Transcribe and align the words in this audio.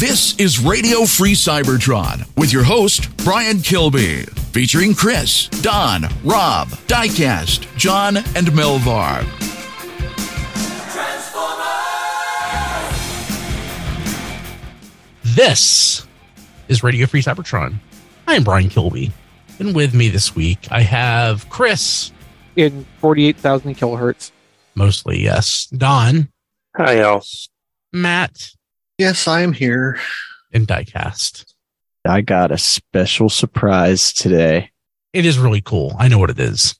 This 0.00 0.34
is 0.38 0.58
Radio 0.58 1.04
Free 1.04 1.34
Cybertron 1.34 2.26
with 2.38 2.54
your 2.54 2.64
host, 2.64 3.14
Brian 3.18 3.60
Kilby, 3.60 4.22
featuring 4.50 4.94
Chris, 4.94 5.48
Don, 5.60 6.04
Rob, 6.24 6.68
Diecast, 6.88 7.66
John, 7.76 8.16
and 8.16 8.46
Melvar. 8.54 9.26
This 15.22 16.06
is 16.68 16.82
Radio 16.82 17.06
Free 17.06 17.20
Cybertron. 17.20 17.74
I 18.26 18.36
am 18.36 18.42
Brian 18.42 18.70
Kilby. 18.70 19.12
And 19.58 19.74
with 19.74 19.92
me 19.92 20.08
this 20.08 20.34
week, 20.34 20.66
I 20.70 20.80
have 20.80 21.46
Chris. 21.50 22.10
In 22.56 22.86
48,000 23.00 23.76
kilohertz. 23.76 24.30
Mostly, 24.74 25.22
yes. 25.22 25.66
Don. 25.66 26.30
Hi, 26.74 27.00
y'all. 27.00 27.22
Matt. 27.92 28.52
Yes, 29.00 29.26
I 29.26 29.40
am 29.40 29.54
here. 29.54 29.98
In 30.50 30.66
Diecast. 30.66 31.54
I 32.04 32.20
got 32.20 32.52
a 32.52 32.58
special 32.58 33.30
surprise 33.30 34.12
today. 34.12 34.72
It 35.14 35.24
is 35.24 35.38
really 35.38 35.62
cool. 35.62 35.96
I 35.98 36.08
know 36.08 36.18
what 36.18 36.28
it 36.28 36.38
is. 36.38 36.76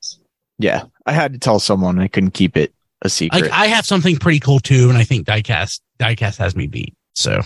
Yeah, 0.59 0.83
I 1.07 1.13
had 1.13 1.33
to 1.33 1.39
tell 1.39 1.59
someone. 1.61 1.99
I 1.99 2.09
couldn't 2.09 2.33
keep 2.33 2.59
it 2.59 2.75
a 3.01 3.09
secret. 3.09 3.45
Like, 3.45 3.51
I 3.51 3.69
have 3.69 3.87
something 3.87 4.19
pretty 4.19 4.39
cool 4.39 4.61
too, 4.61 4.91
and 4.91 4.99
I 4.99 5.05
think 5.05 5.27
Diecast 5.27 5.81
Diecast 5.99 6.37
has 6.37 6.55
me 6.55 6.67
beat. 6.67 6.95
So 7.15 7.41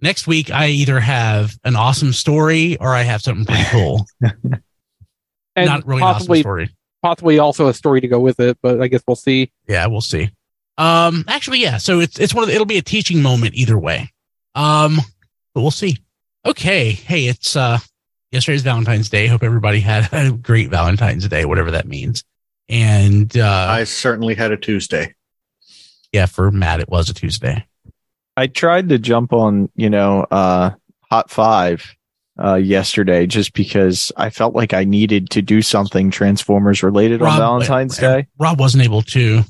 next 0.00 0.28
week, 0.28 0.48
I 0.48 0.68
either 0.68 1.00
have 1.00 1.58
an 1.64 1.74
awesome 1.74 2.12
story 2.12 2.76
or 2.76 2.94
I 2.94 3.02
have 3.02 3.20
something 3.20 3.44
pretty 3.44 3.68
cool. 3.70 4.06
And 4.22 4.62
Not 5.66 5.88
really 5.88 6.02
possibly, 6.02 6.38
an 6.38 6.42
awesome 6.42 6.42
story. 6.44 6.70
possibly 7.02 7.40
also 7.40 7.66
a 7.66 7.74
story 7.74 8.00
to 8.00 8.06
go 8.06 8.20
with 8.20 8.38
it, 8.38 8.58
but 8.62 8.80
I 8.80 8.86
guess 8.86 9.02
we'll 9.08 9.16
see. 9.16 9.50
Yeah, 9.66 9.84
we'll 9.88 10.02
see. 10.02 10.30
Um, 10.76 11.24
actually, 11.28 11.60
yeah. 11.60 11.76
So 11.78 12.00
it's 12.00 12.18
it's 12.18 12.34
one 12.34 12.42
of 12.44 12.48
the, 12.48 12.54
it'll 12.54 12.66
be 12.66 12.78
a 12.78 12.82
teaching 12.82 13.22
moment 13.22 13.54
either 13.54 13.78
way. 13.78 14.10
Um, 14.54 14.96
but 15.54 15.60
we'll 15.62 15.70
see. 15.70 15.98
Okay. 16.44 16.90
Hey, 16.92 17.26
it's 17.26 17.56
uh 17.56 17.78
yesterday's 18.32 18.62
Valentine's 18.62 19.08
Day. 19.08 19.26
Hope 19.26 19.42
everybody 19.42 19.80
had 19.80 20.08
a 20.12 20.32
great 20.32 20.70
Valentine's 20.70 21.26
Day, 21.28 21.44
whatever 21.44 21.70
that 21.72 21.86
means. 21.86 22.24
And 22.68 23.36
uh 23.36 23.66
I 23.70 23.84
certainly 23.84 24.34
had 24.34 24.50
a 24.52 24.56
Tuesday. 24.56 25.14
yeah, 26.12 26.26
for 26.26 26.50
Matt, 26.50 26.80
it 26.80 26.88
was 26.88 27.08
a 27.08 27.14
Tuesday. 27.14 27.66
I 28.36 28.48
tried 28.48 28.88
to 28.88 28.98
jump 28.98 29.32
on, 29.32 29.70
you 29.76 29.88
know, 29.88 30.26
uh, 30.28 30.70
Hot 31.08 31.30
Five 31.30 31.94
uh, 32.42 32.54
yesterday 32.56 33.26
just 33.26 33.52
because 33.52 34.10
I 34.16 34.30
felt 34.30 34.56
like 34.56 34.74
I 34.74 34.82
needed 34.82 35.30
to 35.30 35.42
do 35.42 35.62
something 35.62 36.10
Transformers 36.10 36.82
related 36.82 37.22
on 37.22 37.38
Valentine's 37.38 37.96
Day. 37.96 38.26
Rob 38.38 38.58
wasn't 38.58 38.82
able 38.82 39.02
to. 39.02 39.44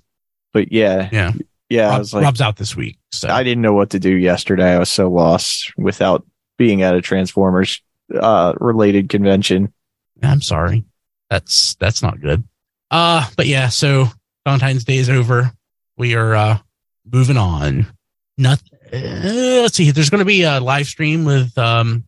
But 0.55 0.73
yeah, 0.73 1.11
Yeah. 1.13 1.33
yeah, 1.69 1.91
I 1.91 1.99
was 1.99 2.15
like, 2.15 2.25
Rob's 2.25 2.41
out 2.41 2.57
this 2.57 2.75
week. 2.75 2.97
So 3.13 3.29
I 3.29 3.43
didn't 3.43 3.61
know 3.61 3.75
what 3.75 3.91
to 3.91 3.99
do 3.99 4.11
yesterday. 4.11 4.73
I 4.75 4.79
was 4.79 4.89
so 4.89 5.11
lost 5.11 5.71
without 5.77 6.25
being 6.57 6.81
at 6.81 6.95
a 6.95 7.03
Transformers 7.03 7.83
uh, 8.19 8.55
related 8.59 9.11
convention. 9.11 9.73
I'm 10.23 10.41
sorry. 10.41 10.85
That's 11.29 11.75
that's 11.75 12.03
not 12.03 12.21
good. 12.21 12.45
Uh 12.91 13.29
but 13.37 13.47
yeah, 13.47 13.69
so 13.69 14.07
Valentine's 14.47 14.85
Day 14.85 14.97
is 14.97 15.11
over. 15.11 15.53
We 15.99 16.15
are 16.15 16.35
uh 16.35 16.59
moving 17.11 17.37
on. 17.37 17.87
Nothing 18.39 18.71
uh, 18.93 19.63
let's 19.63 19.75
see. 19.77 19.91
There's 19.91 20.11
going 20.11 20.21
to 20.21 20.25
be 20.25 20.43
a 20.43 20.61
live 20.61 20.87
stream 20.87 21.25
with 21.25 21.57
um 21.59 22.05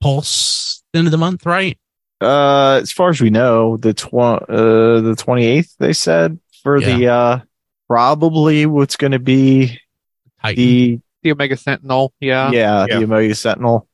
Pulse 0.00 0.82
end 0.94 1.06
of 1.06 1.10
the 1.12 1.18
month, 1.18 1.46
right? 1.46 1.78
Uh, 2.20 2.80
as 2.82 2.90
far 2.92 3.10
as 3.10 3.20
we 3.20 3.30
know, 3.30 3.76
the 3.76 3.94
tw- 3.94 4.14
uh, 4.14 5.00
the 5.00 5.14
28th, 5.16 5.76
they 5.78 5.92
said 5.92 6.38
for 6.62 6.78
the, 6.80 7.06
uh, 7.06 7.38
probably 7.90 8.66
what's 8.66 8.94
going 8.94 9.10
to 9.10 9.18
be 9.18 9.76
Titan. 10.40 10.56
the, 10.64 11.00
The 11.24 11.32
Omega 11.32 11.56
Sentinel. 11.56 12.12
Yeah. 12.20 12.52
yeah, 12.52 12.86
Yeah. 12.88 12.98
the 12.98 13.04
Omega 13.04 13.34
Sentinel, 13.34 13.88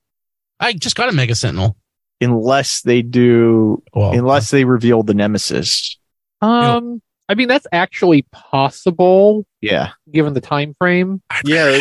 I 0.61 0.75
just 0.75 0.97
got 0.97 1.09
a 1.09 1.13
Mega 1.13 1.35
Sentinel. 1.35 1.79
unless 2.21 2.83
they 2.83 3.01
do, 3.01 3.83
Well, 3.95 4.13
unless 4.13 4.51
they 4.51 4.65
reveal 4.65 5.03
the 5.03 5.15
Nemesis. 5.15 5.97
Um, 6.43 7.01
I 7.29 7.35
mean, 7.35 7.49
that's 7.49 7.67
actually 7.73 8.23
possible 8.33 9.47
Yeah. 9.63 9.93
given 10.13 10.35
the 10.35 10.43
time 10.43 10.75
frame. 10.79 11.23
Yeah, 11.45 11.81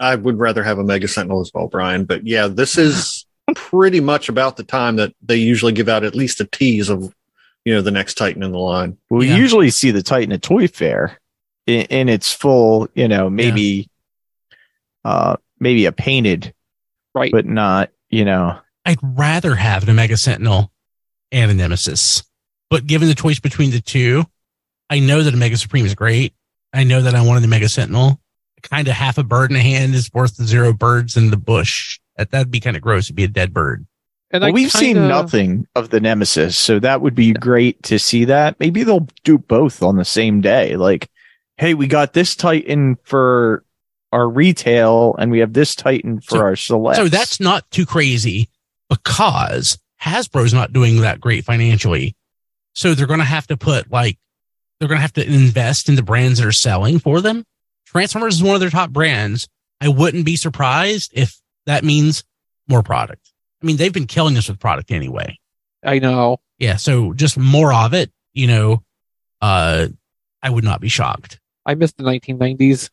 I 0.00 0.14
would 0.14 0.38
rather 0.38 0.62
have 0.62 0.78
a 0.78 0.84
Mega 0.84 1.06
Sentinel 1.08 1.42
as 1.42 1.50
well, 1.52 1.68
Brian. 1.68 2.04
But 2.06 2.26
yeah, 2.26 2.46
this 2.46 2.78
is 2.78 3.26
pretty 3.54 4.00
much 4.00 4.30
about 4.30 4.56
the 4.56 4.64
time 4.64 4.96
that 4.96 5.12
they 5.22 5.36
usually 5.36 5.72
give 5.72 5.88
out 5.90 6.02
at 6.04 6.14
least 6.14 6.40
a 6.40 6.46
tease 6.46 6.88
of, 6.88 7.14
you 7.68 7.74
know, 7.74 7.82
the 7.82 7.90
next 7.90 8.14
Titan 8.14 8.42
in 8.42 8.50
the 8.50 8.58
line. 8.58 8.96
We 9.10 9.28
Yeah. 9.28 9.36
usually 9.36 9.68
see 9.68 9.90
the 9.90 10.02
Titan 10.02 10.32
at 10.32 10.40
Toy 10.40 10.68
Fair 10.68 11.18
in, 11.66 11.82
in 11.82 12.08
its 12.08 12.32
full, 12.32 12.88
you 12.94 13.06
know, 13.08 13.28
maybe, 13.28 13.90
uh, 15.04 15.36
maybe 15.60 15.84
a 15.84 15.92
painted, 15.92 16.54
Right. 17.14 17.30
but 17.30 17.44
not, 17.44 17.90
you 18.08 18.24
know, 18.24 18.58
I'd 18.86 18.96
rather 19.02 19.54
have 19.54 19.82
an 19.82 19.90
Omega 19.90 20.16
Sentinel 20.16 20.72
and 21.30 21.50
a 21.50 21.54
Nemesis. 21.54 22.22
But 22.70 22.86
given 22.86 23.06
the 23.06 23.14
choice 23.14 23.38
between 23.38 23.70
the 23.70 23.82
two, 23.82 24.24
I 24.88 25.00
know 25.00 25.22
that 25.22 25.34
a 25.34 25.36
Mega 25.36 25.58
Supreme 25.58 25.84
is 25.84 25.94
great. 25.94 26.32
I 26.72 26.84
know 26.84 27.02
that 27.02 27.14
I 27.14 27.20
wanted 27.20 27.40
the 27.42 27.48
Omega 27.48 27.68
Sentinel. 27.68 28.18
Kind 28.62 28.88
of 28.88 28.94
half 28.94 29.18
a 29.18 29.22
bird 29.24 29.50
in 29.50 29.58
a 29.58 29.60
hand 29.60 29.94
is 29.94 30.10
worth 30.14 30.36
the 30.38 30.44
zero 30.46 30.72
birds 30.72 31.18
in 31.18 31.28
the 31.30 31.36
bush. 31.36 32.00
That, 32.16 32.30
that'd 32.30 32.50
be 32.50 32.60
kind 32.60 32.76
of 32.76 32.82
gross. 32.82 33.04
It'd 33.06 33.16
be 33.16 33.24
a 33.24 33.28
dead 33.28 33.52
bird. 33.52 33.86
And 34.30 34.42
well, 34.42 34.52
we've 34.52 34.70
seen 34.70 34.96
kinda- 34.96 35.08
nothing 35.08 35.66
of 35.74 35.90
the 35.90 36.00
Nemesis, 36.00 36.56
so 36.56 36.78
that 36.80 37.00
would 37.00 37.14
be 37.14 37.32
great 37.32 37.82
to 37.84 37.98
see 37.98 38.26
that. 38.26 38.60
Maybe 38.60 38.82
they'll 38.82 39.08
do 39.24 39.38
both 39.38 39.82
on 39.82 39.96
the 39.96 40.04
same 40.04 40.40
day. 40.40 40.76
Like, 40.76 41.08
hey, 41.56 41.74
we 41.74 41.86
got 41.86 42.12
this 42.12 42.36
Titan 42.36 42.96
for 43.04 43.64
our 44.12 44.28
retail, 44.28 45.14
and 45.18 45.30
we 45.30 45.38
have 45.38 45.52
this 45.54 45.74
Titan 45.74 46.20
for 46.20 46.36
So- 46.36 46.40
our 46.40 46.56
select. 46.56 46.96
So 46.96 47.08
that's 47.08 47.40
not 47.40 47.70
too 47.70 47.86
crazy 47.86 48.48
because 48.88 49.78
Hasbro's 50.02 50.54
not 50.54 50.72
doing 50.72 51.00
that 51.00 51.20
great 51.20 51.44
financially. 51.44 52.14
So 52.74 52.94
they're 52.94 53.06
going 53.06 53.18
to 53.18 53.24
have 53.24 53.46
to 53.48 53.56
put 53.56 53.90
like, 53.90 54.18
they're 54.78 54.88
going 54.88 54.98
to 54.98 55.02
have 55.02 55.12
to 55.14 55.26
invest 55.26 55.88
in 55.88 55.96
the 55.96 56.02
brands 56.02 56.38
that 56.38 56.46
are 56.46 56.52
selling 56.52 56.98
for 57.00 57.20
them. 57.20 57.44
Transformers 57.86 58.36
is 58.36 58.42
one 58.42 58.54
of 58.54 58.60
their 58.60 58.70
top 58.70 58.90
brands. 58.90 59.48
I 59.80 59.88
wouldn't 59.88 60.24
be 60.24 60.36
surprised 60.36 61.10
if 61.14 61.36
that 61.66 61.82
means 61.84 62.22
more 62.68 62.82
product. 62.82 63.27
I 63.62 63.66
mean, 63.66 63.76
they've 63.76 63.92
been 63.92 64.06
killing 64.06 64.36
us 64.36 64.48
with 64.48 64.58
product 64.58 64.90
anyway. 64.90 65.38
I 65.84 65.98
know. 65.98 66.40
Yeah. 66.58 66.76
So 66.76 67.12
just 67.12 67.38
more 67.38 67.72
of 67.72 67.94
it, 67.94 68.10
you 68.32 68.46
know, 68.46 68.82
uh, 69.40 69.88
I 70.42 70.50
would 70.50 70.64
not 70.64 70.80
be 70.80 70.88
shocked. 70.88 71.40
I 71.66 71.74
missed 71.74 71.96
the 71.96 72.04
1990s. 72.04 72.90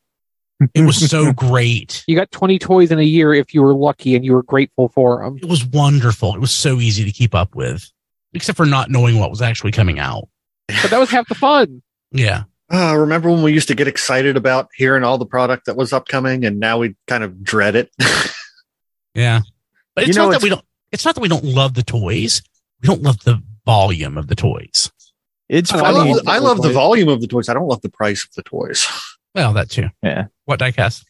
It 0.74 0.81
was 0.81 1.09
so 1.09 1.34
great. 1.34 2.04
You 2.08 2.16
got 2.16 2.31
20 2.31 2.59
toys 2.59 2.92
in 2.92 3.00
a 3.00 3.04
year 3.04 3.34
if 3.34 3.54
you 3.54 3.62
were 3.62 3.74
lucky 3.74 4.16
and 4.16 4.25
you 4.25 4.34
were 4.34 4.44
grateful 4.44 4.90
for 4.90 5.24
them. 5.24 5.38
It 5.42 5.50
was 5.50 5.66
wonderful. 5.66 6.34
It 6.34 6.42
was 6.42 6.52
so 6.52 6.80
easy 6.80 7.04
to 7.06 7.12
keep 7.12 7.36
up 7.36 7.56
with, 7.56 7.90
except 8.34 8.58
for 8.58 8.66
not 8.66 8.90
knowing 8.90 9.20
what 9.20 9.30
was 9.30 9.42
actually 9.42 9.72
coming 9.72 10.00
out. 10.00 10.28
But 10.68 10.90
that 10.92 11.00
was 11.00 11.09
half 11.09 11.28
the 11.28 11.36
fun. 11.36 11.81
Yeah. 12.12 12.44
Uh, 12.74 12.96
remember 12.98 13.30
when 13.30 13.44
we 13.44 13.54
used 13.54 13.68
to 13.68 13.75
get 13.75 13.88
excited 13.88 14.38
about 14.38 14.70
hearing 14.75 15.04
all 15.04 15.20
the 15.20 15.25
product 15.25 15.66
that 15.68 15.75
was 15.75 15.94
upcoming 15.94 16.46
and 16.46 16.59
now 16.59 16.80
we 16.80 16.96
kind 17.08 17.24
of 17.24 17.44
dread 17.44 17.75
it? 17.75 17.92
Yeah. 19.16 19.42
But 19.95 20.06
You 20.06 20.09
it's 20.09 20.17
know, 20.17 20.25
not 20.25 20.31
that 20.33 20.44
we 20.44 20.50
don't, 20.50 20.63
it's 20.91 21.06
not 21.06 21.16
that 21.16 21.22
we 21.22 21.28
don't 21.28 21.44
love 21.44 21.73
the 21.73 21.83
toys. 21.83 22.41
We 22.81 22.88
don't 22.88 23.01
love 23.01 23.23
the 23.23 23.41
volume 23.66 24.17
of 24.17 24.28
the 24.28 24.35
toys. 24.35 24.91
it's 25.50 25.72
I 25.73 25.79
funny. 25.79 26.13
love, 26.13 26.28
I 26.28 26.38
love 26.39 26.61
the 26.61 26.72
volume 26.72 27.09
of 27.09 27.22
the 27.22 27.28
toys. 27.28 27.50
I 27.50 27.53
don't 27.53 27.67
love 27.67 27.81
the 27.81 27.89
price 27.89 28.23
of 28.25 28.33
the 28.35 28.44
toys. 28.44 28.85
Well, 29.33 29.51
that 29.53 29.69
too. 29.69 29.89
Yeah. 30.01 30.28
What 30.45 30.59
diecast? 30.61 31.03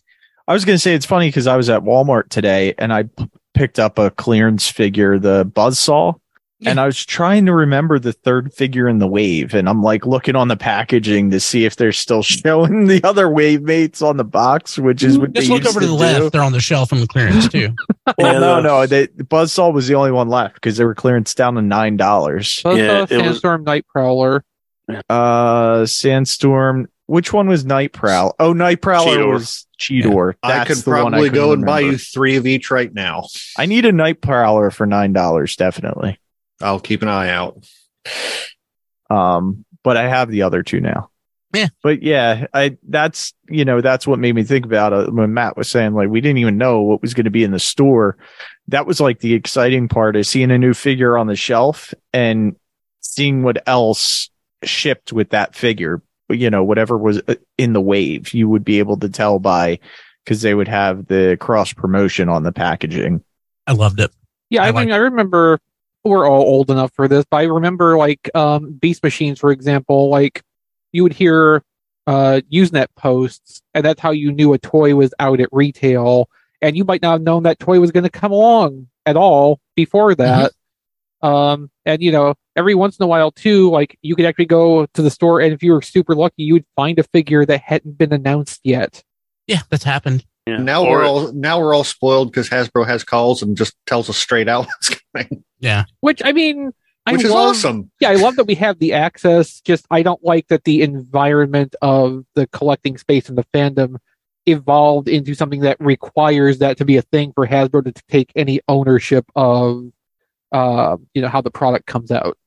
I 0.48 0.54
was 0.54 0.66
going 0.66 0.76
to 0.76 0.80
say 0.80 0.94
it's 0.96 1.06
funny 1.06 1.28
because 1.28 1.46
I 1.48 1.58
was 1.58 1.70
at 1.70 1.82
Walmart 1.84 2.30
today 2.30 2.74
and 2.78 2.92
I 2.94 3.04
p- 3.04 3.30
picked 3.54 3.78
up 3.80 4.00
a 4.00 4.10
clearance 4.12 4.68
figure, 4.70 5.20
the 5.20 5.46
Buzzsaw. 5.46 6.16
Yeah. 6.60 6.70
And 6.72 6.80
I 6.80 6.86
was 6.86 7.06
trying 7.06 7.46
to 7.48 7.54
remember 7.54 8.00
the 8.00 8.14
third 8.14 8.54
figure 8.54 8.88
in 8.88 9.00
the 9.00 9.08
wave, 9.08 9.54
and 9.54 9.68
I'm 9.68 9.84
like 9.84 10.06
looking 10.06 10.38
on 10.38 10.48
the 10.48 10.56
packaging 10.56 11.32
to 11.32 11.40
see 11.42 11.66
if 11.66 11.76
they're 11.76 11.92
still 11.92 12.24
showing 12.24 12.88
the 12.88 13.04
other 13.04 13.30
wave 13.30 13.62
mates 13.62 14.02
on 14.02 14.16
the 14.16 14.24
box, 14.24 14.80
which 14.80 15.04
is 15.04 15.18
what 15.20 15.34
Just 15.34 15.48
they 15.50 15.54
look 15.54 15.64
used 15.64 15.76
over 15.76 15.82
to 15.82 15.88
the 15.88 15.92
do. 15.94 16.00
left. 16.00 16.32
They're 16.32 16.42
on 16.42 16.54
the 16.54 16.62
shelf 16.62 16.94
in 16.94 17.02
the 17.02 17.08
clearance 17.08 17.48
too. 17.50 17.76
Well, 18.20 18.34
Yeah, 18.34 18.40
no, 18.40 18.56
the- 18.58 18.62
no, 18.62 18.86
they, 18.86 19.08
Buzzsaw 19.08 19.74
was 19.74 19.88
the 19.88 19.96
only 19.96 20.12
one 20.12 20.30
left 20.30 20.54
because 20.54 20.78
they 20.78 20.86
were 20.86 20.94
clearance 20.94 21.34
down 21.34 21.56
to 21.56 21.62
nine 21.64 21.98
dollars. 21.98 22.62
Yeah, 22.64 22.74
yeah, 22.74 22.98
it 22.98 23.02
was- 23.02 23.10
Sandstorm 23.10 23.64
Night 23.64 23.86
Prowler. 23.88 24.44
Uh, 25.10 25.86
Sandstorm. 25.86 26.88
Which 27.08 27.32
one 27.34 27.48
was 27.48 27.66
Night 27.66 27.94
Prowl? 27.94 28.36
Oh, 28.40 28.54
Night 28.54 28.82
Prowler 28.82 29.18
Cheetor. 29.18 29.34
was 29.34 29.68
Cheetor. 29.80 30.34
I 30.42 30.50
That's 30.50 30.68
could 30.68 30.78
the 30.78 30.90
one 30.92 31.00
probably 31.12 31.30
couldn't 31.30 31.34
go 31.36 31.52
and 31.54 31.66
buy 31.66 31.80
you 31.82 31.98
three 31.98 32.36
of 32.36 32.48
each 32.48 32.72
right 32.72 32.92
now. 32.94 33.26
I 33.58 33.66
need 33.68 33.86
a 33.86 33.92
Night 33.92 34.22
Prowler 34.22 34.72
for 34.72 34.86
nine 34.86 35.14
dollars, 35.14 35.56
definitely. 35.56 36.20
I'll 36.62 36.80
keep 36.80 37.02
an 37.02 37.08
eye 37.08 37.30
out. 37.30 37.66
Um, 39.10 39.66
but 39.84 39.98
I 39.98 40.08
have 40.08 40.30
the 40.30 40.44
other 40.44 40.64
two 40.64 40.80
now. 40.82 41.10
Yeah. 41.54 41.68
But 41.84 42.04
yeah, 42.04 42.48
I 42.54 42.78
that's 42.90 43.34
you 43.48 43.64
know 43.64 43.80
that's 43.80 44.06
what 44.06 44.20
made 44.20 44.36
me 44.36 44.44
think 44.44 44.66
about 44.66 44.92
it 44.92 45.14
when 45.14 45.34
Matt 45.34 45.56
was 45.56 45.70
saying 45.70 45.94
like 45.94 46.10
we 46.10 46.20
didn't 46.20 46.40
even 46.40 46.58
know 46.58 46.82
what 46.82 47.02
was 47.02 47.14
going 47.14 47.26
to 47.26 47.32
be 47.32 47.44
in 47.46 47.52
the 47.52 47.60
store. 47.60 48.18
That 48.68 48.86
was 48.86 49.00
like 49.00 49.20
the 49.20 49.34
exciting 49.36 49.88
part 49.88 50.16
is 50.18 50.28
seeing 50.28 50.52
a 50.52 50.58
new 50.58 50.74
figure 50.74 51.18
on 51.18 51.28
the 51.28 51.36
shelf 51.36 51.94
and 52.12 52.56
seeing 53.00 53.44
what 53.44 53.64
else 53.68 54.30
shipped 54.64 55.14
with 55.14 55.30
that 55.30 55.56
figure. 55.56 56.02
You 56.28 56.50
know, 56.50 56.64
whatever 56.64 56.98
was 56.98 57.22
uh, 57.28 57.36
in 57.58 57.72
the 57.74 57.80
wave, 57.82 58.34
you 58.34 58.50
would 58.50 58.66
be 58.66 58.80
able 58.80 58.98
to 58.98 59.08
tell 59.08 59.40
by 59.40 59.80
because 60.26 60.42
they 60.42 60.56
would 60.56 60.68
have 60.68 61.06
the 61.08 61.38
cross 61.40 61.72
promotion 61.72 62.28
on 62.28 62.44
the 62.44 62.52
packaging. 62.52 63.24
I 63.68 63.74
loved 63.74 64.00
it. 64.02 64.12
Yeah, 64.50 64.64
I 64.64 64.68
I, 64.68 64.70
like- 64.72 64.88
mean, 64.88 64.94
I 64.94 64.98
remember 64.98 65.60
we're 66.06 66.30
all 66.30 66.42
old 66.42 66.70
enough 66.70 66.94
for 66.94 67.08
this, 67.08 67.26
but 67.30 67.38
I 67.38 67.44
remember 67.44 67.98
like 67.98 68.30
um, 68.36 68.74
Beast 68.74 69.04
Machines, 69.04 69.40
for 69.40 69.52
example. 69.52 70.10
Like 70.10 70.44
you 70.92 71.04
would 71.04 71.14
hear 71.14 71.64
uh, 72.08 72.42
Usenet 72.52 72.88
posts, 72.96 73.62
and 73.74 73.84
that's 73.84 74.00
how 74.00 74.12
you 74.12 74.32
knew 74.32 74.54
a 74.54 74.58
toy 74.58 74.96
was 74.96 75.14
out 75.20 75.40
at 75.40 75.50
retail. 75.52 76.30
And 76.62 76.78
you 76.78 76.86
might 76.86 77.02
not 77.02 77.14
have 77.14 77.22
known 77.22 77.44
that 77.44 77.60
toy 77.60 77.80
was 77.80 77.92
going 77.92 78.04
to 78.04 78.10
come 78.10 78.32
along 78.32 78.88
at 79.06 79.18
all 79.18 79.60
before 79.76 80.16
that. 80.16 80.52
Um, 81.22 81.72
and 81.86 82.02
you 82.02 82.12
know, 82.12 82.36
every 82.56 82.76
once 82.76 82.98
in 82.98 83.04
a 83.04 83.08
while 83.08 83.32
too, 83.32 83.70
like 83.72 83.98
you 84.02 84.16
could 84.16 84.26
actually 84.26 84.46
go 84.46 84.86
to 84.86 85.02
the 85.02 85.10
store, 85.10 85.42
and 85.42 85.54
if 85.54 85.64
you 85.64 85.74
were 85.74 85.82
super 85.82 86.16
lucky, 86.16 86.44
you 86.44 86.54
would 86.54 86.66
find 86.76 87.00
a 87.00 87.04
figure 87.04 87.46
that 87.46 87.62
hadn't 87.62 87.98
been 87.98 88.14
announced 88.14 88.62
yet. 88.64 89.04
Yeah, 89.48 89.62
that's 89.70 89.84
happened. 89.84 90.26
Yeah. 90.46 90.58
Now 90.58 90.84
Or- 90.86 90.92
we're 91.00 91.06
all 91.06 91.32
now 91.34 91.60
we're 91.60 91.74
all 91.74 91.84
spoiled 91.84 92.32
because 92.32 92.50
Hasbro 92.50 92.86
has 92.86 93.04
calls 93.04 93.42
and 93.42 93.58
just 93.58 93.76
tells 93.88 94.10
us 94.10 94.18
straight 94.18 94.48
out 94.48 94.66
what's 94.82 95.02
coming, 95.14 95.44
Yeah. 95.60 95.86
Which 96.02 96.22
I 96.24 96.32
mean, 96.34 96.72
I 97.08 97.14
which 97.14 97.24
is 97.24 97.32
love, 97.32 97.56
awesome. 97.56 97.92
yeah, 98.00 98.10
I 98.10 98.16
love 98.16 98.36
that 98.38 98.46
we 98.46 98.56
have 98.56 98.80
the 98.80 98.94
access. 98.94 99.60
Just 99.62 99.86
I 99.92 100.02
don't 100.04 100.24
like 100.24 100.48
that 100.48 100.64
the 100.64 100.82
environment 100.82 101.76
of 101.82 102.26
the 102.36 102.48
collecting 102.48 102.98
space 102.98 103.30
and 103.30 103.38
the 103.38 103.46
fandom 103.54 103.98
evolved 104.48 105.08
into 105.08 105.34
something 105.34 105.62
that 105.62 105.78
requires 105.80 106.60
that 106.60 106.78
to 106.78 106.86
be 106.86 106.98
a 106.98 107.02
thing 107.02 107.32
for 107.34 107.48
Hasbro 107.48 107.84
to 107.86 108.04
take 108.10 108.32
any 108.36 108.60
ownership 108.68 109.26
of, 109.36 109.86
uh, 110.52 110.98
you 111.16 111.22
know, 111.24 111.28
how 111.28 111.42
the 111.42 111.50
product 111.52 111.88
comes 111.88 112.12
out. 112.12 112.38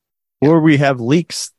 Or 0.40 0.60
we 0.60 0.76
have 0.76 1.00
leaks 1.00 1.50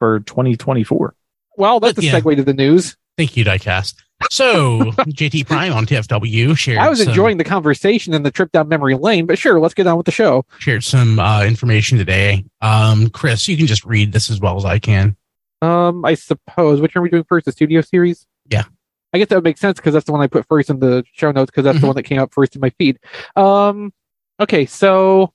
for 0.00 0.18
2024. 0.20 1.14
Well, 1.56 1.78
that's 1.78 1.98
a 1.98 2.02
yeah. 2.04 2.18
segue 2.20 2.34
to 2.36 2.42
the 2.42 2.52
news. 2.54 2.96
Thank 3.16 3.36
you, 3.36 3.44
Diecast. 3.44 3.94
So 4.30 4.80
JT 4.92 5.46
Prime 5.48 5.72
on 5.72 5.86
TFW 5.86 6.56
shared. 6.56 6.78
I 6.78 6.88
was 6.88 7.00
some- 7.00 7.08
enjoying 7.08 7.36
the 7.36 7.44
conversation 7.44 8.14
and 8.14 8.24
the 8.24 8.30
trip 8.30 8.52
down 8.52 8.68
memory 8.68 8.94
lane, 8.94 9.26
but 9.26 9.38
sure, 9.38 9.60
let's 9.60 9.74
get 9.74 9.86
on 9.86 9.96
with 9.96 10.06
the 10.06 10.12
show. 10.12 10.44
shared 10.58 10.84
some 10.84 11.18
uh, 11.18 11.44
information 11.44 11.98
today. 11.98 12.44
Um, 12.60 13.08
Chris, 13.10 13.46
you 13.48 13.56
can 13.56 13.66
just 13.66 13.84
read 13.84 14.12
this 14.12 14.30
as 14.30 14.40
well 14.40 14.56
as 14.56 14.64
I 14.64 14.78
can. 14.78 15.16
Um, 15.62 16.04
I 16.04 16.14
suppose 16.14 16.80
which 16.80 16.94
one 16.94 17.00
are 17.00 17.02
we 17.02 17.08
doing 17.10 17.24
first? 17.24 17.46
The 17.46 17.52
studio 17.52 17.80
series? 17.80 18.26
Yeah. 18.50 18.64
I 19.12 19.18
guess 19.18 19.28
that 19.28 19.36
would 19.36 19.44
make 19.44 19.58
sense 19.58 19.78
because 19.78 19.94
that's 19.94 20.04
the 20.06 20.12
one 20.12 20.20
I 20.20 20.26
put 20.26 20.46
first 20.48 20.68
in 20.68 20.80
the 20.80 21.04
show 21.12 21.30
notes 21.30 21.50
because 21.50 21.64
that's 21.64 21.78
the 21.80 21.84
Mhm. 21.84 21.88
one 21.88 21.96
that 21.96 22.02
came 22.02 22.20
up 22.20 22.34
first 22.34 22.54
in 22.54 22.60
my 22.60 22.70
feed. 22.70 22.98
Um, 23.36 23.92
okay, 24.40 24.66
so 24.66 25.32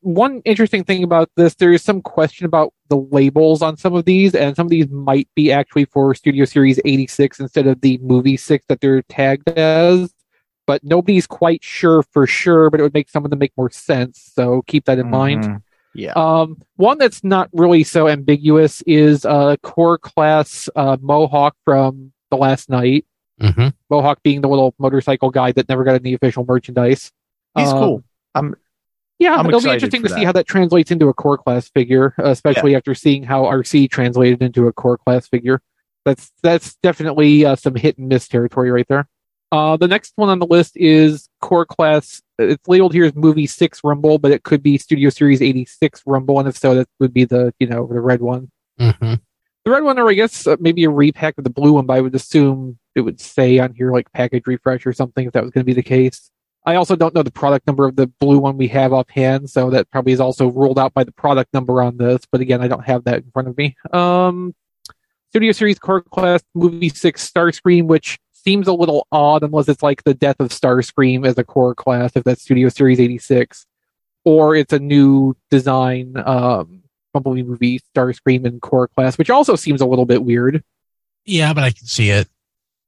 one 0.00 0.42
interesting 0.44 0.84
thing 0.84 1.04
about 1.04 1.30
this, 1.36 1.54
there 1.54 1.72
is 1.72 1.82
some 1.82 2.02
question 2.02 2.46
about 2.46 2.72
the 2.88 2.96
labels 2.96 3.62
on 3.62 3.76
some 3.76 3.94
of 3.94 4.04
these, 4.04 4.34
and 4.34 4.56
some 4.56 4.66
of 4.66 4.70
these 4.70 4.88
might 4.88 5.28
be 5.36 5.52
actually 5.52 5.84
for 5.84 6.14
Studio 6.14 6.44
Series 6.44 6.80
86 6.84 7.38
instead 7.40 7.66
of 7.66 7.80
the 7.80 7.98
movie 7.98 8.36
six 8.36 8.66
that 8.68 8.80
they're 8.80 9.02
tagged 9.02 9.48
as. 9.50 10.12
But 10.66 10.84
nobody's 10.84 11.26
quite 11.26 11.62
sure 11.64 12.02
for 12.02 12.26
sure, 12.26 12.70
but 12.70 12.80
it 12.80 12.82
would 12.82 12.94
make 12.94 13.08
some 13.08 13.24
of 13.24 13.30
them 13.30 13.38
make 13.38 13.52
more 13.56 13.70
sense. 13.70 14.30
So 14.34 14.62
keep 14.66 14.84
that 14.86 14.98
in 14.98 15.10
mind. 15.10 15.44
Mhm. 15.44 15.62
Yeah. 15.94 16.12
Um, 16.12 16.62
one 16.76 16.98
that's 16.98 17.24
not 17.24 17.48
really 17.52 17.82
so 17.82 18.06
ambiguous 18.08 18.80
is 18.82 19.24
uh, 19.24 19.56
core 19.62 19.98
class 19.98 20.68
uh, 20.76 20.96
Mohawk 21.00 21.56
from 21.64 22.12
the 22.30 22.36
Last 22.36 22.68
Knight. 22.68 23.04
Mm-hmm. 23.40 23.68
Mohawk 23.88 24.22
being 24.22 24.40
the 24.42 24.48
little 24.48 24.74
motorcycle 24.78 25.30
guy 25.30 25.50
that 25.52 25.68
never 25.68 25.82
got 25.82 25.94
any 25.94 26.14
official 26.14 26.44
merchandise. 26.44 27.10
He's 27.56 27.68
Um, 27.72 27.78
cool. 27.78 28.04
I'm 28.36 28.54
Yeah, 29.20 29.34
I'm 29.34 29.46
it'll 29.46 29.60
be 29.60 29.68
interesting 29.68 30.02
to 30.02 30.08
see 30.08 30.24
how 30.24 30.32
that 30.32 30.46
translates 30.46 30.90
into 30.90 31.10
a 31.10 31.14
core 31.14 31.36
class 31.36 31.68
figure, 31.68 32.14
uh, 32.18 32.30
especially 32.30 32.74
after 32.74 32.94
seeing 32.94 33.22
how 33.22 33.44
Arcee 33.44 33.88
translated 33.88 34.42
into 34.42 34.66
a 34.66 34.72
core 34.72 34.96
class 34.96 35.28
figure. 35.28 35.60
That's 36.06 36.32
that's 36.42 36.76
definitely 36.76 37.44
uh, 37.44 37.54
some 37.54 37.74
hit 37.74 37.98
and 37.98 38.08
miss 38.08 38.26
territory 38.26 38.70
right 38.70 38.88
there. 38.88 39.06
Uh, 39.52 39.76
the 39.76 39.88
next 39.88 40.14
one 40.16 40.30
on 40.30 40.38
the 40.38 40.46
list 40.46 40.72
is 40.74 41.28
core 41.42 41.66
class. 41.66 42.22
It's 42.38 42.66
labeled 42.66 42.94
here 42.94 43.04
as 43.04 43.14
movie 43.14 43.46
six 43.46 43.84
Rumble, 43.84 44.18
but 44.18 44.30
it 44.30 44.42
could 44.42 44.62
be 44.62 44.78
Studio 44.78 45.10
Series 45.10 45.42
eighty 45.42 45.66
six 45.66 46.02
Rumble, 46.06 46.38
and 46.38 46.48
if 46.48 46.56
so, 46.56 46.74
that 46.76 46.88
would 46.98 47.12
be 47.12 47.26
the 47.26 47.52
you 47.60 47.66
know 47.66 47.86
the 47.86 48.00
red 48.00 48.22
one. 48.22 48.50
Mm-hmm. 48.80 49.14
The 49.66 49.70
red 49.70 49.82
one, 49.82 49.98
or 49.98 50.08
I 50.08 50.14
guess 50.14 50.46
uh, 50.46 50.56
maybe 50.58 50.84
a 50.84 50.90
repack 50.90 51.36
of 51.36 51.44
the 51.44 51.50
blue 51.50 51.72
one, 51.72 51.84
but 51.84 51.98
I 51.98 52.00
would 52.00 52.14
assume 52.14 52.78
it 52.94 53.02
would 53.02 53.20
say 53.20 53.58
on 53.58 53.74
here 53.74 53.92
like 53.92 54.10
package 54.12 54.46
refresh 54.46 54.86
or 54.86 54.94
something 54.94 55.26
if 55.26 55.34
that 55.34 55.42
was 55.42 55.50
going 55.50 55.60
to 55.60 55.66
be 55.66 55.74
the 55.74 55.82
case. 55.82 56.30
I 56.64 56.74
also 56.74 56.94
don't 56.94 57.14
know 57.14 57.22
the 57.22 57.30
product 57.30 57.66
number 57.66 57.86
of 57.86 57.96
the 57.96 58.06
blue 58.06 58.38
one 58.38 58.56
we 58.56 58.68
have 58.68 58.92
offhand, 58.92 59.48
so 59.48 59.70
that 59.70 59.90
probably 59.90 60.12
is 60.12 60.20
also 60.20 60.48
ruled 60.48 60.78
out 60.78 60.92
by 60.92 61.04
the 61.04 61.12
product 61.12 61.54
number 61.54 61.80
on 61.80 61.96
this. 61.96 62.22
But 62.30 62.40
again, 62.40 62.60
I 62.60 62.68
don't 62.68 62.84
have 62.84 63.04
that 63.04 63.22
in 63.22 63.30
front 63.30 63.48
of 63.48 63.56
me. 63.56 63.76
Um, 63.92 64.54
Studio 65.30 65.52
Series 65.52 65.78
Core 65.78 66.02
Class 66.02 66.42
Movie 66.54 66.90
Six 66.90 67.30
Starscream, 67.30 67.86
which 67.86 68.18
seems 68.32 68.68
a 68.68 68.72
little 68.72 69.06
odd 69.12 69.42
unless 69.42 69.68
it's 69.68 69.82
like 69.82 70.04
the 70.04 70.14
death 70.14 70.40
of 70.40 70.48
Starscream 70.48 71.26
as 71.26 71.38
a 71.38 71.44
core 71.44 71.74
class, 71.74 72.12
if 72.14 72.24
that's 72.24 72.42
Studio 72.42 72.68
Series 72.68 73.00
86, 73.00 73.66
or 74.24 74.54
it's 74.54 74.72
a 74.72 74.78
new 74.78 75.36
design. 75.50 76.14
Um, 76.16 76.82
Bumblebee 77.12 77.42
movie 77.42 77.80
Starscream 77.94 78.44
and 78.44 78.60
core 78.60 78.88
class, 78.88 79.18
which 79.18 79.30
also 79.30 79.56
seems 79.56 79.80
a 79.80 79.86
little 79.86 80.06
bit 80.06 80.22
weird. 80.22 80.62
Yeah, 81.24 81.52
but 81.52 81.64
I 81.64 81.70
can 81.70 81.86
see 81.86 82.10
it. 82.10 82.28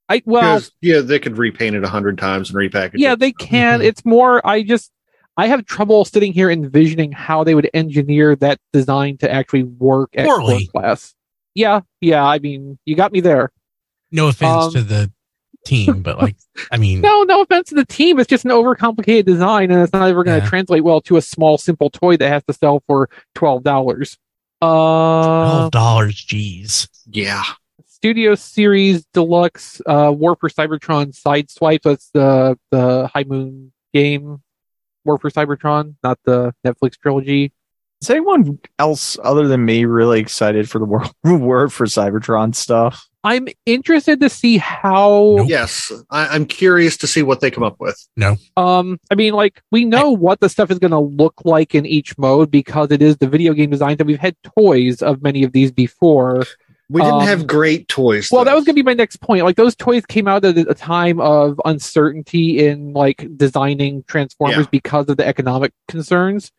I 0.09 0.23
well, 0.27 0.61
yeah, 0.81 1.01
they 1.01 1.19
could 1.19 1.39
repaint 1.39 1.75
it 1.77 1.85
a 1.85 1.89
hundred 1.89 2.19
times 2.19 2.51
and 2.51 2.59
repackage 2.59 2.95
it. 2.95 3.01
yeah, 3.01 3.13
it. 3.13 3.21
they 3.21 3.33
can. 3.33 3.81
Mhm. 3.81 3.85
It's 3.85 4.05
more. 4.05 4.47
I 4.47 4.63
just 4.63 4.91
I 5.37 5.47
have 5.47 5.65
trouble 5.65 6.05
sitting 6.05 6.33
here 6.33 6.51
envisioning 6.51 7.13
how 7.13 7.45
they 7.45 7.55
would 7.55 7.71
engineer 7.73 8.37
that 8.37 8.59
design 8.73 9.17
to 9.19 9.33
actually 9.33 9.63
work 9.63 10.11
at 10.15 10.27
Poorly. 10.27 10.67
core 10.73 10.83
class. 10.83 11.15
Yeah, 11.55 11.81
yeah. 12.01 12.25
I 12.25 12.39
mean, 12.39 12.79
you 12.85 12.95
got 12.97 13.13
me 13.13 13.21
there. 13.21 13.53
No 14.11 14.29
offense 14.29 14.65
Um, 14.67 14.73
to 14.73 14.83
the 14.83 15.13
team, 15.65 16.03
but 16.03 16.19
like, 16.19 16.37
I 16.71 16.77
mean, 16.77 17.01
No, 17.03 17.23
no 17.23 17.41
offense 17.43 17.69
to 17.71 17.75
the 17.77 17.87
team. 17.87 18.19
It's 18.19 18.29
just 18.29 18.45
an 18.45 18.51
overcomplicated 18.51 19.25
design, 19.25 19.71
and 19.71 19.81
it's 19.83 19.93
not 19.93 20.09
ever 20.09 20.25
going 20.25 20.39
to 20.39 20.45
Yeah. 20.45 20.51
translate 20.51 20.85
well 20.85 21.01
to 21.03 21.17
a 21.17 21.23
small, 21.23 21.57
simple 21.57 21.89
toy 21.89 22.17
that 22.19 22.29
has 22.29 22.43
to 22.45 22.53
sell 22.53 22.83
for 22.87 23.09
twelve 23.35 23.63
dollars. 23.63 24.19
Uh, 24.61 25.25
twelve 25.47 25.71
dollars. 25.71 26.15
Jeez. 26.17 26.89
yeah. 27.11 27.43
Studio 28.03 28.35
Series 28.35 29.05
Deluxe 29.15 29.81
uh, 29.87 30.13
War 30.13 30.35
for 30.35 30.49
Cybertron 30.49 31.17
Sideswipe. 31.17 31.83
That's 31.83 32.11
the 32.11 32.59
the 32.73 33.09
High 33.15 33.23
Moon 33.23 33.73
game. 33.95 34.43
War 35.05 35.19
for 35.19 35.31
Cybertron, 35.31 35.95
not 36.03 36.19
the 36.25 36.53
Netflix 36.67 36.99
trilogy. 36.99 37.53
Is 38.01 38.11
anyone 38.11 38.59
else 38.81 39.17
other 39.23 39.47
than 39.47 39.65
me 39.65 39.85
really 39.85 40.19
excited 40.19 40.69
for 40.69 40.81
the 40.81 40.85
world 40.85 41.13
word 41.23 41.73
for 41.73 41.87
Cybertron 41.87 42.57
stuff? 42.57 43.09
I'm 43.23 43.47
interested 43.67 44.21
to 44.21 44.29
see 44.29 44.59
how. 44.59 45.37
Nope. 45.39 45.49
Yes, 45.49 45.93
I, 46.11 46.27
I'm 46.27 46.45
curious 46.45 46.97
to 46.99 47.07
see 47.07 47.23
what 47.23 47.41
they 47.41 47.53
come 47.53 47.63
up 47.63 47.77
with. 47.79 47.97
No, 48.17 48.37
um, 48.57 48.99
I 49.13 49.15
mean, 49.15 49.33
like 49.33 49.63
we 49.71 49.85
know 49.85 50.11
what 50.11 50.41
the 50.41 50.49
stuff 50.49 50.73
is 50.73 50.81
going 50.81 50.91
to 50.91 50.99
look 50.99 51.35
like 51.45 51.77
in 51.77 51.87
each 51.87 52.19
mode 52.19 52.51
because 52.51 52.91
it 52.91 53.01
is 53.01 53.19
the 53.19 53.29
video 53.29 53.53
game 53.53 53.71
design 53.71 53.97
that 53.99 54.09
we've 54.09 54.19
had 54.19 54.35
toys 54.59 55.03
of 55.03 55.23
many 55.23 55.45
of 55.45 55.53
these 55.53 55.71
before. 55.71 56.45
We 56.93 57.01
didn't 57.01 57.15
Um, 57.23 57.27
have 57.27 57.47
great 57.47 57.89
toys. 57.89 58.29
Well, 58.31 58.45
that 58.45 58.55
was 58.55 58.65
going 58.65 58.75
to 58.77 58.83
be 58.83 58.87
my 58.87 58.93
next 58.95 59.17
point. 59.21 59.45
Like 59.45 59.57
those 59.57 59.75
toys 59.75 60.05
came 60.05 60.29
out 60.29 60.45
at 60.45 60.59
a 60.59 60.75
time 60.75 61.21
of 61.21 61.61
uncertainty 61.65 62.67
in 62.67 62.93
like 62.93 63.27
designing 63.37 64.05
Transformers 64.07 64.67
Yeah. 64.67 64.71
because 64.71 65.09
of 65.09 65.17
the 65.17 65.27
economic 65.27 65.73
concerns. 65.89 66.53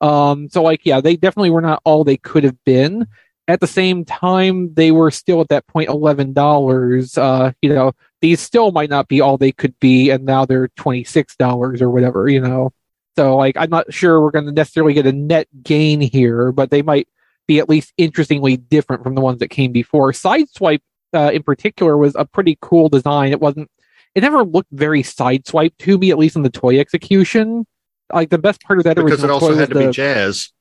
Um, 0.00 0.48
so 0.48 0.62
like, 0.62 0.86
yeah, 0.86 1.00
they 1.00 1.16
definitely 1.16 1.50
were 1.50 1.60
not 1.60 1.82
all 1.84 2.04
they 2.04 2.16
could 2.16 2.44
have 2.44 2.62
been. 2.64 3.06
At 3.48 3.58
the 3.60 3.66
same 3.66 4.04
time, 4.04 4.72
they 4.74 4.92
were 4.92 5.10
still 5.10 5.40
at 5.40 5.48
that 5.48 5.66
point 5.66 5.88
eleven 5.90 6.32
dollars. 6.32 7.18
Uh, 7.18 7.50
you 7.60 7.74
know, 7.74 7.92
these 8.20 8.38
still 8.40 8.70
might 8.70 8.90
not 8.90 9.08
be 9.08 9.20
all 9.20 9.36
they 9.38 9.50
could 9.50 9.74
be, 9.80 10.10
and 10.10 10.24
now 10.24 10.44
they're 10.44 10.68
twenty 10.68 11.02
six 11.02 11.34
dollars 11.34 11.82
or 11.82 11.90
whatever. 11.90 12.28
You 12.28 12.40
know, 12.40 12.72
so 13.16 13.36
like, 13.36 13.56
I'm 13.56 13.70
not 13.70 13.92
sure 13.92 14.20
we're 14.20 14.30
going 14.30 14.46
to 14.46 14.52
necessarily 14.52 14.94
get 14.94 15.06
a 15.06 15.12
net 15.12 15.48
gain 15.64 16.00
here, 16.00 16.52
but 16.52 16.70
they 16.70 16.82
might 16.82 17.08
be 17.50 17.58
at 17.58 17.68
least 17.68 17.92
interestingly 17.96 18.56
different 18.56 19.02
from 19.02 19.16
the 19.16 19.20
ones 19.20 19.40
that 19.40 19.48
came 19.48 19.72
before. 19.72 20.12
Sideswipe, 20.12 20.82
uh, 21.12 21.32
in 21.32 21.42
particular, 21.42 21.96
was 21.96 22.14
a 22.14 22.24
pretty 22.24 22.56
cool 22.62 22.88
design. 22.88 23.32
It 23.32 23.40
wasn't, 23.40 23.68
it 24.14 24.20
never 24.20 24.44
looked 24.44 24.70
very 24.70 25.02
sideswipe 25.02 25.76
to 25.78 25.98
me, 25.98 26.12
at 26.12 26.18
least 26.18 26.36
in 26.36 26.42
the 26.42 26.50
toy 26.50 26.78
execution. 26.78 27.66
Like 28.12 28.30
the 28.30 28.38
best 28.38 28.62
part 28.62 28.78
of 28.78 28.84
that 28.84 28.94
because 28.94 29.24
it 29.24 29.30
also 29.30 29.48
toy 29.48 29.56
had 29.56 29.60
was 29.60 29.68
to 29.70 29.74
the, 29.74 29.86
be 29.86 29.92
Jazz. 29.92 30.52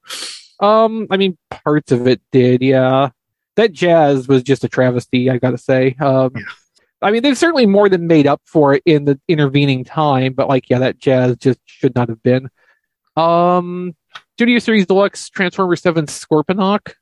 um, 0.60 1.06
I 1.12 1.18
mean, 1.18 1.38
parts 1.52 1.92
of 1.92 2.08
it 2.08 2.22
did, 2.32 2.64
yeah. 2.64 3.10
That 3.56 3.72
Jazz 3.72 4.28
was 4.28 4.42
just 4.42 4.64
a 4.64 4.70
travesty, 4.70 5.30
I 5.30 5.38
gotta 5.38 5.60
say. 5.60 5.96
Um, 6.00 6.32
Yeah. 6.36 6.42
I 7.02 7.12
mean, 7.12 7.22
they've 7.22 7.38
certainly 7.38 7.66
more 7.66 7.88
than 7.88 8.08
made 8.08 8.28
up 8.28 8.42
for 8.46 8.74
it 8.74 8.84
in 8.86 9.06
the 9.06 9.20
intervening 9.28 9.86
time, 9.86 10.34
but 10.34 10.50
like, 10.50 10.70
yeah, 10.70 10.80
that 10.80 10.98
Jazz 10.98 11.38
just 11.38 11.60
should 11.66 11.96
not 11.96 12.10
have 12.10 12.22
been. 12.24 12.50
Um, 13.20 13.96
Studio 14.38 14.60
Series 14.60 14.86
Deluxe 14.86 15.30
Transformer 15.30 15.76
7 15.76 16.06
Scorponok, 16.06 16.94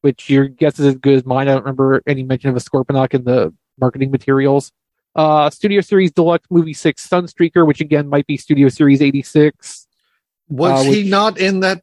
which 0.00 0.30
your 0.30 0.48
guess 0.48 0.78
is 0.78 0.86
as 0.86 0.94
good 0.96 1.14
as 1.14 1.26
mine. 1.26 1.48
I 1.48 1.52
don't 1.52 1.64
remember 1.64 2.02
any 2.06 2.22
mention 2.22 2.50
of 2.50 2.56
a 2.56 2.60
Scorponok 2.60 3.14
in 3.14 3.24
the 3.24 3.54
marketing 3.78 4.10
materials. 4.10 4.72
Uh, 5.14 5.50
Studio 5.50 5.80
Series 5.80 6.12
Deluxe 6.12 6.46
Movie 6.50 6.72
6 6.72 7.06
Sunstreaker, 7.06 7.66
which 7.66 7.80
again 7.80 8.08
might 8.08 8.26
be 8.26 8.36
Studio 8.36 8.68
Series 8.68 9.02
86. 9.02 9.86
Was 10.48 10.86
uh, 10.86 10.90
he 10.90 11.08
not 11.08 11.38
in 11.38 11.60
that 11.60 11.82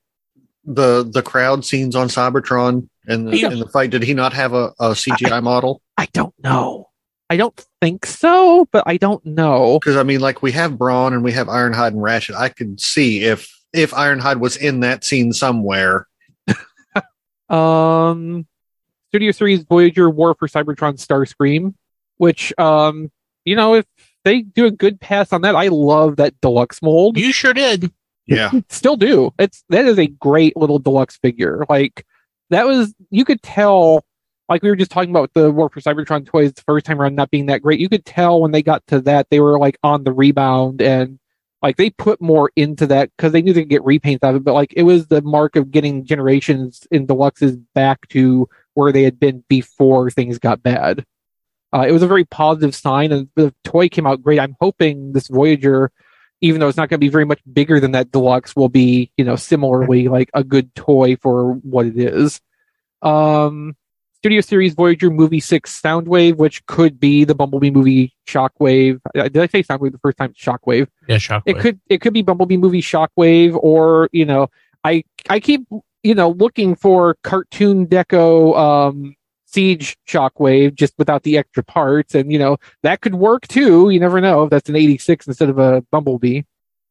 the 0.63 1.03
the 1.03 1.21
crowd 1.21 1.63
scenes 1.63 1.95
on 1.95 2.07
Cybertron 2.07 2.89
and 3.07 3.27
the, 3.27 3.37
Yeah. 3.37 3.51
in 3.51 3.59
the 3.59 3.67
fight? 3.67 3.91
Did 3.91 4.01
he 4.03 4.15
not 4.15 4.33
have 4.33 4.53
a, 4.53 4.73
a 4.79 4.91
CGI 4.91 5.43
model? 5.43 5.81
I 5.97 6.07
don't 6.13 6.33
know. 6.43 6.89
I 7.29 7.37
don't 7.37 7.65
think 7.81 8.05
so, 8.05 8.67
but 8.71 8.83
I 8.85 8.97
don't 8.97 9.25
know. 9.25 9.79
Because 9.79 9.97
I 9.97 10.03
mean, 10.03 10.19
like 10.19 10.41
we 10.41 10.51
have 10.51 10.77
Brawn 10.77 11.13
and 11.13 11.23
we 11.23 11.31
have 11.31 11.47
Ironhide 11.47 11.89
and 11.89 12.01
Ratchet. 12.01 12.35
I 12.35 12.49
could 12.49 12.79
see 12.79 13.23
if 13.23 13.51
if 13.73 13.91
Ironhide 13.91 14.39
was 14.39 14.57
in 14.57 14.81
that 14.81 15.03
scene 15.03 15.33
somewhere. 15.33 16.07
Um, 17.47 18.47
Studio 19.09 19.31
Series 19.31 19.63
Voyager 19.63 20.09
War 20.09 20.33
for 20.33 20.47
Cybertron 20.47 20.97
Starscream, 20.97 21.75
which 22.17 22.51
um, 22.57 23.11
you 23.45 23.55
know, 23.55 23.75
if 23.75 23.85
they 24.23 24.41
do 24.41 24.65
a 24.65 24.71
good 24.71 24.99
pass 24.99 25.31
on 25.31 25.41
that, 25.41 25.55
I 25.55 25.67
love 25.67 26.17
that 26.17 26.33
deluxe 26.41 26.81
mold. 26.81 27.17
You 27.17 27.31
sure 27.31 27.53
did. 27.53 27.93
Yeah, 28.25 28.51
Still 28.69 28.97
do. 28.97 29.31
It's 29.37 29.63
that 29.69 29.85
is 29.85 29.99
a 29.99 30.07
great 30.07 30.57
little 30.57 30.79
deluxe 30.79 31.17
figure. 31.17 31.63
Like 31.69 32.05
that 32.49 32.65
was 32.65 32.93
you 33.09 33.23
could 33.25 33.41
tell. 33.41 34.03
Like 34.47 34.61
we 34.61 34.69
were 34.69 34.75
just 34.75 34.91
talking 34.91 35.09
about 35.09 35.33
the 35.33 35.51
War 35.51 35.69
for 35.69 35.81
Cybertron 35.81 36.25
toys 36.25 36.53
the 36.53 36.61
first 36.61 36.85
time 36.85 37.01
around 37.01 37.15
not 37.15 37.31
being 37.31 37.47
that 37.47 37.61
great. 37.61 37.79
You 37.79 37.89
could 37.89 38.05
tell 38.05 38.41
when 38.41 38.51
they 38.51 38.61
got 38.61 38.85
to 38.87 39.01
that 39.01 39.27
they 39.29 39.39
were 39.39 39.57
like 39.57 39.77
on 39.83 40.03
the 40.03 40.13
rebound 40.13 40.81
and 40.81 41.19
like 41.61 41.77
they 41.77 41.89
put 41.89 42.21
more 42.21 42.51
into 42.55 42.85
that 42.87 43.09
because 43.17 43.31
they 43.31 43.41
knew 43.41 43.51
they 43.51 43.61
could 43.61 43.69
get 43.69 43.81
repaints 43.81 44.23
out 44.23 44.35
of 44.35 44.41
it. 44.41 44.43
But 44.43 44.53
like 44.53 44.73
it 44.75 44.83
was 44.83 45.07
the 45.07 45.23
mark 45.23 45.55
of 45.55 45.71
getting 45.71 46.05
generations 46.05 46.87
in 46.91 47.07
deluxes 47.07 47.59
back 47.73 48.07
to 48.09 48.47
where 48.75 48.91
they 48.91 49.03
had 49.03 49.19
been 49.19 49.43
before 49.47 50.11
things 50.11 50.37
got 50.37 50.61
bad. 50.61 51.05
Uh, 51.73 51.85
it 51.87 51.91
was 51.91 52.03
a 52.03 52.07
very 52.07 52.23
positive 52.23 52.75
sign, 52.75 53.11
and 53.11 53.27
the 53.35 53.53
toy 53.63 53.89
came 53.89 54.05
out 54.05 54.21
great. 54.21 54.39
I'm 54.39 54.55
hoping 54.61 55.11
this 55.11 55.27
Voyager, 55.27 55.91
even 56.39 56.59
though 56.59 56.67
it's 56.67 56.77
not 56.77 56.87
going 56.87 56.99
to 56.99 57.05
be 57.05 57.09
very 57.09 57.25
much 57.25 57.41
bigger 57.51 57.79
than 57.79 57.93
that 57.93 58.11
deluxe, 58.11 58.55
will 58.55 58.69
be 58.69 59.11
you 59.17 59.25
know 59.25 59.35
similarly 59.35 60.07
like 60.07 60.29
a 60.33 60.43
good 60.43 60.73
toy 60.75 61.15
for 61.15 61.53
what 61.53 61.87
it 61.87 61.97
is. 61.97 62.39
Um, 63.01 63.75
Studio 64.25 64.41
Series 64.41 64.73
Voyager 64.73 65.11
Movie 65.11 65.39
Six 65.39 65.79
Soundwave, 65.79 66.37
which 66.37 66.65
could 66.65 66.99
be 66.99 67.25
the 67.25 67.35
Bumblebee 67.35 67.69
movie 67.69 68.11
Shockwave. 68.27 68.99
Uh, 69.15 69.29
Did 69.29 69.37
I 69.37 69.45
say 69.45 69.61
Soundwave 69.61 69.91
the 69.91 69.99
first 69.99 70.17
time? 70.17 70.33
Shockwave 70.33 70.87
Yeah, 71.07 71.17
Shockwave. 71.17 71.41
it 71.45 71.59
could 71.59 71.79
it 71.89 72.01
could 72.01 72.11
be 72.11 72.23
Bumblebee 72.23 72.57
movie 72.57 72.81
Shockwave 72.81 73.55
or 73.61 74.09
you 74.11 74.25
know 74.25 74.47
I 74.83 75.03
I 75.29 75.39
keep 75.39 75.67
you 76.01 76.15
know 76.15 76.31
looking 76.31 76.73
for 76.75 77.17
cartoon 77.23 77.85
deco 77.85 78.57
um 78.57 79.15
siege 79.45 79.95
Shockwave 80.07 80.73
just 80.73 80.95
without 80.97 81.21
the 81.21 81.37
extra 81.37 81.63
parts 81.63 82.15
and 82.15 82.31
you 82.31 82.39
know 82.39 82.57
that 82.81 83.01
could 83.01 83.13
work 83.13 83.47
too 83.47 83.91
you 83.91 83.99
never 83.99 84.19
know 84.21 84.45
if 84.45 84.49
that's 84.49 84.69
an 84.69 84.75
86 84.75 85.27
instead 85.27 85.49
of 85.49 85.59
a 85.59 85.83
Bumblebee 85.91 86.41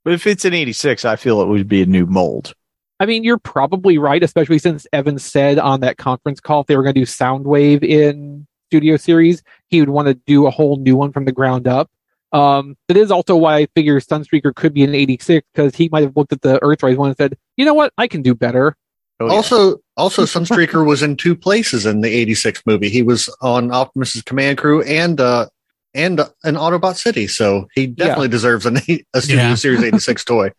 But 0.04 0.12
if 0.12 0.28
it's 0.28 0.44
an 0.44 0.54
86, 0.54 1.04
I 1.04 1.16
feel 1.16 1.42
it 1.42 1.48
would 1.48 1.66
be 1.66 1.82
a 1.82 1.86
new 1.86 2.06
mold. 2.06 2.54
I 3.00 3.06
mean 3.06 3.24
you're 3.24 3.38
probably 3.38 3.98
right 3.98 4.22
especially 4.22 4.58
since 4.58 4.86
Evan 4.92 5.18
said 5.18 5.58
on 5.58 5.80
that 5.80 5.96
conference 5.96 6.40
call 6.40 6.60
if 6.60 6.66
they 6.66 6.76
were 6.76 6.82
going 6.82 6.94
to 6.94 7.00
do 7.00 7.06
Soundwave 7.06 7.82
in 7.82 8.46
Studio 8.70 8.96
Series 8.96 9.42
he 9.68 9.80
would 9.80 9.90
want 9.90 10.08
to 10.08 10.14
do 10.14 10.46
a 10.46 10.50
whole 10.50 10.76
new 10.76 10.96
one 10.96 11.12
from 11.12 11.24
the 11.24 11.32
ground 11.32 11.66
up 11.68 11.90
um, 12.32 12.76
that 12.88 12.96
is 12.96 13.12
also 13.12 13.36
why 13.36 13.58
I 13.58 13.66
figure 13.76 14.00
Sunstreaker 14.00 14.52
could 14.52 14.74
be 14.74 14.82
an 14.82 14.92
86 14.92 15.46
because 15.54 15.76
he 15.76 15.88
might 15.90 16.02
have 16.02 16.16
looked 16.16 16.32
at 16.32 16.42
the 16.42 16.58
Earthrise 16.58 16.96
one 16.96 17.08
and 17.10 17.16
said, 17.16 17.38
you 17.56 17.64
know 17.64 17.74
what, 17.74 17.92
I 17.96 18.08
can 18.08 18.22
do 18.22 18.34
better. 18.34 18.76
Oh, 19.20 19.26
yeah. 19.26 19.32
also, 19.32 19.76
also, 19.96 20.24
Sunstreaker 20.24 20.84
was 20.84 21.00
in 21.00 21.16
two 21.16 21.36
places 21.36 21.86
in 21.86 22.00
the 22.00 22.08
'86 22.08 22.64
movie. 22.66 22.88
He 22.88 23.02
was 23.02 23.34
on 23.40 23.70
Optimus's 23.70 24.22
command 24.22 24.58
crew 24.58 24.82
and 24.82 25.20
uh 25.20 25.46
and 25.94 26.18
uh, 26.18 26.28
an 26.42 26.56
Autobot 26.56 26.96
City, 26.96 27.28
so 27.28 27.68
he 27.76 27.86
definitely 27.86 28.26
deserves 28.26 28.66
an, 28.66 28.78
a 28.78 29.20
Studio 29.20 29.44
Yeah. 29.44 29.54
Series 29.54 29.84
'86 29.84 30.24
toy. 30.26 30.50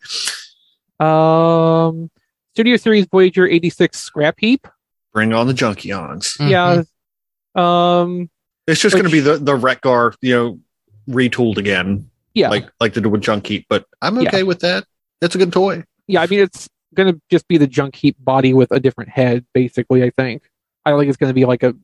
Um, 0.98 2.10
Studio 2.56 2.78
Series 2.78 3.04
Voyager 3.04 3.46
86 3.46 3.98
Scrap 4.00 4.36
Heap. 4.38 4.66
Bring 5.12 5.34
on 5.34 5.46
the 5.46 5.52
Junkions. 5.52 6.38
Mhm. 6.38 6.48
Yeah. 6.48 6.82
Um, 7.54 8.30
It's 8.66 8.80
just 8.80 8.94
going 8.94 9.04
to 9.04 9.10
be 9.12 9.20
the 9.20 9.36
the 9.36 9.52
Wreckgar, 9.52 10.14
you 10.22 10.34
know, 10.34 10.60
retooled 11.06 11.58
again, 11.58 12.08
yeah. 12.32 12.48
like 12.48 12.66
like 12.80 12.94
they 12.94 13.02
did 13.02 13.08
with 13.08 13.20
Junk 13.20 13.46
Heap. 13.46 13.66
But 13.68 13.84
I'm 14.00 14.18
Yeah. 14.18 14.28
okay 14.28 14.42
with 14.42 14.60
that. 14.60 14.84
It's 15.20 15.34
a 15.34 15.38
good 15.38 15.52
toy. 15.52 15.84
yeah, 16.06 16.22
I 16.22 16.26
mean, 16.28 16.40
it's 16.40 16.66
going 16.94 17.12
to 17.12 17.20
just 17.30 17.46
be 17.46 17.58
the 17.58 17.66
junk 17.66 17.94
heap 17.94 18.16
body 18.20 18.54
with 18.54 18.70
a 18.72 18.80
different 18.80 19.10
head, 19.10 19.44
basically, 19.52 20.02
I 20.02 20.08
think. 20.16 20.42
I 20.86 20.90
don't 20.90 20.98
think 20.98 21.10
it's 21.10 21.18
going 21.18 21.28
to 21.30 21.34
be 21.34 21.44
like 21.44 21.62
a 21.62 21.74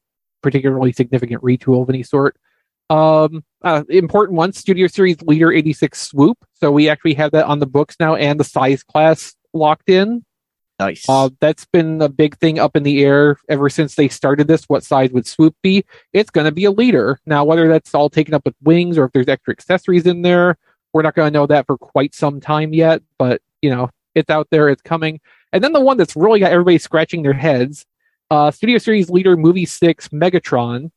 particularly 0.42 0.92
significant 0.92 1.42
retool 1.42 1.82
of 1.82 1.90
any 1.90 2.02
sort. 2.02 2.36
Um, 2.88 3.44
uh, 3.62 3.82
important 3.90 4.36
one, 4.38 4.54
Studio 4.54 4.86
Series 4.86 5.20
Leader 5.20 5.52
86 5.52 6.00
Swoop. 6.00 6.38
So 6.54 6.72
we 6.72 6.88
actually 6.88 7.12
have 7.14 7.32
that 7.32 7.44
on 7.44 7.58
the 7.58 7.66
books 7.66 7.96
now 8.00 8.14
and 8.14 8.40
the 8.40 8.44
size 8.44 8.82
class 8.82 9.34
locked 9.52 9.90
in. 9.90 10.24
Nice. 10.78 11.04
Uh, 11.08 11.30
that's 11.40 11.64
been 11.66 12.00
a 12.02 12.08
big 12.08 12.36
thing 12.38 12.58
up 12.58 12.76
in 12.76 12.82
the 12.82 13.04
air 13.04 13.36
ever 13.48 13.68
since 13.68 13.94
they 13.94 14.08
started 14.08 14.48
this. 14.48 14.64
What 14.64 14.84
size 14.84 15.10
would 15.10 15.26
Swoop 15.26 15.56
be? 15.62 15.84
It's 16.12 16.30
going 16.30 16.46
to 16.46 16.52
be 16.52 16.64
a 16.64 16.70
leader. 16.70 17.20
Now, 17.26 17.44
whether 17.44 17.68
that's 17.68 17.94
all 17.94 18.10
taken 18.10 18.34
up 18.34 18.44
with 18.44 18.54
wings 18.62 18.98
or 18.98 19.04
if 19.04 19.12
there's 19.12 19.28
extra 19.28 19.52
accessories 19.52 20.06
in 20.06 20.22
there, 20.22 20.56
we're 20.92 21.02
not 21.02 21.14
going 21.14 21.32
to 21.32 21.38
know 21.38 21.46
that 21.46 21.66
for 21.66 21.78
quite 21.78 22.14
some 22.14 22.40
time 22.40 22.72
yet. 22.72 23.02
But, 23.18 23.40
you 23.60 23.70
know, 23.70 23.90
it's 24.14 24.30
out 24.30 24.48
there, 24.50 24.68
it's 24.68 24.82
coming. 24.82 25.20
And 25.52 25.62
then 25.62 25.72
the 25.72 25.80
one 25.80 25.96
that's 25.96 26.16
really 26.16 26.40
got 26.40 26.52
everybody 26.52 26.78
scratching 26.78 27.22
their 27.22 27.32
heads 27.32 27.86
uh, 28.32 28.50
Studio 28.50 28.78
Series 28.78 29.10
Leader 29.10 29.36
Movie 29.36 29.66
6 29.66 30.08
Megatron. 30.08 30.90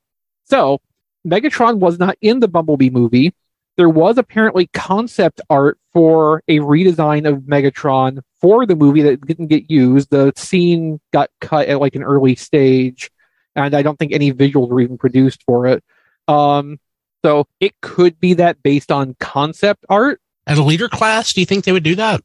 So, 0.46 0.80
Megatron 1.28 1.80
was 1.80 2.00
not 2.00 2.18
in 2.22 2.40
the 2.40 2.48
Bumblebee 2.48 2.90
movie. 2.90 3.34
There 3.78 3.90
was 3.90 4.18
apparently 4.18 4.68
concept 4.68 5.42
art 5.50 5.78
for 5.92 6.42
a 6.48 6.60
redesign 6.60 7.28
of 7.28 7.40
Megatron 7.44 8.20
for 8.40 8.66
the 8.66 8.76
movie 8.76 9.02
that 9.02 9.26
didn't 9.26 9.48
get 9.48 9.70
used. 9.70 10.10
The 10.10 10.32
scene 10.36 11.00
got 11.12 11.30
cut 11.42 11.68
at 11.68 11.80
like 11.82 11.96
an 11.96 12.04
early 12.04 12.36
stage, 12.36 13.12
and 13.56 13.76
I 13.76 13.82
don't 13.82 13.98
think 14.00 14.14
any 14.14 14.32
visuals 14.32 14.70
were 14.70 14.80
even 14.82 14.98
produced 14.98 15.44
for 15.44 15.68
it. 15.68 15.84
Um, 16.28 16.80
so 17.24 17.48
it 17.60 17.74
could 17.82 18.20
be 18.20 18.36
that 18.36 18.62
based 18.64 18.92
on 18.92 19.16
concept 19.20 19.86
art. 19.90 20.22
As 20.48 20.58
a 20.58 20.64
leader 20.64 20.88
class, 20.88 21.34
do 21.34 21.42
you 21.42 21.46
think 21.46 21.66
they 21.66 21.72
would 21.72 21.84
do 21.84 21.96
that? 21.96 22.22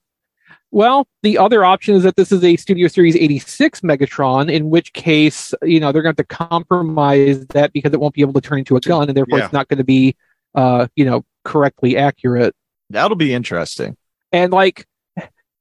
Well, 0.73 1.09
the 1.23 1.39
other 1.39 1.65
option 1.65 1.97
is 1.97 2.05
that 2.05 2.15
this 2.15 2.31
is 2.31 2.45
a 2.45 2.55
Studio 2.57 2.87
Series 2.87 3.17
86 3.17 3.81
Megatron, 3.81 4.53
in 4.53 4.71
which 4.71 4.93
case, 4.93 5.53
you 5.63 5.81
know, 5.81 5.91
they're 5.91 6.03
going 6.03 6.15
to 6.15 6.21
have 6.21 6.29
to 6.29 6.37
compromise 6.37 7.45
that 7.49 7.73
because 7.73 7.93
it 7.93 7.99
won't 7.99 8.15
be 8.15 8.21
able 8.21 8.35
to 8.35 8.41
turn 8.41 8.61
into 8.61 8.77
a 8.77 8.81
gun, 8.81 9.09
and 9.09 9.17
therefore 9.17 9.39
Yeah. 9.39 9.45
it's 9.47 9.53
not 9.53 9.67
going 9.67 9.79
to 9.79 9.85
be, 9.85 10.15
uh, 10.55 10.87
you 10.95 11.05
know, 11.05 11.25
correctly 11.45 11.97
accurate. 11.97 12.55
That'll 12.91 13.17
be 13.17 13.33
interesting. 13.33 13.97
And 14.33 14.53
like, 14.53 14.87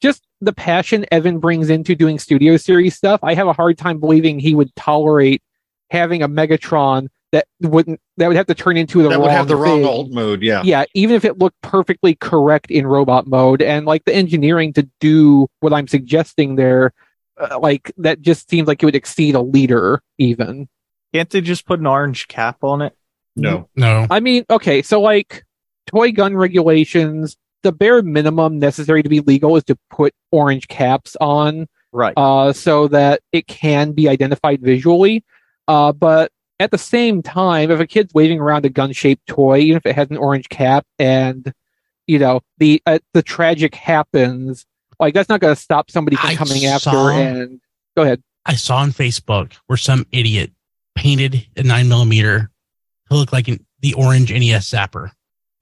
just 0.02 0.24
the 0.42 0.54
passion 0.54 1.06
Evan 1.12 1.40
brings 1.40 1.70
into 1.70 1.96
doing 1.96 2.20
Studio 2.20 2.58
Series 2.58 2.96
stuff, 2.96 3.20
I 3.24 3.34
have 3.34 3.48
a 3.48 3.54
hard 3.54 3.78
time 3.78 4.00
believing 4.00 4.40
he 4.40 4.56
would 4.56 4.76
tolerate 4.76 5.42
having 5.92 6.24
a 6.24 6.30
Megatron 6.30 7.08
that 7.32 7.46
wouldn't 7.62 8.00
that 8.18 8.28
would 8.28 8.38
have 8.38 8.48
to 8.48 8.56
turn 8.56 8.78
into 8.78 9.04
the 9.04 9.10
that 9.10 9.16
wrong 9.16 9.24
would 9.24 9.32
have 9.32 9.48
the 9.48 9.56
wrong 9.56 9.82
thing 9.82 9.86
alt 9.86 10.10
mode. 10.12 10.42
Yeah. 10.42 10.64
yeah, 10.64 10.86
even 10.94 11.16
if 11.16 11.26
it 11.26 11.38
looked 11.38 11.62
perfectly 11.62 12.16
correct 12.16 12.72
in 12.72 12.88
robot 12.88 13.28
mode 13.28 13.62
and 13.62 13.86
like 13.86 14.06
the 14.06 14.16
engineering 14.16 14.74
to 14.74 14.90
do 15.00 15.48
what 15.60 15.74
I'm 15.74 15.88
suggesting 15.88 16.56
there, 16.56 16.94
uh, 17.40 17.60
like 17.60 17.92
that 17.98 18.22
just 18.22 18.50
seems 18.50 18.68
like 18.68 18.82
it 18.82 18.86
would 18.86 18.96
exceed 18.96 19.36
a 19.36 19.42
leader 19.42 20.02
even. 20.18 20.68
Can't 21.14 21.30
they 21.30 21.42
just 21.42 21.66
put 21.66 21.80
an 21.80 21.88
orange 21.88 22.28
cap 22.28 22.64
on 22.64 22.82
it? 22.82 22.96
No. 23.36 23.70
No. 23.76 24.08
I 24.10 24.20
mean, 24.20 24.46
okay, 24.50 24.82
so 24.82 25.02
like 25.02 25.46
toy 25.90 26.12
gun 26.12 26.36
regulations, 26.38 27.36
the 27.64 27.72
bare 27.72 28.02
minimum 28.02 28.60
necessary 28.60 29.04
to 29.04 29.10
be 29.10 29.20
legal 29.20 29.56
is 29.58 29.64
to 29.66 29.78
put 29.90 30.14
orange 30.32 30.68
caps 30.68 31.18
on 31.20 31.68
Right. 31.92 32.14
uh, 32.16 32.54
so 32.54 32.88
that 32.90 33.22
it 33.32 33.48
can 33.48 33.94
be 33.94 34.08
identified 34.08 34.62
visually. 34.62 35.24
Uh, 35.68 35.92
but 35.92 36.32
at 36.60 36.72
the 36.72 36.78
same 36.78 37.22
time, 37.24 37.72
if 37.72 37.80
a 37.80 37.88
kid's 37.88 38.14
waving 38.14 38.40
around 38.40 38.66
a 38.66 38.70
gun-shaped 38.70 39.26
toy, 39.28 39.60
even 39.60 39.78
if 39.78 39.86
it 39.86 39.96
has 39.96 40.10
an 40.12 40.18
orange 40.18 40.50
cap, 40.50 40.86
and 41.00 41.52
you 42.08 42.20
know 42.20 42.42
the 42.60 42.82
uh, 42.86 43.00
the 43.14 43.22
tragic 43.24 43.74
happens, 43.76 44.66
like 45.00 45.14
that's 45.14 45.30
not 45.30 45.40
going 45.40 45.54
to 45.56 45.60
stop 45.60 45.90
somebody 45.90 46.16
from 46.16 46.30
I 46.32 46.36
coming 46.36 46.66
after. 46.66 46.90
saw- 46.92 47.10
And 47.10 47.60
go 47.98 48.04
ahead. 48.04 48.22
I 48.46 48.54
saw 48.56 48.78
on 48.78 48.92
Facebook 48.92 49.54
where 49.68 49.78
some 49.78 50.06
idiot 50.12 50.52
painted 50.96 51.46
a 51.56 51.64
nine 51.64 51.88
millimeter 51.88 52.50
to 53.10 53.16
look 53.18 53.32
like 53.32 53.48
an, 53.48 53.66
the 53.82 53.94
orange 53.94 54.32
NES 54.32 54.70
zapper. 54.70 55.12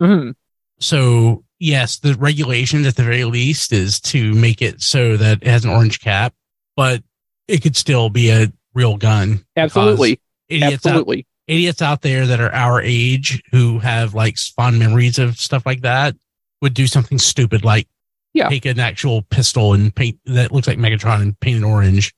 Mhm. 0.01 0.36
So 0.80 1.44
yes, 1.60 1.98
the 2.00 2.13
regulations 2.16 2.86
at 2.88 2.96
the 2.96 3.04
very 3.04 3.25
least 3.25 3.74
is 3.74 4.00
to 4.01 4.34
make 4.34 4.62
it 4.62 4.82
so 4.82 5.18
that 5.18 5.39
it 5.42 5.48
has 5.48 5.66
an 5.66 5.72
orange 5.72 6.00
cap, 6.00 6.34
but 6.75 7.04
it 7.48 7.62
could 7.63 7.75
still 7.75 8.10
be 8.10 8.30
a 8.30 8.51
real 8.74 8.98
gun. 8.98 9.44
Absolutely, 9.56 10.20
Idiots 10.50 10.86
out, 10.86 10.92
absolutely. 10.92 11.25
idiots 11.48 11.82
out 11.82 12.01
there 12.04 12.27
that 12.27 12.39
are 12.39 12.54
our 12.54 12.82
age 12.82 13.42
who 13.51 13.80
have 13.80 14.13
like 14.13 14.38
fond 14.38 14.77
memories 14.80 15.18
of 15.18 15.39
stuff 15.39 15.66
like 15.66 15.82
that 15.82 16.16
would 16.62 16.74
do 16.74 16.86
something 16.88 17.18
stupid 17.18 17.63
like 17.66 17.88
Yeah. 18.34 18.50
take 18.50 18.66
an 18.66 18.80
actual 18.80 19.24
pistol 19.24 19.74
and 19.74 19.94
paint 19.96 20.20
that 20.25 20.51
looks 20.51 20.68
like 20.68 20.77
Megatron 20.77 21.22
and 21.22 21.39
paint 21.39 21.63
it 21.63 21.63
orange 21.66 22.13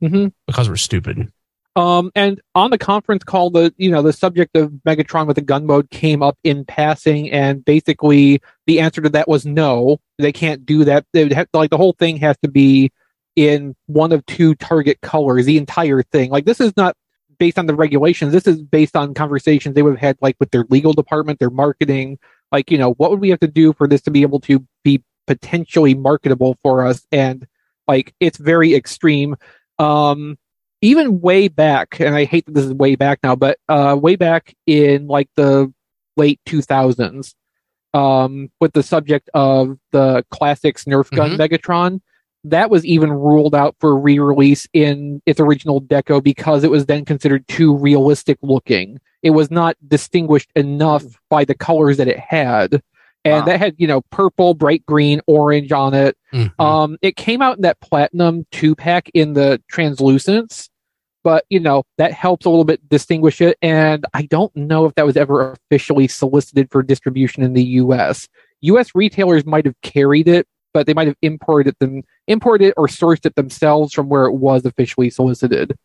hmm 0.00 0.28
because 0.46 0.68
we're 0.70 0.76
stupid. 0.76 1.30
Um, 1.76 2.10
and 2.14 2.40
on 2.54 2.70
the 2.70 2.78
conference 2.78 3.22
call, 3.22 3.50
the 3.50 3.72
you 3.76 3.90
know 3.90 4.02
the 4.02 4.12
subject 4.12 4.56
of 4.56 4.70
Megatron 4.86 5.26
with 5.26 5.38
a 5.38 5.42
gun 5.42 5.66
mode 5.66 5.90
came 5.90 6.22
up 6.22 6.36
in 6.42 6.64
passing, 6.64 7.30
and 7.30 7.64
basically 7.64 8.40
the 8.66 8.80
answer 8.80 9.00
to 9.00 9.08
that 9.10 9.28
was 9.28 9.46
no, 9.46 9.98
they 10.18 10.32
can't 10.32 10.66
do 10.66 10.84
that. 10.84 11.06
They 11.12 11.32
have 11.32 11.48
like 11.52 11.70
the 11.70 11.76
whole 11.76 11.94
thing 11.98 12.16
has 12.18 12.36
to 12.42 12.50
be 12.50 12.90
in 13.36 13.76
one 13.86 14.12
of 14.12 14.26
two 14.26 14.54
target 14.56 15.00
colors, 15.00 15.46
the 15.46 15.58
entire 15.58 16.02
thing. 16.02 16.30
Like 16.30 16.44
this 16.44 16.60
is 16.60 16.76
not 16.76 16.96
based 17.40 17.58
on 17.58 17.66
the 17.66 17.74
regulations. 17.74 18.32
This 18.32 18.46
is 18.46 18.62
based 18.62 18.94
on 18.94 19.14
conversations 19.14 19.74
they 19.74 19.82
would 19.82 19.94
have 19.94 20.00
had 20.00 20.18
like 20.20 20.36
with 20.38 20.52
their 20.52 20.64
legal 20.68 20.92
department, 20.92 21.40
their 21.40 21.50
marketing. 21.50 22.18
Like, 22.52 22.70
you 22.70 22.78
know, 22.78 22.92
what 22.94 23.10
would 23.10 23.20
we 23.20 23.30
have 23.30 23.40
to 23.40 23.48
do 23.48 23.72
for 23.72 23.88
this 23.88 24.02
to 24.02 24.10
be 24.10 24.22
able 24.22 24.40
to 24.40 24.64
be 24.84 25.02
potentially 25.26 25.94
marketable 25.94 26.58
for 26.62 26.84
us? 26.84 27.06
And 27.10 27.48
like, 27.88 28.14
it's 28.20 28.38
very 28.38 28.74
extreme. 28.74 29.36
Um, 29.78 30.38
even 30.82 31.20
way 31.20 31.48
back, 31.48 32.00
and 32.00 32.14
I 32.14 32.24
hate 32.24 32.46
that 32.46 32.54
this 32.54 32.64
is 32.64 32.72
way 32.72 32.96
back 32.96 33.20
now, 33.22 33.36
but 33.36 33.58
uh, 33.68 33.96
way 34.00 34.16
back 34.16 34.54
in 34.66 35.06
like 35.06 35.28
the 35.36 35.72
late 36.16 36.40
2000s, 36.46 37.34
um, 37.92 38.50
with 38.60 38.72
the 38.72 38.82
subject 38.82 39.28
of 39.34 39.78
the 39.92 40.24
classics 40.30 40.84
Nerf 40.84 41.10
gun 41.10 41.32
Mhm. 41.32 41.38
Megatron, 41.38 42.00
that 42.44 42.70
was 42.70 42.84
even 42.86 43.10
ruled 43.10 43.54
out 43.54 43.76
for 43.80 43.98
re-release 43.98 44.66
in 44.72 45.20
its 45.26 45.40
original 45.40 45.82
deco 45.82 46.22
because 46.22 46.64
it 46.64 46.70
was 46.70 46.86
then 46.86 47.04
considered 47.04 47.46
too 47.48 47.76
realistic 47.76 48.38
looking. 48.40 48.98
It 49.22 49.30
was 49.30 49.50
not 49.50 49.76
distinguished 49.86 50.50
enough 50.56 51.04
by 51.28 51.44
the 51.44 51.54
colors 51.54 51.98
that 51.98 52.08
it 52.08 52.18
had. 52.18 52.82
And 53.24 53.40
Wow. 53.40 53.44
that 53.46 53.58
had, 53.58 53.74
you 53.78 53.86
know, 53.86 54.00
purple, 54.10 54.54
bright 54.54 54.84
green, 54.86 55.20
orange 55.26 55.72
on 55.72 55.92
it. 55.92 56.16
Mhm. 56.32 56.58
Um, 56.58 56.96
it 57.02 57.16
came 57.16 57.42
out 57.42 57.56
in 57.56 57.62
that 57.62 57.80
platinum 57.80 58.46
two 58.50 58.74
pack 58.74 59.10
in 59.12 59.34
the 59.34 59.60
translucence, 59.68 60.70
but 61.22 61.44
you 61.50 61.60
know 61.60 61.82
that 61.98 62.12
helps 62.12 62.46
a 62.46 62.50
little 62.50 62.64
bit 62.64 62.86
distinguish 62.88 63.40
it. 63.42 63.58
And 63.60 64.06
I 64.14 64.22
don't 64.22 64.54
know 64.56 64.86
if 64.86 64.94
that 64.94 65.04
was 65.04 65.16
ever 65.18 65.52
officially 65.52 66.08
solicited 66.08 66.70
for 66.70 66.82
distribution 66.82 67.42
in 67.42 67.52
the 67.52 67.64
U.S. 67.64 68.26
U.S. 68.62 68.94
retailers 68.94 69.44
might 69.44 69.66
have 69.66 69.78
carried 69.82 70.28
it, 70.28 70.46
but 70.72 70.86
they 70.86 70.94
might 70.94 71.06
have 71.08 71.16
imported 71.20 71.70
it 71.70 71.78
them, 71.78 72.02
imported 72.26 72.68
it 72.68 72.74
or 72.78 72.86
sourced 72.86 73.26
it 73.26 73.34
themselves 73.34 73.92
from 73.92 74.08
where 74.08 74.24
it 74.24 74.32
was 74.32 74.64
officially 74.64 75.10
solicited. 75.10 75.76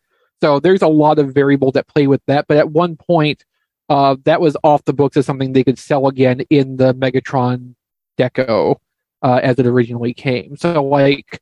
So 0.42 0.60
there's 0.60 0.82
a 0.82 0.88
lot 0.88 1.18
of 1.18 1.34
variables 1.34 1.72
that 1.74 1.88
play 1.88 2.06
with 2.06 2.20
that. 2.26 2.46
But 2.48 2.56
at 2.58 2.70
one 2.70 2.96
point, 2.96 3.44
uh, 3.88 4.16
that 4.24 4.40
was 4.40 4.56
off 4.64 4.84
the 4.84 4.92
books 4.92 5.16
as 5.16 5.26
something 5.26 5.52
they 5.52 5.64
could 5.64 5.78
sell 5.78 6.08
again 6.08 6.40
in 6.50 6.76
the 6.76 6.94
Megatron 6.94 7.74
deco 8.18 8.76
uh, 9.22 9.40
as 9.42 9.58
it 9.58 9.66
originally 9.66 10.14
came. 10.14 10.56
So 10.56 10.82
like 10.82 11.40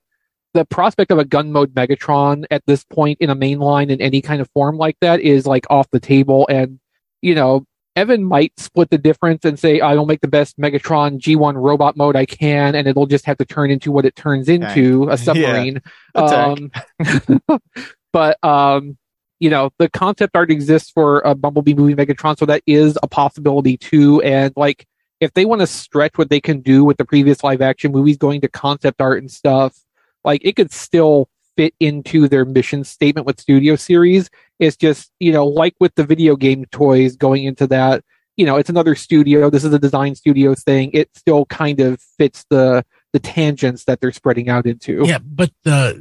the 0.52 0.64
prospect 0.64 1.10
of 1.10 1.18
a 1.18 1.24
gun 1.24 1.52
mode 1.52 1.74
Megatron 1.74 2.44
at 2.50 2.62
this 2.66 2.84
point 2.84 3.18
in 3.20 3.30
a 3.30 3.34
main 3.34 3.58
line 3.58 3.90
in 3.90 4.00
any 4.00 4.22
kind 4.22 4.40
of 4.40 4.48
form 4.50 4.76
like 4.76 4.96
that 5.00 5.20
is 5.20 5.46
like 5.46 5.66
off 5.70 5.90
the 5.90 6.00
table. 6.00 6.46
And 6.48 6.78
you 7.22 7.34
know, 7.34 7.66
Evan 7.96 8.24
might 8.24 8.52
split 8.58 8.90
the 8.90 8.98
difference 8.98 9.44
and 9.44 9.58
say, 9.58 9.80
"I 9.80 9.94
will 9.94 10.06
make 10.06 10.20
the 10.20 10.28
best 10.28 10.58
Megatron 10.58 11.18
G1 11.18 11.54
robot 11.56 11.96
mode 11.96 12.16
I 12.16 12.26
can," 12.26 12.74
and 12.74 12.88
it'll 12.88 13.06
just 13.06 13.24
have 13.26 13.38
to 13.38 13.44
turn 13.44 13.70
into 13.70 13.92
what 13.92 14.04
it 14.04 14.16
turns 14.16 14.48
into 14.48 15.08
a 15.08 15.16
submarine. 15.18 15.80
Tank. 16.16 16.74
Um, 17.08 17.60
but 18.12 18.42
um, 18.44 18.96
you 19.40 19.50
know, 19.50 19.70
the 19.78 19.88
concept 19.88 20.36
art 20.36 20.50
exists 20.50 20.90
for 20.90 21.20
a 21.20 21.34
Bumblebee 21.34 21.74
movie 21.74 21.94
Megatron, 21.94 22.38
so 22.38 22.46
that 22.46 22.62
is 22.66 22.98
a 23.02 23.08
possibility 23.08 23.76
too. 23.76 24.22
And 24.22 24.52
like, 24.56 24.86
if 25.20 25.32
they 25.34 25.44
want 25.44 25.60
to 25.60 25.66
stretch 25.66 26.18
what 26.18 26.30
they 26.30 26.40
can 26.40 26.60
do 26.60 26.84
with 26.84 26.96
the 26.96 27.04
previous 27.04 27.42
live 27.42 27.62
action 27.62 27.92
movies, 27.92 28.16
going 28.16 28.40
to 28.42 28.48
concept 28.48 29.00
art 29.00 29.20
and 29.20 29.30
stuff, 29.30 29.76
like 30.24 30.40
it 30.44 30.56
could 30.56 30.72
still 30.72 31.28
fit 31.56 31.74
into 31.80 32.28
their 32.28 32.44
mission 32.44 32.84
statement 32.84 33.26
with 33.26 33.40
Studio 33.40 33.76
Series. 33.76 34.28
It's 34.58 34.76
just 34.76 35.10
you 35.20 35.32
know, 35.32 35.46
like 35.46 35.74
with 35.80 35.94
the 35.94 36.04
video 36.04 36.36
game 36.36 36.64
toys 36.66 37.16
going 37.16 37.44
into 37.44 37.66
that. 37.68 38.04
You 38.36 38.46
know, 38.46 38.56
it's 38.56 38.70
another 38.70 38.96
studio. 38.96 39.48
This 39.48 39.64
is 39.64 39.72
a 39.72 39.78
design 39.78 40.16
studio 40.16 40.54
thing. 40.54 40.90
It 40.92 41.08
still 41.14 41.46
kind 41.46 41.80
of 41.80 42.00
fits 42.18 42.44
the 42.50 42.84
the 43.14 43.20
tangents 43.20 43.84
that 43.84 44.00
they're 44.00 44.10
spreading 44.10 44.48
out 44.48 44.66
into. 44.66 45.04
Yeah, 45.06 45.18
but 45.24 45.52
the 45.62 45.94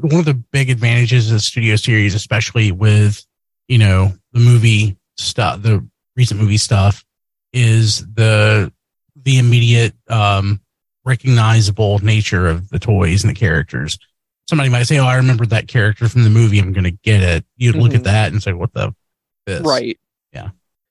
the 0.00 0.06
one 0.06 0.20
of 0.20 0.24
the 0.24 0.34
big 0.52 0.70
advantages 0.70 1.26
of 1.26 1.34
the 1.34 1.40
Studio 1.40 1.74
Series, 1.74 2.14
especially 2.14 2.70
with 2.70 3.26
you 3.66 3.78
know 3.78 4.12
the 4.32 4.38
movie 4.38 4.96
stuff, 5.16 5.60
the 5.60 5.84
recent 6.16 6.40
movie 6.40 6.56
stuff, 6.56 7.04
is 7.52 8.06
the 8.14 8.72
the 9.24 9.38
immediate 9.38 9.92
um, 10.08 10.60
recognizable 11.04 11.98
nature 11.98 12.46
of 12.46 12.68
the 12.70 12.78
toys 12.78 13.24
and 13.24 13.30
the 13.34 13.38
characters. 13.38 13.98
Somebody 14.48 14.70
might 14.70 14.84
say, 14.84 14.98
"Oh, 15.00 15.04
I 15.06 15.16
remember 15.16 15.44
that 15.46 15.66
character 15.66 16.08
from 16.08 16.22
the 16.22 16.30
movie. 16.30 16.60
I'm 16.60 16.72
going 16.72 16.84
to 16.84 16.90
get 17.02 17.22
it." 17.22 17.44
You'd 17.56 17.74
look 17.74 17.92
at 17.92 18.02
Mhm. 18.02 18.04
that 18.04 18.32
and 18.32 18.40
say, 18.42 18.52
"What 18.52 18.72
the?" 18.72 18.94
This? 19.46 19.62
Right. 19.62 19.98
Yeah. 20.32 20.50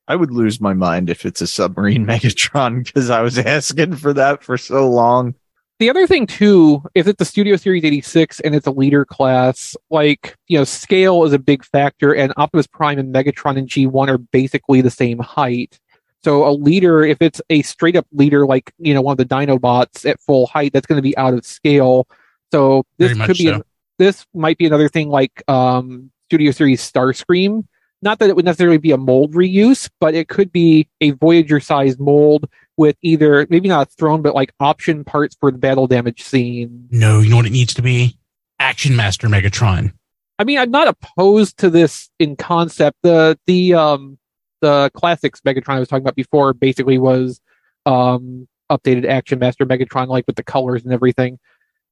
I 0.10 0.18
would 0.18 0.32
lose 0.32 0.60
my 0.60 0.74
mind 0.74 1.10
if 1.10 1.26
it's 1.26 1.40
a 1.40 1.48
submarine 1.48 2.06
Megatron 2.08 2.84
because 2.84 3.10
I 3.10 3.22
was 3.22 3.38
asking 3.38 3.96
for 3.96 4.12
that 4.12 4.44
for 4.44 4.58
so 4.58 4.90
long. 4.90 5.36
The 5.82 5.90
other 5.90 6.06
thing 6.06 6.28
too, 6.28 6.84
is 6.94 7.06
that 7.06 7.18
the 7.18 7.26
Studio 7.26 7.56
Series 7.56 7.84
86 7.84 8.40
and 8.42 8.54
it's 8.54 8.68
a 8.68 8.72
leader 8.72 9.04
class, 9.04 9.76
like, 9.90 10.38
you 10.48 10.58
know, 10.60 10.64
scale 10.64 11.24
is 11.24 11.34
a 11.34 11.40
big 11.40 11.66
factor 11.66 12.14
and 12.14 12.32
Optimus 12.38 12.68
Prime 12.68 13.00
and 13.00 13.12
Megatron 13.12 13.58
and 13.58 13.68
G1 13.68 14.08
are 14.08 14.20
basically 14.20 14.82
the 14.82 14.92
same 14.92 15.18
height. 15.18 15.80
So 16.24 16.48
a 16.48 16.54
leader, 16.54 17.04
if 17.04 17.20
it's 17.20 17.42
a 17.50 17.64
straight 17.64 17.96
up 17.96 18.06
leader, 18.12 18.46
like, 18.46 18.72
you 18.78 18.94
know, 18.94 19.02
one 19.02 19.14
of 19.14 19.18
the 19.18 19.26
Dinobots 19.26 20.08
at 20.08 20.22
full 20.22 20.46
height, 20.46 20.72
that's 20.72 20.86
going 20.86 21.00
to 21.00 21.02
be 21.02 21.18
out 21.18 21.34
of 21.34 21.44
scale. 21.48 22.08
So 22.52 22.86
this 23.00 23.18
Very 23.18 23.26
could 23.26 23.38
be, 23.38 23.46
so. 23.46 23.64
this 23.98 24.28
might 24.36 24.60
be 24.60 24.68
another 24.68 24.88
thing 24.88 25.10
like, 25.10 25.44
um, 25.48 26.12
Studio 26.30 26.52
Series 26.52 26.80
Starscream. 26.80 27.66
Not 28.04 28.20
that 28.20 28.30
it 28.30 28.36
would 28.36 28.46
necessarily 28.46 28.78
be 28.78 28.92
a 28.92 28.98
mold 28.98 29.34
reuse, 29.34 29.90
but 30.00 30.14
it 30.14 30.28
could 30.28 30.52
be 30.52 30.88
a 31.02 31.12
Voyager 31.12 31.60
sized 31.60 32.00
mold 32.00 32.48
with 32.78 32.98
either 33.02 33.46
maybe 33.50 33.68
not 33.68 33.88
a 33.88 33.92
throne, 33.92 34.22
but 34.22 34.36
like 34.36 34.54
option 34.60 35.04
parts 35.04 35.36
for 35.40 35.52
the 35.52 35.58
battle 35.58 35.88
damage 35.88 36.24
scene. 36.24 36.88
No, 36.92 37.20
you 37.20 37.30
know 37.30 37.38
what 37.38 37.46
it 37.46 37.52
needs 37.52 37.74
to 37.76 37.82
be? 37.82 38.18
Action 38.60 38.96
Master 38.96 39.28
Megatron. 39.28 39.94
I 40.40 40.44
mean, 40.44 40.58
I'm 40.58 40.72
not 40.72 40.88
opposed 40.88 41.58
to 41.60 41.70
this 41.70 42.10
in 42.20 42.36
concept. 42.36 42.98
The 43.04 43.38
the 43.46 43.74
um 43.74 44.18
the 44.62 44.90
classics 44.94 45.42
Megatron 45.42 45.76
I 45.76 45.80
was 45.80 45.88
talking 45.88 46.04
about 46.04 46.16
before 46.16 46.54
basically 46.54 46.98
was 46.98 47.42
um 47.86 48.48
updated 48.72 49.06
Action 49.06 49.40
Master 49.40 49.66
Megatron, 49.66 50.08
like 50.08 50.26
with 50.28 50.36
the 50.36 50.44
colors 50.44 50.84
and 50.84 50.94
everything. 50.94 51.40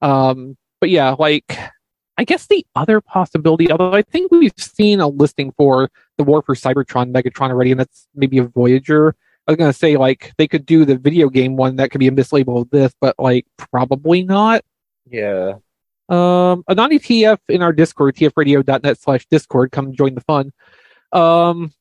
Um, 0.02 0.58
but 0.80 0.90
yeah, 0.90 1.16
like 1.20 1.58
I 2.18 2.24
guess 2.24 2.48
the 2.48 2.66
other 2.76 3.02
possibility, 3.02 3.72
although 3.72 3.94
I 3.94 4.02
think 4.02 4.32
we've 4.32 4.52
seen 4.58 5.00
a 5.00 5.08
listing 5.08 5.52
for 5.52 5.90
the 6.18 6.24
War 6.24 6.42
for 6.42 6.56
Cybertron 6.56 7.14
Megatron 7.14 7.50
already, 7.50 7.72
and 7.72 7.80
that's 7.80 8.08
maybe 8.16 8.38
a 8.40 8.44
Voyager. 8.44 9.16
I 9.50 9.54
was 9.54 9.58
gonna 9.58 9.74
say 9.74 9.98
like 9.98 10.32
they 10.38 10.48
could 10.48 10.64
do 10.64 10.86
the 10.86 10.96
video 10.96 11.28
game 11.28 11.56
one 11.56 11.78
that 11.78 11.90
could 11.90 11.98
be 11.98 12.08
a 12.08 12.12
mislabel 12.12 12.62
of 12.62 12.70
this, 12.70 12.94
but 13.02 13.16
like 13.18 13.48
probably 13.72 14.22
not. 14.22 14.64
Yeah. 15.10 15.54
Um, 16.08 16.64
Anani 16.70 17.00
TF 17.00 17.40
in 17.50 17.64
our 17.64 17.74
Discord, 17.74 18.16
tfradio.net 18.16 19.00
slash 19.00 19.26
Discord, 19.26 19.72
come 19.72 19.94
join 19.94 20.14
the 20.14 20.22
fun. 20.22 20.54
Um, 21.12 21.74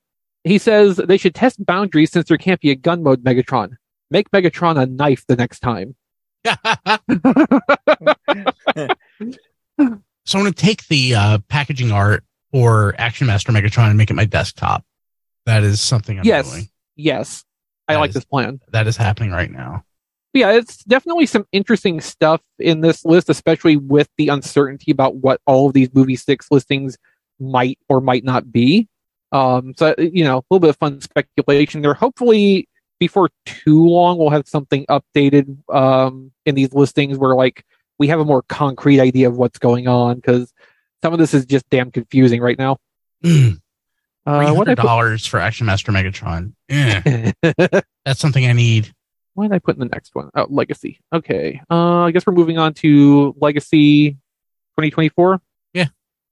he 0.44 0.56
says 0.56 0.96
they 0.96 1.18
should 1.18 1.34
test 1.34 1.62
boundaries 1.66 2.10
since 2.10 2.28
there 2.28 2.38
can't 2.38 2.58
be 2.58 2.70
a 2.70 2.74
gun 2.74 3.02
mode 3.02 3.22
Megatron. 3.22 3.76
Make 4.10 4.30
Megatron 4.30 4.80
a 4.80 4.86
knife 4.86 5.26
the 5.26 5.36
next 5.36 5.60
time. 5.60 5.94
So 10.28 10.38
I'm 10.38 10.44
going 10.44 10.52
to 10.52 10.62
take 10.62 10.86
the 10.88 11.14
uh, 11.14 11.38
packaging 11.48 11.90
art 11.90 12.22
for 12.52 12.94
Action 12.98 13.26
Master 13.26 13.50
Megatron 13.50 13.88
and 13.88 13.96
make 13.96 14.10
it 14.10 14.14
my 14.14 14.26
desktop. 14.26 14.84
That 15.46 15.64
is 15.64 15.80
something 15.80 16.18
I'm 16.18 16.24
yes, 16.26 16.50
doing. 16.50 16.68
yes, 16.96 17.46
I 17.88 17.94
That 17.94 18.00
like 18.00 18.08
is- 18.10 18.14
this 18.14 18.24
plan. 18.24 18.60
That 18.70 18.86
is 18.86 18.96
happening 18.96 19.30
right 19.30 19.50
now. 19.50 19.84
But 20.34 20.40
yeah, 20.40 20.50
it's 20.52 20.84
definitely 20.84 21.24
some 21.26 21.46
interesting 21.52 22.00
stuff 22.02 22.42
in 22.58 22.82
this 22.82 23.04
list, 23.04 23.30
especially 23.30 23.76
with 23.76 24.08
the 24.18 24.28
uncertainty 24.28 24.90
about 24.90 25.16
what 25.16 25.40
all 25.46 25.68
of 25.68 25.72
these 25.72 25.88
movie 25.94 26.16
six 26.16 26.48
listings 26.50 26.98
might 27.40 27.78
or 27.88 28.00
might 28.02 28.24
not 28.24 28.52
be. 28.52 28.88
Um, 29.32 29.72
so 29.76 29.94
you 29.98 30.24
know, 30.24 30.38
a 30.38 30.42
little 30.50 30.60
bit 30.60 30.70
of 30.70 30.76
fun 30.76 31.00
speculation 31.00 31.80
there. 31.80 31.94
Hopefully, 31.94 32.68
before 33.00 33.30
too 33.46 33.86
long, 33.86 34.18
we'll 34.18 34.28
have 34.30 34.46
something 34.48 34.84
updated 34.90 35.56
um, 35.74 36.30
in 36.44 36.54
these 36.54 36.72
listings 36.74 37.16
where 37.16 37.34
like 37.34 37.64
we 37.98 38.08
have 38.08 38.20
a 38.20 38.24
more 38.24 38.42
concrete 38.48 39.00
idea 39.00 39.28
of 39.28 39.36
what's 39.38 39.58
going 39.58 39.88
on 39.88 40.16
because 40.16 40.52
some 41.02 41.12
of 41.14 41.18
this 41.18 41.32
is 41.32 41.46
just 41.46 41.68
damn 41.70 41.90
confusing 41.90 42.40
right 42.42 42.58
now. 42.58 42.76
Uh, 44.28 44.52
what 44.52 44.66
hundred 44.66 44.76
did 44.76 44.80
I 44.80 44.82
dollars 44.82 45.26
for 45.26 45.40
Action 45.40 45.66
Master 45.66 45.90
Megatron. 45.92 46.52
Eh, 46.68 47.32
that's 48.04 48.20
something 48.20 48.46
I 48.46 48.52
need. 48.52 48.92
what 49.34 49.44
did 49.44 49.54
I 49.54 49.58
put 49.58 49.76
in 49.76 49.80
the 49.80 49.86
next 49.86 50.14
one? 50.14 50.30
Oh, 50.34 50.46
Legacy. 50.50 51.00
Okay. 51.12 51.60
Uh, 51.70 52.02
I 52.02 52.10
guess 52.10 52.26
we're 52.26 52.34
moving 52.34 52.58
on 52.58 52.74
to 52.74 53.34
Legacy 53.40 54.12
2024. 54.76 55.40
Yeah. 55.72 55.86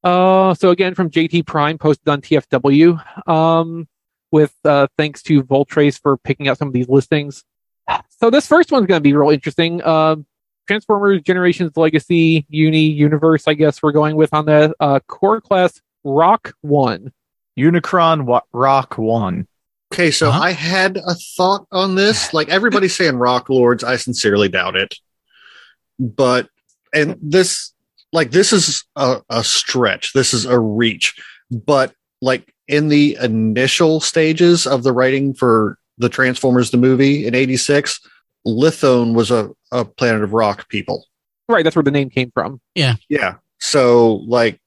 Uh, 0.04 0.54
so 0.54 0.70
again, 0.70 0.94
from 0.94 1.11
JT 1.11 1.46
Prime, 1.46 1.78
posted 1.78 2.09
on 2.09 2.20
TFW, 2.20 3.28
um, 3.28 3.88
with 4.30 4.54
uh, 4.64 4.88
thanks 4.98 5.22
to 5.22 5.42
Voltrace 5.42 6.00
for 6.00 6.16
picking 6.18 6.48
out 6.48 6.59
some 6.59 6.68
of 6.68 6.74
these 6.74 6.88
listings. 6.88 7.44
So 8.18 8.30
this 8.30 8.46
first 8.46 8.72
one's 8.72 8.87
going 8.87 8.98
to 8.98 9.02
be 9.02 9.12
real 9.12 9.30
interesting. 9.30 9.82
Uh, 9.82 10.16
Transformers 10.66 11.20
Generations 11.22 11.76
Legacy 11.76 12.46
Uni 12.48 12.87
Universe, 12.87 13.46
I 13.46 13.52
guess 13.54 13.82
we're 13.82 13.92
going 13.92 14.16
with 14.16 14.32
on 14.32 14.46
the 14.46 14.74
uh, 14.80 15.00
core 15.06 15.40
class 15.40 15.80
Rock 16.02 16.54
One. 16.62 17.12
Unicron 17.59 18.25
wa- 18.25 18.42
Rock 18.53 18.97
One. 18.99 19.47
Okay, 19.92 20.11
so 20.11 20.31
Huh? 20.31 20.40
I 20.42 20.51
had 20.53 20.97
a 20.97 21.14
thought 21.37 21.66
on 21.73 21.95
this. 21.95 22.33
Like 22.35 22.49
everybody's 22.49 22.95
saying 22.97 23.16
Rock 23.16 23.49
Lords, 23.49 23.85
I 23.85 23.97
sincerely 23.97 24.49
doubt 24.49 24.77
it. 24.77 24.95
But 25.99 26.49
and 26.92 27.16
this 27.21 27.73
like 28.12 28.31
this 28.31 28.53
is 28.53 28.85
a, 28.97 29.23
a 29.31 29.42
stretch. 29.45 30.12
This 30.12 30.35
is 30.35 30.45
a 30.45 30.59
reach. 30.59 31.14
But 31.51 31.95
like 32.21 32.53
in 32.69 32.88
the 32.88 33.16
initial 33.21 34.01
stages 34.01 34.66
of 34.66 34.83
the 34.83 34.92
writing 34.92 35.33
for 35.35 35.79
the 35.99 36.09
Transformers 36.09 36.71
the 36.71 36.77
movie 36.77 37.27
in 37.27 37.35
'86, 37.35 38.01
Lithone 38.47 39.14
was 39.14 39.31
a, 39.31 39.51
a 39.73 39.85
planet 39.85 40.23
of 40.23 40.33
rock 40.35 40.69
people. 40.69 41.07
Right, 41.49 41.62
that's 41.62 41.77
where 41.77 41.83
the 41.83 41.90
name 41.90 42.11
came 42.11 42.31
from. 42.33 42.61
Yeah. 42.75 42.97
Yeah. 43.09 43.37
So 43.59 44.16
like 44.27 44.61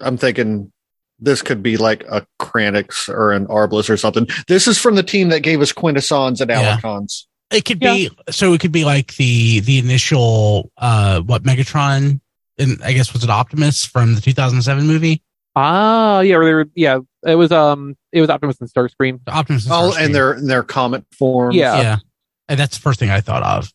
I'm 0.00 0.16
thinking 0.18 0.72
this 1.18 1.42
could 1.42 1.62
be 1.62 1.76
like 1.76 2.04
a 2.08 2.26
Kranix 2.40 3.08
or 3.08 3.32
an 3.32 3.46
Arblus 3.46 3.90
or 3.90 3.96
something. 3.96 4.26
This 4.46 4.66
is 4.68 4.78
from 4.78 4.94
the 4.94 5.02
team 5.02 5.28
that 5.30 5.40
gave 5.40 5.60
us 5.60 5.72
Quintessons 5.72 6.40
and 6.40 6.50
Yeah. 6.50 6.78
Alicons. 6.78 7.24
It 7.50 7.64
could 7.64 7.80
be 7.80 8.10
so. 8.30 8.52
It 8.52 8.60
could 8.60 8.72
be 8.72 8.84
like 8.84 9.14
the 9.16 9.60
the 9.60 9.78
initial 9.78 10.70
uh 10.76 11.20
what 11.22 11.44
Megatron 11.44 12.20
and 12.58 12.78
I 12.84 12.92
guess 12.92 13.12
was 13.12 13.24
it 13.24 13.30
Optimus 13.30 13.84
from 13.86 14.14
the 14.14 14.20
2007 14.20 14.86
movie. 14.86 15.22
Ah, 15.56 16.20
yeah, 16.20 16.36
or 16.36 16.44
they 16.44 16.52
were, 16.54 16.68
yeah, 16.74 16.98
it 17.26 17.34
was 17.36 17.50
um, 17.50 17.96
it 18.12 18.20
was 18.20 18.30
Optimus 18.30 18.60
and 18.60 18.70
Starscream. 18.70 19.20
The 19.24 19.32
Optimus. 19.32 19.64
and 19.64 19.72
Oh, 19.74 19.94
and 19.98 20.14
their 20.14 20.38
their 20.40 20.62
comet 20.62 21.04
form. 21.18 21.52
Yeah. 21.52 21.80
yeah, 21.80 21.96
and 22.48 22.60
that's 22.60 22.76
the 22.76 22.82
first 22.82 23.00
thing 23.00 23.10
I 23.10 23.20
thought 23.22 23.42
of. 23.42 23.72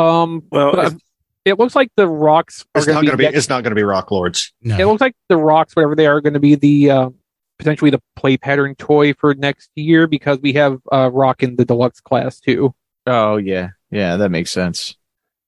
Um, 0.00 0.44
Well, 0.50 0.72
but, 0.72 0.92
if- 0.92 1.00
it 1.46 1.58
looks 1.58 1.74
like 1.74 1.90
the 1.96 2.06
rocks 2.08 2.66
are 2.74 2.80
It's 2.80 2.86
going 2.86 2.96
not 2.96 3.00
to 3.02 3.06
gonna 3.06 3.16
be. 3.16 3.28
be 3.28 3.34
it's 3.34 3.48
not 3.48 3.62
gonna 3.62 3.74
be 3.76 3.82
Rock 3.84 4.10
Lords. 4.10 4.52
No, 4.62 4.76
it 4.76 4.84
looks 4.84 5.00
like 5.00 5.14
the 5.28 5.36
rocks, 5.38 5.74
whatever 5.74 5.94
they 5.94 6.06
are, 6.06 6.20
going 6.20 6.34
to 6.34 6.40
be 6.40 6.56
the 6.56 6.90
uh, 6.90 7.10
potentially 7.58 7.90
the 7.90 8.02
play 8.16 8.36
pattern 8.36 8.74
toy 8.74 9.14
for 9.14 9.34
next 9.34 9.70
year 9.76 10.06
because 10.06 10.38
we 10.40 10.52
have 10.54 10.78
uh, 10.92 11.10
rock 11.12 11.42
in 11.42 11.56
the 11.56 11.64
deluxe 11.64 12.00
class 12.00 12.40
too. 12.40 12.74
Oh 13.06 13.36
yeah, 13.36 13.70
yeah, 13.90 14.16
that 14.16 14.30
makes 14.30 14.50
sense. 14.50 14.96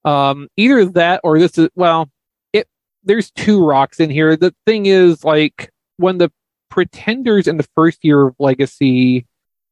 Um, 0.04 0.48
either 0.56 0.87
that 0.87 1.20
or 1.24 1.38
this 1.38 1.58
is 1.58 1.68
well, 1.74 2.08
it 2.52 2.66
there's 3.04 3.30
two 3.32 3.62
rocks 3.64 4.00
in 4.00 4.08
here. 4.08 4.37
The 4.37 4.54
thing 4.64 4.87
is, 4.87 5.24
like 5.24 5.70
when 5.96 6.18
the 6.18 6.30
pretenders 6.70 7.48
in 7.48 7.56
the 7.56 7.66
first 7.74 8.04
year 8.04 8.28
of 8.28 8.37
Legacy 8.38 9.26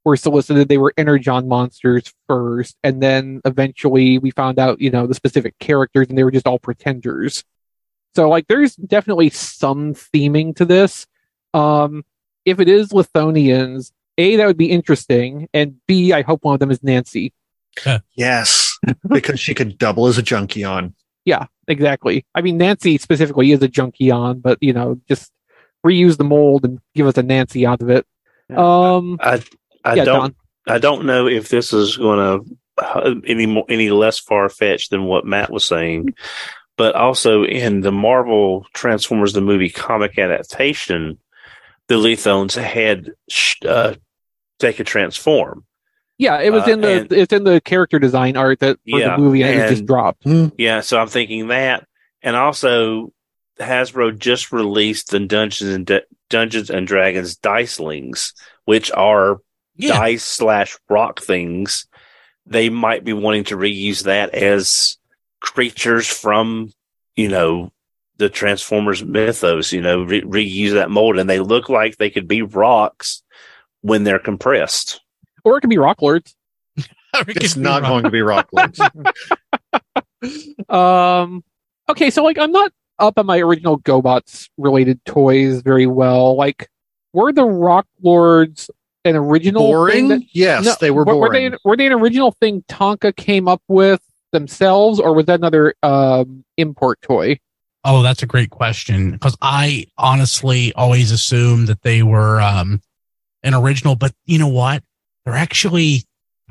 were 0.07 0.17
solicited, 0.17 0.69
they 0.69 0.79
were 0.79 0.95
Energon 0.97 1.49
monsters 1.49 2.15
first, 2.29 2.77
and 2.85 3.03
then 3.03 3.41
eventually 3.45 4.19
we 4.19 4.31
found 4.31 4.57
out, 4.57 4.81
you 4.81 4.89
know, 4.89 5.05
the 5.07 5.15
specific 5.15 5.59
characters, 5.59 6.07
and 6.09 6.17
they 6.17 6.23
were 6.23 6.31
just 6.31 6.47
all 6.47 6.61
pretenders. 6.61 7.43
So, 8.15 8.29
like, 8.29 8.47
there's 8.47 8.77
definitely 8.77 9.31
some 9.31 9.95
theming 9.95 10.55
to 10.57 10.65
this. 10.65 11.09
Um, 11.53 12.05
if 12.45 12.61
it 12.61 12.69
is 12.69 12.91
Lithonians, 12.91 13.91
a 14.17 14.37
that 14.37 14.47
would 14.47 14.57
be 14.57 14.71
interesting, 14.71 15.49
and 15.53 15.75
b 15.89 16.13
I 16.13 16.23
hope 16.23 16.45
one 16.45 16.55
of 16.55 16.61
them 16.61 16.71
is 16.71 16.83
Nancy. 16.83 17.35
Yes. 18.15 18.79
because 19.09 19.41
she 19.41 19.55
could 19.55 19.77
double 19.77 20.07
as 20.07 20.17
a 20.19 20.23
Junkion. 20.23 20.95
Yeah, 21.25 21.47
exactly. 21.67 22.25
I 22.35 22.43
mean, 22.43 22.57
Nancy 22.59 22.97
specifically 22.97 23.51
is 23.51 23.61
a 23.63 23.69
Junkion, 23.69 24.41
but 24.41 24.59
you 24.63 24.73
know, 24.73 25.01
just 25.09 25.33
reuse 25.85 26.17
the 26.17 26.25
mold 26.25 26.65
and 26.65 26.79
give 26.95 27.07
us 27.09 27.19
a 27.19 27.23
Nancy 27.25 27.67
out 27.67 27.83
of 27.83 27.91
it. 27.91 28.07
Um, 28.57 29.19
I 29.21 29.43
I 29.87 29.95
yeah, 29.95 30.05
don't 30.05 30.21
Don. 30.21 30.35
I 30.75 30.79
don't 30.79 31.07
know 31.07 31.27
if 31.29 31.49
this 31.49 31.73
is 31.73 31.97
going 31.97 32.19
to 32.19 33.21
any 33.27 33.47
more 33.47 33.65
any 33.69 33.91
less 33.91 34.19
far 34.19 34.49
fetched 34.49 34.91
than 34.91 35.05
what 35.05 35.25
Matt 35.25 35.51
was 35.51 35.65
saying, 35.65 36.15
but 36.77 36.95
also 36.95 37.45
in 37.45 37.81
the 37.81 37.93
Marvel 37.93 38.67
Transformers 38.75 39.33
the 39.33 39.41
movie 39.41 39.71
comic 39.71 40.19
adaptation, 40.19 41.19
the 41.89 41.95
Lethones 41.95 42.61
had 42.61 43.13
uh, 43.67 43.95
take 44.59 44.81
a 44.81 44.85
transform. 44.85 45.65
Yeah, 46.19 46.41
it 46.41 46.51
was 46.51 46.67
Uh, 46.67 46.73
in 46.73 46.81
the 46.81 47.01
and- 47.03 47.13
it's 47.13 47.33
in 47.33 47.45
the 47.45 47.61
character 47.61 47.99
design 47.99 48.37
art 48.37 48.61
that 48.61 48.77
for 48.91 48.99
Yeah, 48.99 49.17
the 49.17 49.23
movie 49.23 49.43
and 49.43 49.61
it 49.61 49.69
just 49.71 49.87
dropped. 49.87 50.25
Yeah, 50.59 50.81
so 50.81 50.99
I'm 50.99 51.09
thinking 51.09 51.49
that, 51.49 51.87
and 52.23 52.35
also 52.35 53.13
Hasbro 53.61 54.19
just 54.19 54.51
released 54.53 55.11
the 55.11 55.21
Dungeons 55.21 55.73
and 55.75 55.87
D- 55.87 56.01
Dungeons 56.29 56.71
and 56.71 56.87
Dragons 56.87 57.37
Dicelings, 57.37 58.33
which 58.65 58.91
are 58.93 59.39
yeah, 59.77 59.99
dice 59.99 60.25
slash 60.25 60.77
rock 60.89 61.21
things, 61.21 61.87
they 62.47 62.69
might 62.69 63.05
be 63.05 63.13
wanting 63.13 63.45
to 63.45 63.57
reuse 63.57 64.05
that 64.05 64.35
as 64.35 64.99
creatures 65.41 66.07
from, 66.07 66.73
you 67.15 67.29
know, 67.29 67.73
the 68.19 68.29
Transformers 68.29 69.05
mythos, 69.05 69.73
you 69.73 69.83
know, 69.83 70.03
re- 70.03 70.23
reuse 70.23 70.73
that 70.73 70.91
mold. 70.91 71.19
And 71.19 71.29
they 71.29 71.41
look 71.41 71.69
like 71.69 71.97
they 71.97 72.11
could 72.11 72.29
be 72.29 72.43
rocks 72.43 73.23
when 73.83 74.05
they're 74.05 74.19
compressed. 74.19 75.01
Or 75.45 75.57
it 75.57 75.61
could 75.61 75.71
be 75.71 75.79
Rock 75.79 76.03
Lords. 76.03 76.35
It's 77.29 77.57
not 77.57 77.83
going 77.83 78.05
to 78.05 78.11
be 78.11 78.21
Rock 78.21 78.49
Lords. 78.53 78.79
Um, 80.69 81.45
okay, 81.89 82.11
so 82.11 82.25
like 82.25 82.39
I'm 82.39 82.51
not 82.51 82.73
up 82.99 83.19
on 83.19 83.27
my 83.27 83.39
original 83.39 83.79
GoBots 83.79 84.49
related 84.57 85.05
toys 85.05 85.63
very 85.63 85.87
well. 85.87 86.37
Like, 86.37 86.69
were 87.13 87.33
the 87.33 87.45
Rock 87.45 87.87
Lords 88.03 88.71
an 89.07 89.17
original 89.17 89.63
thing 89.63 89.71
boring? 89.73 90.09
that- 90.09 90.23
yes, 90.33 90.65
No, 90.65 90.75
they 90.81 90.91
were 90.91 91.05
Were 91.05 91.15
boring. 91.15 91.51
they 91.53 91.57
were 91.65 91.77
they 91.77 91.87
an 91.87 91.93
original 91.93 92.33
thing 92.33 92.63
Tonka 92.69 93.15
came 93.17 93.49
up 93.49 93.63
with 93.69 94.01
themselves, 94.33 95.01
or 95.01 95.15
was 95.15 95.27
that 95.27 95.39
another 95.41 95.75
um, 95.83 96.45
import 96.57 97.01
toy? 97.03 97.39
Oh, 97.85 98.03
that's 98.03 98.23
a 98.23 98.27
great 98.27 98.51
question 98.51 99.13
because 99.13 99.37
I 99.41 99.87
honestly 99.97 100.73
always 100.75 101.13
assumed 101.13 101.69
that 101.69 101.83
they 101.83 102.03
were 102.03 102.41
um, 102.41 102.83
an 103.45 103.55
original, 103.55 103.95
but 103.95 104.13
you 104.27 104.39
know 104.39 104.49
what? 104.49 104.83
They're 105.25 105.35
actually 105.35 106.03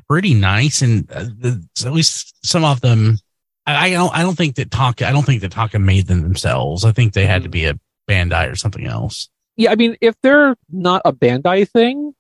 pretty 0.07 0.33
nice, 0.33 0.81
and 0.81 1.11
uh, 1.11 1.23
the, 1.25 1.63
at 1.85 1.91
least 1.93 2.35
some 2.45 2.63
of 2.63 2.81
them. 2.81 3.17
I, 3.65 3.87
I 3.87 3.89
don't. 3.91 4.13
I 4.17 4.21
don't 4.21 4.37
think 4.37 4.55
that 4.55 4.69
Tonka. 4.69 5.05
I 5.05 5.11
don't 5.11 5.25
think 5.25 5.41
that 5.41 5.51
Tonka 5.51 5.81
made 5.81 6.07
them 6.07 6.21
themselves. 6.21 6.85
I 6.85 6.91
think 6.91 7.13
they 7.13 7.25
had 7.25 7.43
to 7.43 7.49
be 7.49 7.65
a 7.65 7.77
Bandai 8.09 8.51
or 8.51 8.55
something 8.55 8.85
else. 8.87 9.27
Yeah, 9.57 9.71
I 9.71 9.75
mean, 9.75 9.95
if 10.01 10.15
they're 10.21 10.55
not 10.71 11.01
a 11.05 11.11
Bandai 11.13 11.67
thing, 11.69 12.13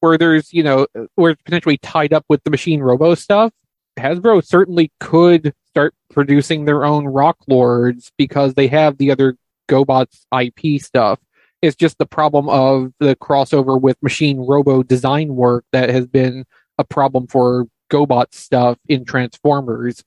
where 0.00 0.18
there's 0.18 0.52
you 0.52 0.62
know 0.62 0.86
where 1.14 1.32
it's 1.32 1.42
potentially 1.42 1.78
tied 1.78 2.12
up 2.12 2.24
with 2.28 2.42
the 2.44 2.50
Machine 2.50 2.80
Robo 2.80 3.14
stuff, 3.14 3.52
Hasbro 3.98 4.44
certainly 4.44 4.92
could 5.00 5.54
start 5.66 5.94
producing 6.10 6.64
their 6.64 6.84
own 6.84 7.06
Rock 7.06 7.36
Lords 7.46 8.12
because 8.16 8.54
they 8.54 8.66
have 8.68 8.98
the 8.98 9.10
other 9.10 9.36
GoBots 9.68 10.24
IP 10.32 10.80
stuff. 10.80 11.18
It's 11.60 11.76
just 11.76 11.98
the 11.98 12.06
problem 12.06 12.48
of 12.48 12.92
the 13.00 13.16
crossover 13.16 13.80
with 13.80 13.96
Machine 14.02 14.38
Robo 14.38 14.82
design 14.82 15.34
work 15.34 15.64
that 15.72 15.90
has 15.90 16.06
been 16.06 16.44
a 16.78 16.84
problem 16.84 17.26
for 17.26 17.66
GoBot 17.90 18.32
stuff 18.32 18.78
in 18.88 19.04
Transformers 19.04 20.04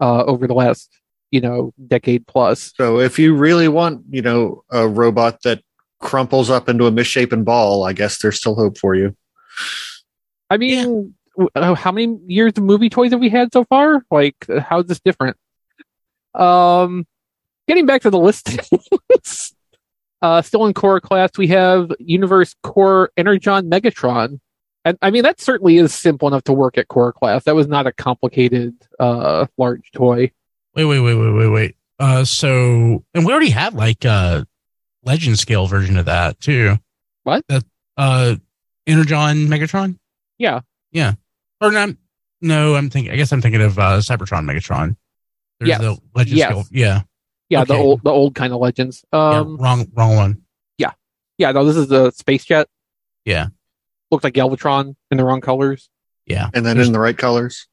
uh, 0.00 0.24
over 0.24 0.46
the 0.46 0.54
last 0.54 0.90
you 1.30 1.40
know 1.40 1.72
decade 1.88 2.26
plus. 2.26 2.72
So 2.76 3.00
if 3.00 3.18
you 3.18 3.34
really 3.34 3.68
want, 3.68 4.02
you 4.10 4.22
know, 4.22 4.62
a 4.70 4.86
robot 4.88 5.42
that 5.42 5.62
crumples 6.00 6.50
up 6.50 6.68
into 6.68 6.86
a 6.86 6.90
misshapen 6.90 7.44
ball, 7.44 7.84
I 7.84 7.92
guess 7.92 8.20
there's 8.20 8.38
still 8.38 8.54
hope 8.54 8.78
for 8.78 8.94
you. 8.94 9.16
I 10.50 10.56
mean, 10.56 11.14
w- 11.36 11.50
uh, 11.54 11.74
how 11.74 11.92
many 11.92 12.18
years 12.26 12.52
of 12.56 12.64
movie 12.64 12.90
toys 12.90 13.12
have 13.12 13.20
we 13.20 13.28
had 13.28 13.52
so 13.52 13.64
far? 13.64 14.04
Like, 14.10 14.36
uh, 14.48 14.60
how 14.60 14.80
is 14.80 14.86
this 14.86 15.00
different? 15.00 15.36
Um, 16.34 17.06
getting 17.68 17.86
back 17.86 18.02
to 18.02 18.10
the 18.10 18.18
list, 18.18 18.58
uh, 20.22 20.42
still 20.42 20.66
in 20.66 20.74
core 20.74 21.00
class, 21.00 21.30
we 21.36 21.48
have 21.48 21.90
Universe 21.98 22.54
Core 22.62 23.10
Energon 23.16 23.70
Megatron. 23.70 24.40
And 24.84 24.98
I 25.00 25.10
mean, 25.10 25.22
that 25.22 25.40
certainly 25.40 25.78
is 25.78 25.94
simple 25.94 26.28
enough 26.28 26.44
to 26.44 26.52
work 26.52 26.76
at 26.76 26.88
core 26.88 27.12
class. 27.12 27.44
That 27.44 27.54
was 27.54 27.66
not 27.66 27.86
a 27.86 27.92
complicated, 27.92 28.74
uh, 29.00 29.46
large 29.56 29.90
toy. 29.92 30.30
Wait, 30.74 30.84
wait, 30.84 31.00
wait, 31.00 31.14
wait, 31.14 31.30
wait, 31.32 31.48
wait. 31.48 31.76
Uh, 31.98 32.24
so, 32.24 33.04
and 33.14 33.24
we 33.24 33.32
already 33.32 33.50
have 33.50 33.74
like 33.74 34.04
a 34.04 34.46
legend 35.04 35.38
scale 35.38 35.66
version 35.66 35.96
of 35.96 36.06
that 36.06 36.40
too. 36.40 36.76
What? 37.22 37.44
That 37.48 37.64
uh, 37.96 38.36
Energon 38.86 39.46
Megatron. 39.48 39.98
Yeah. 40.38 40.60
Yeah. 40.92 41.12
Or 41.60 41.70
not? 41.70 41.90
No, 42.40 42.74
I'm 42.74 42.90
thinking. 42.90 43.12
I 43.12 43.16
guess 43.16 43.32
I'm 43.32 43.40
thinking 43.40 43.62
of 43.62 43.78
uh, 43.78 43.98
Cybertron 43.98 44.44
Megatron. 44.44 44.96
There's 45.58 45.68
Yes. 45.68 45.80
the 45.80 45.98
legend 46.14 46.36
Yes. 46.36 46.50
scale. 46.50 46.64
Yeah. 46.70 47.02
Yeah, 47.48 47.64
the 47.64 47.74
old, 47.74 48.02
the 48.02 48.10
old 48.10 48.34
kind 48.34 48.52
of 48.52 48.60
legends. 48.60 49.04
Um, 49.12 49.56
yeah. 49.58 49.64
Wrong, 49.64 49.86
wrong 49.94 50.16
one. 50.16 50.42
yeah, 50.78 50.92
Yeah, 51.38 51.52
no, 51.52 51.64
this 51.64 51.76
is 51.76 51.88
the 51.88 52.10
space 52.10 52.44
jet. 52.44 52.68
Yeah. 53.24 53.48
Looks 54.10 54.24
like 54.24 54.34
Galvatron 54.34 54.96
in 55.10 55.16
the 55.18 55.24
wrong 55.24 55.40
colors. 55.40 55.88
Yeah. 56.26 56.48
And 56.52 56.64
then 56.66 56.76
There's- 56.76 56.86
in 56.88 56.92
the 56.92 56.98
right 57.00 57.16
colors. 57.16 57.66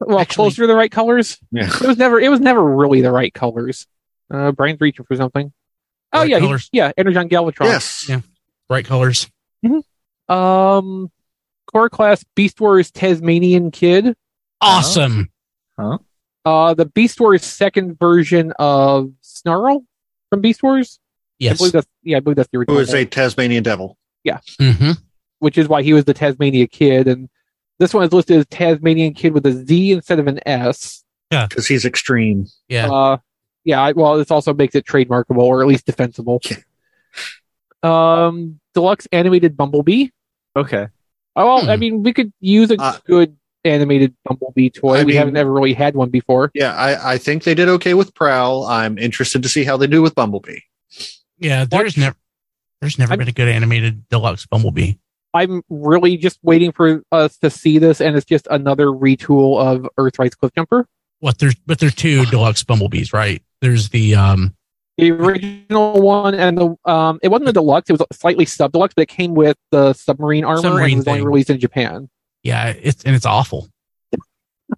Well, 0.00 0.20
Actually- 0.20 0.34
closer 0.34 0.62
to 0.62 0.66
the 0.68 0.74
right 0.76 0.90
colors. 0.90 1.38
Yeah. 1.50 1.66
It 1.68 1.80
was 1.86 1.96
never. 1.96 2.20
It 2.20 2.28
was 2.28 2.40
never 2.40 2.62
really 2.62 3.00
the 3.00 3.10
right 3.10 3.32
colors. 3.34 3.86
Uh, 4.32 4.52
Brian's 4.52 4.80
reaching 4.80 5.04
for 5.06 5.16
something. 5.16 5.52
Oh 6.12 6.20
Right 6.20 6.28
yeah, 6.30 6.38
he- 6.38 6.68
yeah, 6.72 6.92
Energon 6.96 7.28
Galvatron. 7.28 7.64
Yes. 7.64 8.08
Yeah. 8.08 8.20
Bright 8.68 8.84
colors. 8.84 9.28
Um, 10.28 11.10
core 11.72 11.88
class 11.90 12.24
Beast 12.34 12.60
Wars 12.60 12.90
Tasmanian 12.90 13.70
Kid. 13.70 14.16
Awesome. 14.60 15.30
Huh? 15.78 15.98
Uh, 16.44 16.74
the 16.74 16.86
Beast 16.86 17.20
Wars 17.20 17.44
second 17.44 17.98
version 17.98 18.52
of 18.58 19.10
Snarl 19.20 19.84
from 20.30 20.40
Beast 20.40 20.62
Wars. 20.62 20.98
I 21.00 21.44
Yes. 21.44 21.58
believe 21.58 21.72
that's 21.72 21.86
yeah, 22.02 22.16
I 22.16 22.20
believe 22.20 22.36
that's 22.36 22.48
the 22.50 22.58
Who 22.58 22.62
original. 22.62 22.78
is 22.80 22.94
a 22.94 23.04
Tasmanian 23.04 23.62
devil. 23.62 23.96
Yeah. 24.24 24.40
hmm 24.60 24.92
which 25.40 25.56
is 25.56 25.68
why 25.68 25.82
he 25.84 25.92
was 25.92 26.04
the 26.04 26.12
Tasmania 26.14 26.66
Kid, 26.66 27.06
and 27.06 27.28
this 27.78 27.94
one 27.94 28.02
is 28.02 28.12
listed 28.12 28.38
as 28.38 28.46
Tasmanian 28.46 29.14
Kid 29.14 29.32
with 29.34 29.46
a 29.46 29.52
Z 29.52 29.92
instead 29.92 30.18
of 30.18 30.26
an 30.26 30.40
S. 30.44 31.04
Yeah. 31.30 31.46
Because 31.46 31.68
he's 31.68 31.84
extreme. 31.84 32.46
Yeah. 32.68 32.90
Uh, 32.90 33.18
yeah. 33.62 33.92
Well, 33.94 34.18
this 34.18 34.32
also 34.32 34.52
makes 34.52 34.74
it 34.74 34.84
trademarkable 34.84 35.42
or 35.44 35.62
at 35.62 35.68
least 35.68 35.86
defensible. 35.86 36.40
Um, 37.84 38.58
deluxe 38.74 39.06
animated 39.12 39.56
Bumblebee. 39.56 40.08
Okay. 40.58 40.86
Oh, 41.36 41.46
well, 41.46 41.70
I 41.70 41.74
Hmm. 41.74 41.80
mean, 41.80 42.02
we 42.02 42.12
could 42.12 42.32
use 42.40 42.70
a 42.70 42.76
Uh, 42.80 42.98
good 43.06 43.36
animated 43.64 44.14
Bumblebee 44.24 44.70
toy. 44.70 44.96
I 44.96 44.98
we 45.00 45.06
mean- 45.08 45.16
haven't 45.16 45.36
ever 45.36 45.52
really 45.52 45.72
had 45.74 45.94
one 45.94 46.10
before. 46.10 46.50
Yeah, 46.54 46.74
I, 46.74 47.14
I 47.14 47.18
think 47.18 47.44
they 47.44 47.54
did 47.54 47.68
okay 47.68 47.94
with 47.94 48.14
Prowl. 48.14 48.64
I'm 48.66 48.98
interested 48.98 49.42
to 49.42 49.48
see 49.48 49.64
how 49.64 49.76
they 49.76 49.86
do 49.86 50.02
with 50.02 50.14
Bumblebee. 50.14 50.60
Yeah, 51.38 51.64
there's 51.64 51.96
never 51.96 52.16
there's 52.80 52.98
never 52.98 53.12
I'm- 53.12 53.18
been 53.18 53.28
a 53.28 53.32
good 53.32 53.48
animated 53.48 54.08
deluxe 54.08 54.46
Bumblebee. 54.46 54.94
I'm 55.34 55.62
really 55.68 56.16
just 56.16 56.38
waiting 56.42 56.72
for 56.72 57.02
us 57.12 57.36
to 57.38 57.50
see 57.50 57.78
this, 57.78 58.00
and 58.00 58.16
it's 58.16 58.24
just 58.24 58.48
another 58.50 58.86
retool 58.86 59.60
of 59.60 59.86
Earthrise 59.98 60.32
Cliffjumper. 60.34 60.84
What 61.20 61.38
there's 61.38 61.54
but 61.66 61.78
there's 61.80 61.94
two 61.94 62.24
deluxe 62.26 62.64
Bumblebees, 62.64 63.12
right? 63.12 63.42
There's 63.60 63.90
the 63.90 64.14
um 64.14 64.54
The 64.98 65.12
original 65.12 66.00
one 66.02 66.34
and 66.34 66.58
the 66.58 66.76
um, 66.84 67.18
it 67.22 67.28
wasn't 67.28 67.48
a 67.50 67.52
deluxe; 67.52 67.88
it 67.88 67.92
was 67.92 68.02
slightly 68.12 68.44
sub 68.44 68.72
deluxe, 68.72 68.94
but 68.94 69.02
it 69.02 69.08
came 69.08 69.34
with 69.34 69.56
the 69.70 69.92
submarine 69.92 70.44
armor 70.44 70.60
Submarine 70.60 70.90
and 70.90 70.98
was 70.98 71.08
only 71.08 71.20
thing. 71.20 71.26
released 71.26 71.50
in 71.50 71.60
Japan. 71.60 72.08
yeah, 72.42 72.74
it's 72.80 73.04
and 73.04 73.14
it's 73.14 73.24
awful. 73.26 73.68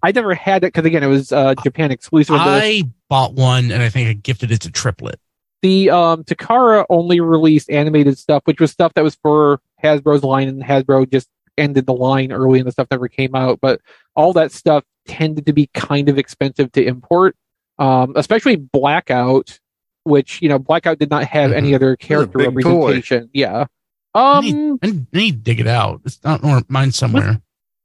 I 0.02 0.12
never 0.12 0.34
had 0.34 0.62
it 0.62 0.68
because 0.68 0.84
again, 0.84 1.02
it 1.02 1.08
was 1.08 1.32
uh, 1.32 1.54
Japan 1.64 1.90
exclusive. 1.90 2.36
I 2.38 2.84
bought 3.08 3.34
one 3.34 3.72
and 3.72 3.82
I 3.82 3.88
think 3.88 4.08
I 4.08 4.12
gifted 4.12 4.52
it 4.52 4.60
to 4.60 4.70
Triplet. 4.70 5.16
the 5.62 5.90
um 5.90 6.22
Takara 6.24 6.84
only 6.90 7.20
released 7.20 7.70
animated 7.70 8.18
stuff, 8.18 8.42
which 8.44 8.60
was 8.60 8.70
stuff 8.70 8.94
that 8.94 9.02
was 9.02 9.16
for 9.16 9.60
Hasbro's 9.82 10.22
line, 10.22 10.48
and 10.48 10.62
Hasbro 10.62 11.10
just 11.10 11.28
ended 11.58 11.86
the 11.86 11.94
line 11.94 12.30
early, 12.30 12.58
and 12.60 12.68
the 12.68 12.72
stuff 12.72 12.88
never 12.90 13.08
came 13.08 13.34
out. 13.34 13.58
But 13.60 13.80
all 14.14 14.32
that 14.34 14.52
stuff 14.52 14.84
tended 15.06 15.46
to 15.46 15.52
be 15.52 15.68
kind 15.74 16.08
of 16.08 16.18
expensive 16.18 16.70
to 16.72 16.84
import, 16.84 17.36
um, 17.78 18.12
especially 18.16 18.56
Blackout, 18.56 19.58
which 20.04 20.40
you 20.42 20.48
know 20.48 20.58
Blackout 20.58 20.98
did 20.98 21.10
not 21.10 21.24
have 21.24 21.52
any 21.52 21.74
other 21.74 21.96
character 21.96 22.38
big 22.38 22.62
toy. 22.62 22.80
representation. 22.94 23.30
Yeah. 23.32 23.66
I 24.14 24.40
need, 24.40 24.54
Um, 24.54 24.78
I 24.82 24.86
need 25.12 25.30
to 25.32 25.36
dig 25.38 25.60
it 25.60 25.66
out. 25.68 26.00
It's 26.04 26.18
not 26.24 26.42
or 26.42 26.62
mine 26.68 26.90
somewhere. 26.92 27.40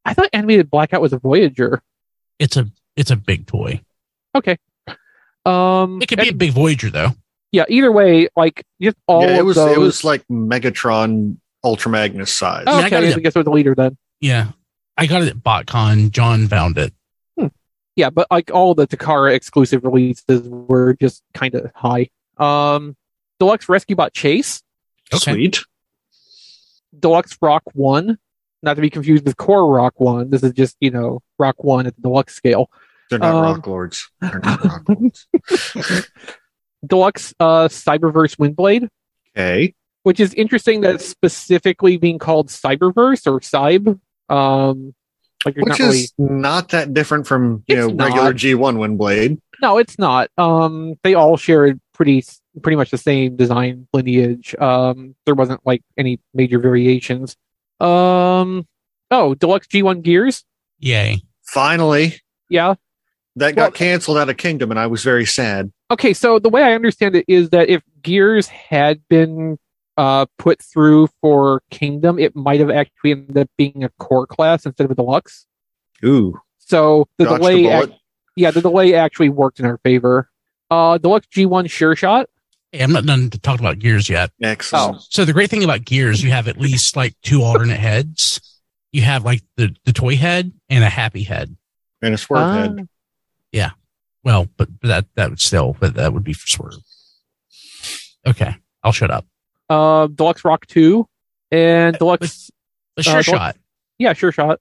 I 0.06 0.14
thought 0.16 0.30
animated 0.34 0.70
Blackout 0.72 1.02
was 1.02 1.14
a 1.14 1.20
Voyager. 1.20 1.82
It's 2.40 2.58
a 2.58 2.70
it's 2.96 3.12
a 3.12 3.16
big 3.16 3.46
toy. 3.48 3.82
Okay. 4.34 4.58
Um, 5.46 6.02
It 6.02 6.08
could 6.08 6.20
be 6.20 6.30
a 6.30 6.34
big 6.34 6.52
Voyager 6.52 6.90
though. 6.90 7.12
yeah. 7.52 7.66
Either 7.70 7.92
way, 7.92 8.28
like 8.36 8.64
just 8.82 8.98
all 9.08 9.22
yeah, 9.22 9.36
it 9.38 9.40
of 9.42 9.46
was 9.46 9.56
those. 9.56 9.76
it 9.76 9.80
was 9.80 10.04
like 10.04 10.26
Megatron 10.28 11.38
Ultra 11.64 11.92
Magnus 11.92 12.32
size. 12.34 12.64
Oh, 12.68 12.74
I 12.74 12.76
I 12.76 12.80
okay, 12.82 12.90
got 12.90 13.04
I 13.04 13.08
it- 13.08 13.24
guess 13.24 13.36
it 13.36 13.40
was 13.40 13.46
the 13.46 13.52
leader 13.52 13.76
then. 13.76 13.98
Yeah. 14.22 14.52
I 14.98 15.06
got 15.08 15.22
it 15.24 15.28
at 15.30 15.38
BotCon. 15.38 16.10
John 16.12 16.48
found 16.48 16.78
it. 16.78 16.94
Yeah, 17.96 18.10
but 18.10 18.28
like 18.32 18.52
all 18.52 18.76
the 18.76 18.88
Takara 18.88 19.34
exclusive 19.34 19.84
releases 19.84 20.48
were 20.48 20.94
just 20.96 21.24
kind 21.34 21.56
of 21.56 21.72
high. 21.76 22.10
Um, 22.38 22.96
Deluxe 23.40 23.68
Rescue 23.70 23.96
Bot 23.96 24.14
Chase, 24.14 24.62
Okay. 25.14 25.32
Sweet. 25.34 25.60
Deluxe 26.98 27.38
Rock 27.42 27.64
One, 27.74 28.18
not 28.64 28.76
to 28.76 28.82
be 28.82 28.90
confused 28.90 29.26
with 29.26 29.38
Core 29.38 29.70
Rock 29.72 30.00
One. 30.00 30.30
This 30.30 30.44
is 30.44 30.54
just 30.54 30.78
you 30.80 30.92
know 30.92 31.22
Rock 31.38 31.64
One 31.64 31.88
at 31.88 31.96
the 31.96 32.02
deluxe 32.02 32.34
scale. 32.36 32.70
They're 33.10 33.20
not 33.20 33.36
Um, 33.36 33.42
rock 33.44 33.68
lords. 33.68 34.10
They're 34.22 34.40
not 34.44 34.64
rock 34.64 34.84
lords. 34.90 35.28
Deluxe 36.86 37.34
uh, 37.40 37.68
Cyberverse 37.68 38.36
Windblade, 38.38 38.90
Okay. 39.36 39.74
which 40.04 40.20
is 40.20 40.34
interesting 40.34 40.82
that 40.82 40.96
it's 40.96 41.08
specifically 41.08 41.98
being 41.98 42.20
called 42.20 42.50
Cyberverse 42.50 43.26
or 43.28 43.40
Cyb. 43.40 44.00
Um, 44.30 44.94
like 45.46 45.56
you're 45.56 45.64
Which 45.66 45.72
not 45.72 45.80
really 45.80 45.98
is 46.00 46.14
not 46.18 46.70
that 46.70 46.94
different 46.94 47.28
from 47.28 47.64
you 47.68 47.78
It's 47.78 47.94
know 47.94 48.06
regular 48.06 48.32
not. 48.34 48.36
G1 48.36 48.98
Windblade. 48.98 49.40
No, 49.62 49.78
it's 49.78 49.98
not. 50.00 50.30
Um, 50.38 50.96
they 51.04 51.14
all 51.14 51.38
share 51.38 51.76
pretty 51.94 52.24
pretty 52.62 52.76
much 52.76 52.92
the 52.92 52.98
same 52.98 53.36
design 53.36 53.88
lineage. 53.94 54.56
Um, 54.56 55.16
there 55.26 55.36
wasn't 55.36 55.66
like 55.66 55.82
any 55.98 56.20
major 56.34 56.60
variations. 56.60 57.38
Um, 57.80 58.68
oh, 59.12 59.36
deluxe 59.36 59.68
G1 59.68 60.02
Gears. 60.02 60.44
Yay. 60.80 61.22
Finally, 61.44 62.16
Yeah. 62.50 62.76
that 63.36 63.56
Well- 63.56 63.68
got 63.68 63.76
canceled 63.76 64.18
out 64.18 64.30
of 64.30 64.38
Kingdom, 64.38 64.72
and 64.72 64.80
I 64.80 64.88
was 64.88 65.04
very 65.04 65.26
sad. 65.26 65.72
Okay, 65.92 66.14
so 66.14 66.40
the 66.40 66.50
way 66.50 66.64
I 66.64 66.74
understand 66.74 67.16
it 67.16 67.26
is 67.28 67.50
that 67.52 67.70
if 67.70 67.84
Gears 68.02 68.48
had 68.48 69.02
been 69.10 69.58
uh 69.98 70.26
put 70.38 70.62
through 70.62 71.08
for 71.22 71.62
Kingdom, 71.72 72.20
it 72.20 72.36
might 72.36 72.60
have 72.60 72.70
actually 72.70 73.12
ended 73.12 73.38
up 73.38 73.50
being 73.58 73.84
a 73.84 73.90
core 74.00 74.28
class 74.28 74.66
instead 74.66 74.86
of 74.86 74.92
a 74.92 74.96
deluxe. 74.96 75.46
Ooh, 76.04 76.40
So 76.58 77.08
the 77.18 77.26
dodged 77.26 77.42
delay, 77.42 77.64
the 77.64 77.84
ac- 77.84 77.94
yeah, 78.36 78.52
the 78.52 78.62
delay 78.62 78.94
actually 78.94 79.30
worked 79.30 79.60
in 79.60 79.66
our 79.66 79.78
favor. 79.80 80.30
Uh, 80.70 80.98
deluxe 80.98 81.28
G1 81.28 81.70
sure 81.70 81.96
shot. 81.96 82.28
Hey, 82.72 82.82
I'm 82.82 82.92
not 82.92 83.06
done 83.06 83.30
to 83.30 83.40
talk 83.40 83.60
about 83.60 83.80
Gears 83.80 84.10
yet. 84.10 84.32
Excellent. 84.44 84.98
Oh. 84.98 85.00
So 85.10 85.24
the 85.24 85.32
great 85.32 85.50
thing 85.50 85.64
about 85.64 85.86
Gears, 85.86 86.22
you 86.22 86.32
have 86.32 86.48
at 86.50 86.58
least 86.58 86.96
like 86.98 87.16
two 87.22 87.42
alternate 87.44 87.80
heads. 87.80 88.42
You 88.92 89.04
have 89.04 89.24
like 89.24 89.42
the, 89.56 89.74
the 89.86 89.94
toy 89.94 90.16
head 90.18 90.52
and 90.70 90.84
a 90.84 90.90
happy 90.90 91.24
head. 91.24 91.56
And 92.02 92.14
a 92.14 92.18
Swerve 92.18 92.42
Ah. 92.42 92.54
head. 92.54 92.90
Yeah. 93.54 93.70
Well, 94.24 94.48
but 94.58 94.68
that 94.82 95.06
that 95.16 95.30
would 95.30 95.40
still 95.40 95.78
but 95.80 95.94
that 95.96 96.12
would 96.14 96.24
be 96.24 96.34
for 96.34 96.48
Swerve. 96.48 96.74
Okay, 98.28 98.56
I'll 98.84 98.92
shut 98.92 99.12
up. 99.12 99.26
Uh, 99.70 100.08
deluxe 100.08 100.46
Rock 100.46 100.66
2 100.68 101.08
and 101.52 101.98
deluxe 101.98 102.52
A 102.98 103.00
Uh, 103.00 103.04
sure 103.04 103.14
don't- 103.14 103.24
shot. 103.24 103.58
Yeah, 103.98 104.14
sure 104.14 104.32
shot. 104.32 104.60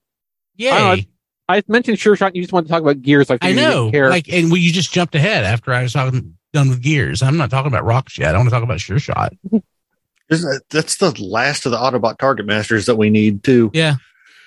Yay. 0.57 1.07
I 1.49 1.63
mentioned 1.69 1.99
sure 1.99 2.17
shot. 2.17 2.27
And 2.29 2.37
you 2.37 2.43
just 2.43 2.53
wanted 2.53 2.67
to 2.69 2.73
talk 2.73 2.81
about 2.83 3.03
Gears. 3.03 3.31
I, 3.31 3.35
I 3.35 3.39
figured 3.39 3.51
you 3.57 3.61
didn't 3.63 3.71
know. 3.87 3.91
Care. 3.91 4.11
Like, 4.11 4.29
and 4.29 4.51
we, 4.51 4.61
you 4.61 4.73
just 4.73 4.93
jumped 4.93 5.15
ahead 5.15 5.45
after 5.45 5.73
I 5.75 5.83
was 5.83 5.93
talking 5.93 6.37
done 6.53 6.69
with 6.71 6.81
Gears. 6.81 7.23
I'm 7.23 7.37
not 7.37 7.51
talking 7.51 7.67
about 7.71 7.85
rocks 7.85 8.17
yet. 8.17 8.35
I 8.35 8.39
want 8.39 8.49
to 8.49 8.55
talk 8.55 8.63
about 8.63 8.81
sure 8.81 8.99
shot. 8.99 9.33
Isn't 10.31 10.51
that- 10.51 10.63
That's 10.71 10.97
the 10.97 11.11
last 11.23 11.67
of 11.67 11.73
the 11.73 11.79
Autobot 11.79 12.19
Target 12.19 12.47
Masters 12.47 12.87
that 12.87 12.97
we 12.97 13.11
need 13.11 13.45
too. 13.45 13.71
Yeah. 13.75 13.97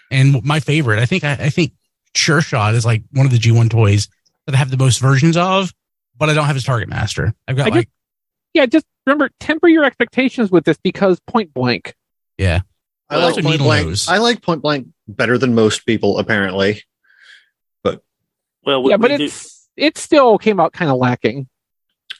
And 0.09 0.43
my 0.43 0.59
favorite, 0.59 0.99
I 0.99 1.05
think, 1.05 1.23
I, 1.23 1.33
I 1.33 1.49
think 1.49 1.73
sure 2.15 2.41
shot 2.41 2.73
is 2.73 2.85
like 2.85 3.03
one 3.11 3.25
of 3.25 3.31
the 3.31 3.37
G1 3.37 3.69
toys 3.69 4.07
that 4.45 4.55
I 4.55 4.57
have 4.57 4.71
the 4.71 4.77
most 4.77 4.99
versions 4.99 5.35
of, 5.37 5.73
but 6.17 6.29
I 6.29 6.33
don't 6.33 6.45
have 6.45 6.55
his 6.55 6.63
target 6.63 6.87
master. 6.89 7.33
I've 7.47 7.57
got 7.57 7.67
I 7.67 7.69
get- 7.69 7.75
like, 7.75 7.89
yeah, 8.53 8.65
just 8.65 8.85
remember 9.07 9.29
temper 9.39 9.67
your 9.67 9.83
expectations 9.83 10.51
with 10.51 10.65
this 10.65 10.77
because 10.83 11.19
point 11.21 11.53
blank. 11.53 11.95
yeah. 12.37 12.61
I 13.09 13.23
like 13.23 13.41
Point 13.41 13.59
Blank. 13.59 13.87
nose. 13.87 14.09
I 14.09 14.17
like 14.17 14.41
Point 14.41 14.61
Blank 14.61 14.87
better 15.07 15.37
than 15.37 15.55
most 15.55 15.85
people, 15.85 16.19
apparently. 16.19 16.83
But 17.81 18.01
Well, 18.65 18.83
we, 18.83 18.89
yeah, 18.91 18.97
but 18.97 19.11
we 19.11 19.17
do- 19.17 19.23
it's 19.23 19.69
it 19.77 19.97
still 19.97 20.37
came 20.37 20.59
out 20.59 20.73
kind 20.73 20.91
of 20.91 20.97
lacking. 20.97 21.47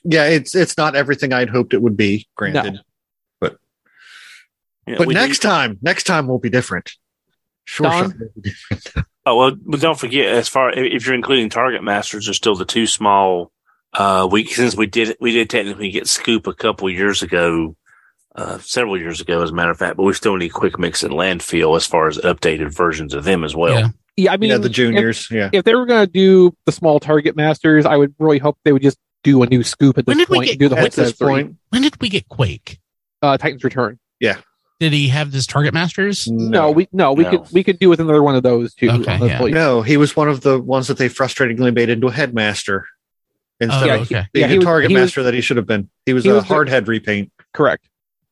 Yeah, 0.06 0.28
it's 0.30 0.56
it's 0.56 0.78
not 0.78 0.96
everything 0.96 1.34
I'd 1.34 1.50
hoped 1.50 1.74
it 1.74 1.82
would 1.82 1.98
be. 1.98 2.28
Granted, 2.38 2.80
yeah, 3.42 3.50
but 4.98 5.08
we 5.08 5.14
do- 5.14 5.20
next 5.20 5.40
time, 5.40 5.78
next 5.82 6.04
time 6.06 6.28
will 6.28 6.40
be 6.40 6.50
different. 6.50 6.94
Sure, 7.66 7.90
Don? 7.90 8.12
shot 8.12 8.20
will 8.20 8.42
be 8.42 8.50
different. 8.50 9.08
Oh 9.26 9.36
well, 9.36 9.58
but 9.60 9.82
don't 9.82 10.00
forget, 10.00 10.28
as 10.34 10.48
far 10.48 10.72
if 10.72 11.06
you're 11.06 11.16
including 11.16 11.50
Target 11.50 11.84
Masters, 11.84 12.26
there's 12.28 12.38
still 12.38 12.56
the 12.56 12.64
two 12.64 12.88
small. 12.88 13.52
Uh, 13.94 14.28
we 14.32 14.46
since 14.46 14.76
we 14.76 14.86
did 14.86 15.16
we 15.20 15.32
did 15.32 15.50
technically 15.50 15.90
get 15.92 16.08
Scoop 16.08 16.46
a 16.48 16.54
couple 16.54 16.90
years 16.90 17.24
ago, 17.24 17.76
uh, 18.36 18.58
several 18.60 18.98
years 18.98 19.22
ago, 19.22 19.42
as 19.42 19.50
a 19.50 19.54
matter 19.54 19.72
of 19.72 19.78
fact. 19.78 19.98
But 19.98 20.04
we 20.04 20.14
still 20.14 20.36
need 20.36 20.50
Quick 20.50 20.78
Mix 20.78 21.04
and 21.04 21.14
Landfill 21.14 21.76
as 21.76 21.86
far 21.86 22.08
as 22.08 22.18
updated 22.20 22.76
versions 22.76 23.14
of 23.14 23.24
them 23.24 23.44
as 23.44 23.56
well. 23.56 23.80
Yeah. 23.80 23.88
Yeah, 24.20 24.34
I 24.34 24.38
mean, 24.38 24.50
yeah, 24.50 24.58
the 24.58 24.66
if- 24.66 24.72
juniors. 24.72 25.30
yeah, 25.30 25.52
If, 25.54 25.64
they 25.64 25.76
were 25.76 25.86
going 25.86 26.04
to 26.04 26.12
do 26.12 26.52
the 26.66 26.72
small 26.72 27.00
target 27.00 27.36
masters, 27.36 27.86
I 27.86 27.98
would 27.98 28.16
really 28.18 28.40
hope 28.40 28.58
they 28.64 28.74
would 28.74 28.82
just 28.82 28.98
do 29.24 29.44
a 29.44 29.46
new 29.48 29.62
scoop 29.62 29.96
at 30.00 30.08
When 30.08 30.18
this 30.18 30.26
did 30.26 30.32
we 30.32 30.38
point. 30.38 30.50
get 30.50 30.60
do 30.60 30.70
the 30.70 30.76
whole 30.76 30.86
at 30.86 30.92
this 30.94 31.10
set 31.10 31.18
three. 31.20 31.28
point, 31.28 31.56
When 31.70 31.84
did 31.84 32.02
we 32.02 32.10
get 32.10 32.28
Quake? 32.28 32.80
uh, 33.22 33.38
Titans 33.38 33.64
Return. 33.64 34.00
Yeah. 34.20 34.38
Did 34.80 34.92
he 34.94 35.08
have 35.10 35.32
this 35.32 35.46
target 35.46 35.72
masters? 35.74 36.28
No, 36.28 36.72
we 36.72 36.88
no, 36.92 37.14
we 37.14 37.26
No. 37.26 37.30
could 37.30 37.52
we 37.52 37.64
could 37.64 37.78
do 37.80 37.90
with 37.90 38.00
another 38.00 38.22
one 38.24 38.36
of 38.36 38.42
those 38.44 38.74
too. 38.74 38.90
Okay, 38.90 39.20
yeah. 39.28 39.40
no, 39.40 39.82
he 39.84 39.98
was 39.98 40.16
one 40.16 40.30
of 40.30 40.42
the 40.42 40.60
ones 40.60 40.88
that 40.88 40.98
they 40.98 41.10
frustratingly 41.10 41.74
made 41.74 41.90
into 41.90 42.08
a 42.08 42.12
headmaster 42.12 42.88
instead 43.60 43.90
Oh, 43.90 43.96
of 43.96 44.02
okay. 44.12 44.26
being 44.34 44.44
Yeah, 44.46 44.48
he 44.52 44.58
a 44.58 44.62
target 44.62 44.90
he 44.92 44.96
was- 44.96 45.04
master 45.04 45.24
that 45.24 45.34
he 45.34 45.42
should 45.42 45.58
have 45.58 45.68
been. 45.68 45.90
He 46.06 46.14
was 46.14 46.24
he 46.24 46.30
a 46.30 46.36
was 46.36 46.48
the- 46.48 46.66
head 46.70 46.88
repaint. 46.88 47.32
Correct. 47.54 47.88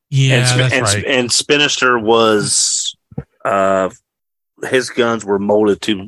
Yeah, 0.09 0.35
and, 0.35 0.47
Sp- 0.47 0.57
that's 0.57 0.73
and, 0.73 0.83
right. 0.83 1.05
and 1.05 1.29
Spinister 1.29 2.01
was, 2.01 2.95
uh, 3.43 3.89
his 4.69 4.89
guns 4.89 5.25
were 5.25 5.39
molded 5.39 5.81
to 5.81 6.07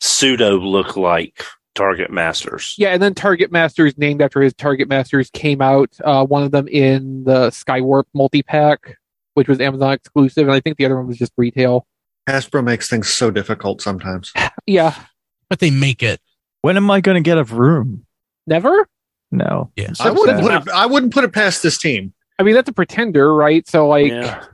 pseudo 0.00 0.58
look 0.58 0.96
like 0.96 1.42
Target 1.74 2.10
Masters. 2.10 2.74
Yeah, 2.76 2.90
and 2.90 3.02
then 3.02 3.14
Target 3.14 3.50
Masters, 3.50 3.96
named 3.96 4.20
after 4.20 4.42
his 4.42 4.52
Target 4.54 4.88
Masters, 4.88 5.30
came 5.30 5.62
out. 5.62 5.90
Uh, 6.04 6.24
one 6.26 6.42
of 6.42 6.50
them 6.52 6.68
in 6.68 7.24
the 7.24 7.48
Skywarp 7.48 8.04
multi 8.14 8.42
pack, 8.42 8.98
which 9.34 9.48
was 9.48 9.60
Amazon 9.60 9.94
exclusive, 9.94 10.46
and 10.46 10.54
I 10.54 10.60
think 10.60 10.76
the 10.76 10.84
other 10.84 10.96
one 10.96 11.06
was 11.06 11.16
just 11.18 11.32
retail. 11.38 11.86
Hasbro 12.28 12.62
makes 12.62 12.88
things 12.88 13.08
so 13.08 13.30
difficult 13.30 13.80
sometimes. 13.80 14.32
Yeah, 14.66 14.94
but 15.48 15.58
they 15.58 15.70
make 15.70 16.02
it. 16.02 16.20
When 16.60 16.76
am 16.76 16.90
I 16.90 17.00
going 17.00 17.16
to 17.16 17.20
get 17.28 17.38
a 17.38 17.44
room? 17.44 18.06
Never. 18.46 18.88
No. 19.30 19.70
Yeah. 19.76 19.92
I 20.00 20.10
wouldn't 20.10 20.40
put 20.40 20.52
it. 20.52 20.68
I 20.68 20.86
wouldn't 20.86 21.12
put 21.14 21.24
it 21.24 21.32
past 21.32 21.62
this 21.62 21.78
team. 21.78 22.12
I 22.38 22.42
mean, 22.42 22.54
that's 22.54 22.68
a 22.68 22.72
pretender, 22.72 23.34
right? 23.34 23.66
So, 23.68 23.88
like, 23.88 24.10
Yeah. 24.10 24.44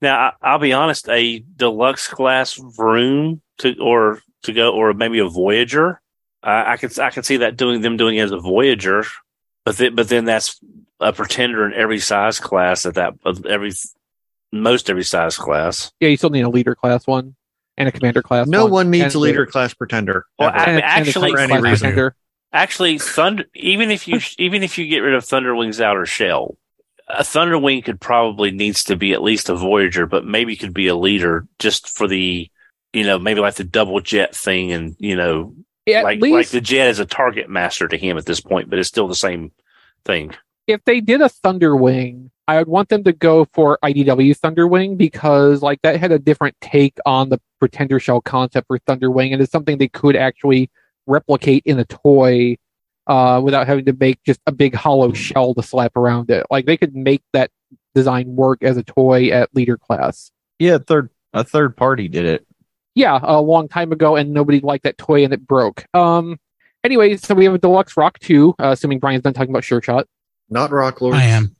Now 0.00 0.16
I, 0.18 0.32
I'll 0.52 0.58
be 0.58 0.72
honest, 0.72 1.08
a 1.08 1.40
deluxe 1.56 2.06
class 2.08 2.58
room 2.78 3.40
to 3.58 3.74
or 3.80 4.20
to 4.44 4.52
go 4.52 4.70
or 4.72 4.92
maybe 4.94 5.18
a 5.18 5.26
Voyager. 5.28 6.00
I 6.42 6.72
I 6.72 6.76
could 6.76 6.96
I 7.00 7.10
could 7.10 7.26
see 7.26 7.38
that 7.38 7.56
doing 7.56 7.80
them 7.80 7.96
doing 7.96 8.16
it 8.16 8.22
as 8.22 8.30
a 8.30 8.38
Voyager, 8.38 9.04
but 9.64 9.76
then 9.76 9.96
but 9.96 10.08
then 10.08 10.24
that's 10.24 10.60
a 11.00 11.12
pretender 11.12 11.66
in 11.66 11.72
every 11.74 11.98
size 11.98 12.38
class 12.38 12.86
at 12.86 12.94
that 12.94 13.14
of 13.24 13.44
every 13.46 13.72
most 14.52 14.88
every 14.88 15.02
size 15.04 15.36
class. 15.36 15.90
Yeah, 16.00 16.08
you 16.10 16.16
still 16.16 16.30
need 16.30 16.42
a 16.42 16.48
leader 16.48 16.76
class 16.76 17.06
one 17.06 17.34
and 17.76 17.88
a 17.88 17.92
commander 17.92 18.22
class. 18.22 18.46
No 18.46 18.66
one 18.66 18.90
needs 18.90 19.14
a 19.16 19.18
leader 19.18 19.46
class 19.46 19.74
pretender. 19.74 20.26
Well. 20.38 20.50
I- 20.50 20.64
and 20.64 20.70
a- 20.70 20.70
and 20.70 20.78
a 20.80 20.84
actually- 20.86 21.32
class 21.32 21.48
For 21.48 21.54
any 21.54 21.62
reason. 21.62 21.78
pretender. 21.88 22.14
Actually, 22.52 22.98
Thunder 22.98 23.44
even 23.54 23.90
if 23.90 24.08
you 24.08 24.20
even 24.38 24.62
if 24.62 24.78
you 24.78 24.88
get 24.88 25.00
rid 25.00 25.14
of 25.14 25.24
Thunderwing's 25.24 25.80
outer 25.80 26.06
shell, 26.06 26.56
a 27.08 27.22
Thunderwing 27.22 27.84
could 27.84 28.00
probably 28.00 28.50
needs 28.50 28.84
to 28.84 28.96
be 28.96 29.12
at 29.12 29.22
least 29.22 29.50
a 29.50 29.54
Voyager, 29.54 30.06
but 30.06 30.24
maybe 30.24 30.56
could 30.56 30.72
be 30.72 30.86
a 30.86 30.96
leader 30.96 31.46
just 31.58 31.88
for 31.88 32.08
the 32.08 32.50
you 32.92 33.04
know 33.04 33.18
maybe 33.18 33.40
like 33.40 33.56
the 33.56 33.64
double 33.64 34.00
jet 34.00 34.34
thing, 34.34 34.72
and 34.72 34.96
you 34.98 35.14
know 35.14 35.54
At 35.86 36.04
like 36.04 36.20
least 36.20 36.32
like 36.32 36.48
the 36.48 36.60
jet 36.62 36.88
is 36.88 37.00
a 37.00 37.04
target 37.04 37.50
master 37.50 37.86
to 37.86 37.98
him 37.98 38.16
at 38.16 38.24
this 38.24 38.40
point, 38.40 38.70
but 38.70 38.78
it's 38.78 38.88
still 38.88 39.08
the 39.08 39.14
same 39.14 39.52
thing. 40.06 40.34
if 40.66 40.82
they 40.84 41.00
did 41.02 41.20
a 41.20 41.28
Thunderwing, 41.28 42.30
I 42.46 42.56
would 42.56 42.68
want 42.68 42.88
them 42.88 43.04
to 43.04 43.12
go 43.12 43.46
for 43.52 43.78
IDW 43.84 44.38
Thunderwing 44.38 44.96
because 44.96 45.60
like 45.60 45.82
that 45.82 46.00
had 46.00 46.12
a 46.12 46.18
different 46.18 46.56
take 46.62 46.96
on 47.04 47.28
the 47.28 47.38
Pretender 47.58 48.00
Shell 48.00 48.22
concept 48.22 48.68
for 48.68 48.78
Thunderwing, 48.78 49.34
and 49.34 49.42
it's 49.42 49.52
something 49.52 49.76
they 49.76 49.88
could 49.88 50.16
actually 50.16 50.70
replicate 51.08 51.62
in 51.66 51.78
a 51.78 51.84
toy 51.84 52.56
uh, 53.06 53.40
without 53.42 53.66
having 53.66 53.86
to 53.86 53.92
make 53.92 54.22
just 54.24 54.40
a 54.46 54.52
big 54.52 54.74
hollow 54.74 55.12
shell 55.12 55.54
to 55.54 55.62
slap 55.62 55.96
around 55.96 56.30
it. 56.30 56.46
Like 56.50 56.66
they 56.66 56.76
could 56.76 56.94
make 56.94 57.22
that 57.32 57.50
design 57.94 58.36
work 58.36 58.62
as 58.62 58.76
a 58.76 58.82
toy 58.82 59.30
at 59.30 59.54
leader 59.54 59.76
class. 59.76 60.30
Yeah, 60.58 60.78
third 60.78 61.10
a 61.32 61.42
third 61.44 61.76
party 61.76 62.08
did 62.08 62.24
it. 62.24 62.46
Yeah, 62.94 63.18
a 63.22 63.40
long 63.40 63.68
time 63.68 63.92
ago, 63.92 64.16
and 64.16 64.32
nobody 64.32 64.60
liked 64.60 64.84
that 64.84 64.98
toy, 64.98 65.24
and 65.24 65.32
it 65.32 65.46
broke. 65.46 65.84
Um. 65.94 66.38
Anyway, 66.84 67.16
so 67.16 67.34
we 67.34 67.44
have 67.44 67.54
a 67.54 67.58
deluxe 67.58 67.96
Rock 67.96 68.20
2, 68.20 68.54
uh, 68.58 68.68
assuming 68.68 69.00
Brian's 69.00 69.24
done 69.24 69.34
talking 69.34 69.50
about 69.50 69.64
Sure 69.64 69.82
Shot. 69.82 70.06
Not 70.48 70.70
Rock 70.70 71.00
Lord. 71.00 71.16
I 71.16 71.24
am. 71.24 71.56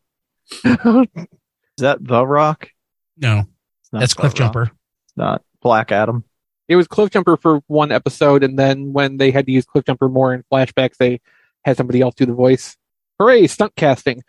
Is 0.64 1.82
that 1.82 1.98
the 2.00 2.24
Rock? 2.24 2.70
No, 3.16 3.40
It's 3.82 3.92
not 3.92 3.98
that's 4.00 4.14
Cliff 4.14 4.34
Jumper. 4.34 4.70
Not 5.16 5.42
Black 5.60 5.90
Adam. 5.90 6.24
It 6.68 6.76
was 6.76 6.86
Cliff 6.86 7.10
Jumper 7.10 7.36
for 7.36 7.60
one 7.66 7.90
episode, 7.90 8.42
and 8.44 8.58
then 8.58 8.92
when 8.92 9.16
they 9.16 9.30
had 9.30 9.46
to 9.46 9.52
use 9.52 9.64
Cliff 9.64 9.84
Jumper 9.86 10.08
more 10.08 10.34
in 10.34 10.44
flashbacks, 10.52 10.96
they 10.98 11.20
had 11.64 11.76
somebody 11.76 12.00
else 12.02 12.14
do 12.14 12.26
the 12.26 12.34
voice. 12.34 12.76
Hooray, 13.18 13.46
stunt 13.46 13.74
casting. 13.74 14.22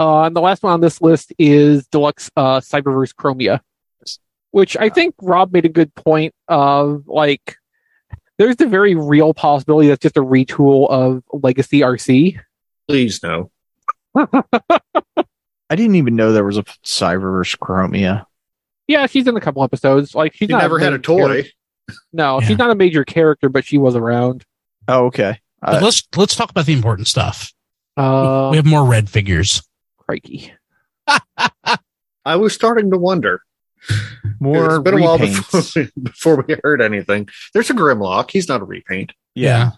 Uh, 0.00 0.22
and 0.22 0.34
the 0.34 0.40
last 0.40 0.62
one 0.62 0.72
on 0.72 0.80
this 0.80 1.00
list 1.02 1.32
is 1.38 1.86
Deluxe 1.88 2.30
uh, 2.36 2.60
Cyberverse 2.60 3.14
Chromia, 3.14 3.60
which 4.50 4.76
I 4.76 4.88
think 4.88 5.14
Rob 5.20 5.52
made 5.52 5.64
a 5.66 5.68
good 5.68 5.94
point 5.94 6.34
of 6.48 7.04
like, 7.06 7.56
there's 8.38 8.56
the 8.56 8.66
very 8.66 8.94
real 8.94 9.34
possibility 9.34 9.88
that's 9.88 10.00
just 10.02 10.16
a 10.16 10.22
retool 10.24 10.90
of 10.90 11.22
Legacy 11.32 11.80
Arcee. 11.80 12.40
Please 12.88 13.22
no. 13.22 13.50
I 14.16 15.76
didn't 15.76 15.96
even 15.96 16.16
know 16.16 16.32
there 16.32 16.44
was 16.44 16.58
a 16.58 16.64
Cyberverse 16.84 17.56
Chromia. 17.58 18.24
Yeah, 18.88 19.06
she's 19.06 19.26
in 19.26 19.36
a 19.36 19.40
couple 19.40 19.62
episodes. 19.62 20.14
Like 20.14 20.32
she's 20.34 20.46
She 20.48 20.52
not 20.52 20.62
never 20.62 20.78
had 20.78 20.92
a 20.94 20.98
toy. 20.98 21.18
character- 21.28 21.50
No, 22.12 22.40
Yeah. 22.40 22.46
she's 22.48 22.58
not 22.58 22.70
a 22.70 22.74
major 22.74 23.04
character, 23.04 23.48
but 23.48 23.64
she 23.64 23.78
was 23.78 23.94
around. 23.96 24.44
Oh, 24.88 25.06
okay. 25.06 25.38
Uh, 25.62 25.78
let's 25.82 26.02
let's 26.16 26.34
talk 26.34 26.50
about 26.50 26.66
the 26.66 26.72
important 26.72 27.06
stuff. 27.08 27.52
Uh, 27.96 28.48
we 28.50 28.56
have 28.56 28.66
more 28.66 28.84
red 28.84 29.08
figures. 29.10 29.62
crikey. 29.98 30.52
I 32.24 32.36
was 32.36 32.54
starting 32.54 32.90
to 32.90 32.98
wonder. 32.98 33.42
more 34.40 34.76
it's 34.76 34.84
been 34.84 34.94
a 34.94 35.02
while 35.02 35.18
before 35.18 35.60
we, 35.76 35.88
before 36.02 36.44
we 36.46 36.56
heard 36.62 36.80
anything. 36.80 37.28
There's 37.52 37.70
a 37.70 37.74
Grimlock. 37.74 38.30
He's 38.30 38.48
not 38.48 38.60
a 38.60 38.64
repaint. 38.64 39.12
yeah. 39.34 39.72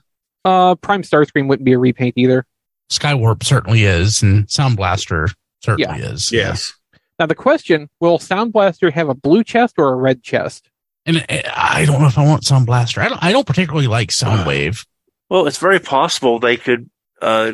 Uh, 0.47 0.75
Prime 0.75 1.01
Starscream 1.01 1.49
wouldn't 1.49 1.65
be 1.65 1.73
a 1.73 1.79
repaint 1.79 2.15
either. 2.19 2.45
Skywarp 2.91 3.43
certainly 3.43 3.85
is, 3.85 4.23
and 4.23 4.51
Sound 4.51 4.77
Blaster 4.77 5.29
certainly 5.63 6.01
is. 6.01 6.31
Yes. 6.31 6.75
Now 7.19 7.25
the 7.25 7.35
question: 7.35 7.89
Will 8.01 8.19
Sound 8.19 8.53
Blaster 8.53 8.91
have 8.91 9.09
a 9.09 9.15
blue 9.15 9.43
chest 9.43 9.77
or 9.79 9.95
a 9.95 9.97
red 9.97 10.23
chest? 10.23 10.69
And 11.07 11.25
I 11.29 11.85
don't 11.87 12.01
know 12.01 12.07
if 12.07 12.17
I 12.19 12.25
want 12.25 12.45
Sound 12.45 12.67
Blaster. 12.67 13.01
I 13.01 13.09
don't. 13.09 13.23
I 13.23 13.33
don't 13.33 13.47
particularly 13.47 13.87
like 13.87 14.09
Soundwave. 14.09 14.87
Well, 15.29 15.47
it's 15.47 15.59
very 15.59 15.81
possible 15.81 16.39
they 16.39 16.57
could 16.57 16.89
uh, 17.21 17.53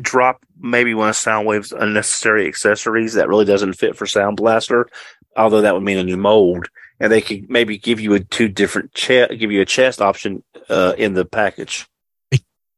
drop 0.00 0.44
maybe 0.58 0.94
one 0.94 1.08
of 1.08 1.14
Soundwave's 1.14 1.72
unnecessary 1.72 2.46
accessories 2.46 3.14
that 3.14 3.28
really 3.28 3.44
doesn't 3.44 3.74
fit 3.74 3.96
for 3.96 4.06
Sound 4.06 4.36
Blaster, 4.36 4.88
although 5.36 5.62
that 5.62 5.74
would 5.74 5.82
mean 5.82 5.98
a 5.98 6.04
new 6.04 6.16
mold. 6.16 6.68
And 7.00 7.10
they 7.10 7.22
could 7.22 7.48
maybe 7.48 7.78
give 7.78 7.98
you 7.98 8.14
a 8.14 8.20
two 8.20 8.48
different 8.48 8.92
chest, 8.92 9.32
give 9.38 9.50
you 9.50 9.62
a 9.62 9.66
chest 9.66 10.00
option 10.02 10.44
uh, 10.68 10.94
in 10.98 11.14
the 11.14 11.24
package. 11.24 11.86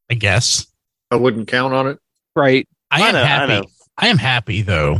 I 0.09 0.15
guess. 0.15 0.65
I 1.11 1.15
wouldn't 1.15 1.47
count 1.47 1.73
on 1.73 1.87
it. 1.87 1.99
Right. 2.35 2.67
I 2.89 3.01
I 3.03 3.07
am 3.07 3.13
know, 3.13 3.23
happy. 3.25 3.53
know. 3.53 3.65
I 3.97 4.07
am 4.07 4.17
happy 4.17 4.61
though 4.61 4.99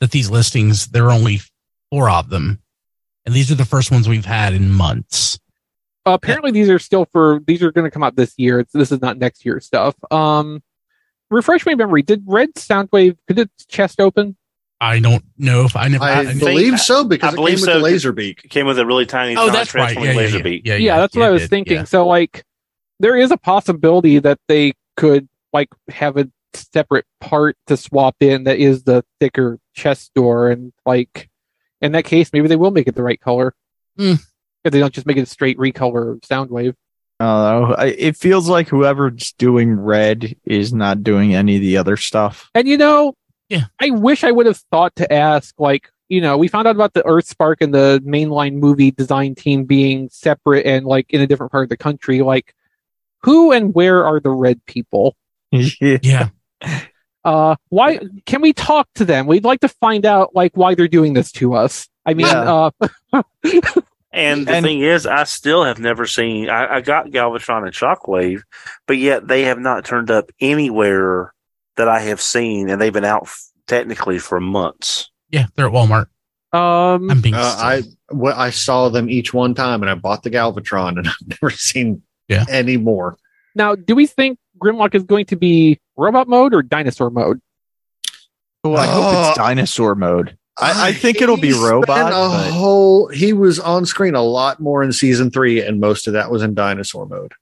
that 0.00 0.10
these 0.10 0.30
listings 0.30 0.88
there 0.88 1.06
are 1.06 1.12
only 1.12 1.40
four 1.90 2.10
of 2.10 2.28
them, 2.28 2.60
and 3.26 3.34
these 3.34 3.50
are 3.50 3.54
the 3.54 3.64
first 3.64 3.90
ones 3.90 4.08
we've 4.08 4.24
had 4.24 4.52
in 4.54 4.70
months. 4.70 5.38
Uh, 6.06 6.12
apparently, 6.12 6.50
these 6.50 6.70
are 6.70 6.78
still 6.78 7.04
for 7.12 7.40
these 7.46 7.62
are 7.62 7.70
going 7.72 7.84
to 7.84 7.90
come 7.90 8.02
out 8.02 8.16
this 8.16 8.34
year. 8.38 8.60
It's, 8.60 8.72
this 8.72 8.90
is 8.90 9.00
not 9.00 9.18
next 9.18 9.44
year 9.44 9.60
stuff. 9.60 9.94
Um, 10.10 10.62
refresh 11.30 11.66
my 11.66 11.74
memory. 11.74 12.02
Did 12.02 12.22
Red 12.26 12.54
Soundwave 12.54 13.16
could 13.26 13.38
its 13.38 13.66
chest 13.66 14.00
open? 14.00 14.36
I 14.82 14.98
don't 14.98 15.22
know 15.36 15.64
if 15.64 15.76
I 15.76 15.88
never. 15.88 16.04
I, 16.04 16.20
I- 16.20 16.38
believe 16.38 16.80
so 16.80 17.04
because 17.04 17.28
I 17.28 17.32
it 17.32 17.36
came 17.36 17.44
believe 17.44 17.60
with 17.60 17.68
a 17.68 17.78
laser 17.78 18.12
beak. 18.12 18.42
It 18.44 18.48
came 18.48 18.66
with 18.66 18.78
a 18.78 18.86
really 18.86 19.04
tiny, 19.06 19.36
oh, 19.36 19.50
that's 19.50 19.74
right. 19.74 19.94
Yeah, 19.94 20.02
yeah, 20.04 20.12
laser 20.16 20.36
yeah, 20.38 20.42
beak. 20.42 20.62
yeah, 20.64 20.76
Yeah, 20.76 20.96
that's 20.98 21.14
what 21.14 21.26
I 21.26 21.30
was 21.30 21.42
did, 21.42 21.50
thinking. 21.50 21.76
yeah. 21.76 21.84
So 21.84 22.06
like, 22.06 22.44
there 22.98 23.16
is 23.16 23.30
a 23.30 23.36
possibility 23.36 24.18
that 24.20 24.38
they 24.48 24.72
could 24.96 25.28
like 25.52 25.68
have 25.90 26.16
a 26.16 26.30
separate 26.54 27.04
part 27.20 27.56
to 27.66 27.76
swap 27.76 28.16
in 28.20 28.44
that 28.44 28.58
is 28.58 28.84
the 28.84 29.04
thicker 29.20 29.58
chest 29.74 30.12
door, 30.14 30.50
and 30.50 30.72
like 30.86 31.28
in 31.80 31.92
that 31.92 32.04
case, 32.04 32.30
maybe 32.32 32.48
they 32.48 32.56
will 32.56 32.70
make 32.70 32.88
it 32.88 32.94
the 32.94 33.02
right 33.02 33.20
color. 33.20 33.54
Hmm. 33.96 34.14
If 34.64 34.72
they 34.72 34.78
don't 34.78 34.92
just 34.92 35.06
make 35.06 35.16
it 35.16 35.22
a 35.22 35.26
straight 35.26 35.58
recolor 35.58 36.12
of 36.12 36.20
Soundwave. 36.20 36.74
I 37.18 37.24
don't 37.52 37.68
know. 37.70 37.74
I, 37.76 37.84
it 37.86 38.16
feels 38.16 38.48
like 38.48 38.68
whoever's 38.68 39.32
doing 39.32 39.74
red 39.78 40.36
is 40.44 40.72
not 40.72 41.02
doing 41.02 41.34
any 41.34 41.56
of 41.56 41.62
the 41.62 41.76
other 41.76 41.96
stuff. 41.96 42.50
And 42.54 42.66
you 42.68 42.76
know, 42.78 43.14
Yeah. 43.48 43.64
I 43.80 43.90
wish 43.90 44.24
I 44.24 44.30
would 44.30 44.46
have 44.46 44.58
thought 44.70 44.96
to 44.96 45.12
ask, 45.12 45.54
like, 45.58 45.90
you 46.08 46.20
know, 46.20 46.36
we 46.38 46.48
found 46.48 46.66
out 46.66 46.76
about 46.76 46.92
the 46.94 47.06
Earth 47.06 47.26
Spark 47.26 47.60
and 47.60 47.72
the 47.74 48.02
mainline 48.04 48.54
movie 48.54 48.90
design 48.90 49.34
team 49.34 49.64
being 49.64 50.08
separate 50.10 50.66
and 50.66 50.84
like 50.86 51.06
in 51.10 51.20
a 51.20 51.26
different 51.26 51.52
part 51.52 51.64
of 51.64 51.68
the 51.68 51.76
country. 51.76 52.20
Like, 52.22 52.54
who 53.22 53.52
and 53.52 53.74
where 53.74 54.04
are 54.04 54.18
the 54.18 54.30
red 54.30 54.64
people? 54.66 55.14
yeah. 55.52 56.30
Uh, 57.24 57.56
why 57.68 58.00
can 58.26 58.40
we 58.40 58.52
talk 58.52 58.88
to 58.94 59.04
them? 59.04 59.26
We'd 59.26 59.44
like 59.44 59.60
to 59.60 59.68
find 59.68 60.06
out 60.06 60.34
like 60.34 60.56
why 60.56 60.74
they're 60.74 60.88
doing 60.88 61.12
this 61.14 61.30
to 61.32 61.54
us. 61.54 61.88
I 62.06 62.14
mean, 62.14 62.26
Yeah. 62.26 62.70
uh, 63.12 63.22
And 64.12 64.44
the 64.46 64.54
And- 64.54 64.66
thing 64.66 64.80
is, 64.80 65.06
I 65.06 65.22
still 65.24 65.62
have 65.64 65.78
never 65.78 66.04
seen. 66.04 66.50
I, 66.50 66.76
I 66.76 66.80
got 66.80 67.10
Galvatron 67.10 67.62
and 67.64 67.72
Shockwave, 67.72 68.42
but 68.88 68.96
yet 68.96 69.28
they 69.28 69.42
have 69.44 69.60
not 69.60 69.84
turned 69.84 70.10
up 70.10 70.30
anywhere 70.40 71.32
that 71.76 71.86
I 71.88 72.00
have 72.00 72.20
seen, 72.20 72.68
and 72.70 72.80
they've 72.80 72.92
been 72.92 73.04
out 73.04 73.22
f- 73.24 73.46
technically 73.68 74.18
for 74.18 74.40
months. 74.40 75.08
Yeah, 75.30 75.46
they're 75.54 75.66
at 75.68 75.72
Walmart. 75.72 76.06
um, 76.52 77.08
I'm 77.08 77.20
being 77.20 77.36
Uh, 77.36 77.38
I 77.56 77.82
well, 78.10 78.36
I 78.36 78.50
saw 78.50 78.88
them 78.88 79.08
each 79.08 79.32
one 79.32 79.54
time, 79.54 79.80
and 79.82 79.88
I 79.88 79.94
bought 79.94 80.24
the 80.24 80.30
Galvatron, 80.30 80.98
and 80.98 81.06
I've 81.08 81.28
never 81.40 81.50
seen 81.50 82.02
Yeah. 82.26 82.44
any 82.48 82.78
more. 82.78 83.16
now, 83.54 83.76
do 83.76 83.94
we 83.94 84.06
think 84.06 84.38
Grimlock 84.58 84.96
is 84.96 85.04
going 85.04 85.26
to 85.26 85.36
be 85.36 85.78
robot 86.00 86.28
mode 86.28 86.54
or 86.54 86.62
dinosaur 86.62 87.10
mode? 87.10 87.40
Well, 88.64 88.76
I 88.76 88.86
hope 88.86 89.04
Oh. 89.06 89.28
it's 89.28 89.38
dinosaur 89.38 89.94
mode. 89.94 90.36
I, 90.58 90.88
I 90.88 90.92
think 90.92 91.22
it'll 91.22 91.36
be 91.38 91.52
robot. 91.52 92.08
A 92.08 92.10
but- 92.10 92.50
whole 92.52 93.08
he 93.08 93.32
was 93.32 93.58
on 93.58 93.86
screen 93.86 94.14
a 94.14 94.22
lot 94.22 94.60
more 94.60 94.82
in 94.82 94.92
season 94.92 95.30
three, 95.30 95.62
and 95.62 95.80
most 95.80 96.06
of 96.06 96.12
that 96.14 96.30
was 96.30 96.42
in 96.42 96.54
dinosaur 96.54 97.06
mode. 97.06 97.32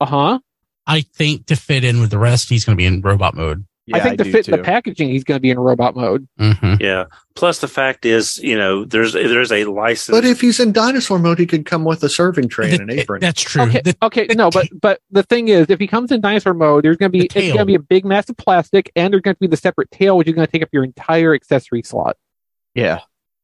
Uh 0.00 0.06
huh. 0.06 0.38
I 0.86 1.00
think 1.02 1.46
to 1.46 1.56
fit 1.56 1.84
in 1.84 2.00
with 2.00 2.10
the 2.10 2.18
rest, 2.18 2.48
he's 2.48 2.64
going 2.64 2.76
to 2.76 2.80
be 2.80 2.86
in 2.86 3.00
robot 3.02 3.34
mode. 3.34 3.66
Yeah, 3.88 3.96
I 3.96 4.00
think 4.00 4.18
to 4.18 4.24
do 4.24 4.32
fit 4.32 4.46
the 4.46 4.58
packaging, 4.58 5.08
he's 5.08 5.24
going 5.24 5.36
to 5.36 5.40
be 5.40 5.50
in 5.50 5.58
robot 5.58 5.96
mode. 5.96 6.28
hmm 6.38 6.74
Yeah. 6.80 7.04
Plus, 7.34 7.60
the 7.60 7.68
fact 7.68 8.04
is, 8.04 8.38
you 8.38 8.56
know, 8.58 8.84
there's 8.84 9.12
there's 9.12 9.50
a 9.52 9.64
license. 9.64 10.16
But 10.16 10.24
if 10.24 10.40
he's 10.40 10.60
in 10.60 10.72
dinosaur 10.72 11.18
mode, 11.18 11.38
he 11.38 11.46
could 11.46 11.64
come 11.64 11.84
with 11.84 12.02
a 12.04 12.08
serving 12.08 12.48
tray 12.48 12.72
and 12.72 12.80
an 12.82 12.90
apron. 12.90 13.20
That's 13.20 13.40
true. 13.40 13.62
Okay, 13.62 13.80
The- 13.82 13.96
okay, 14.02 14.26
the 14.26 14.34
no, 14.34 14.50
but 14.50 14.68
but 14.80 15.00
the 15.10 15.22
thing 15.22 15.48
is, 15.48 15.70
if 15.70 15.78
he 15.80 15.86
comes 15.86 16.12
in 16.12 16.20
dinosaur 16.20 16.54
mode, 16.54 16.84
there's 16.84 16.96
going 16.96 17.12
to 17.12 17.18
be 17.18 17.24
it's 17.26 17.34
going 17.34 17.58
to 17.58 17.64
be 17.64 17.74
a 17.74 17.80
big 17.80 18.04
mass 18.04 18.28
of 18.28 18.36
plastic, 18.36 18.90
and 18.96 19.12
there's 19.12 19.22
going 19.22 19.34
to 19.36 19.40
be 19.40 19.46
the 19.46 19.56
separate 19.56 19.90
tail, 19.90 20.16
which 20.16 20.28
is 20.28 20.34
going 20.34 20.46
to 20.46 20.52
take 20.52 20.62
up 20.62 20.68
your 20.72 20.84
entire 20.84 21.34
accessory 21.34 21.82
slot. 21.82 22.16
Yeah. 22.74 23.00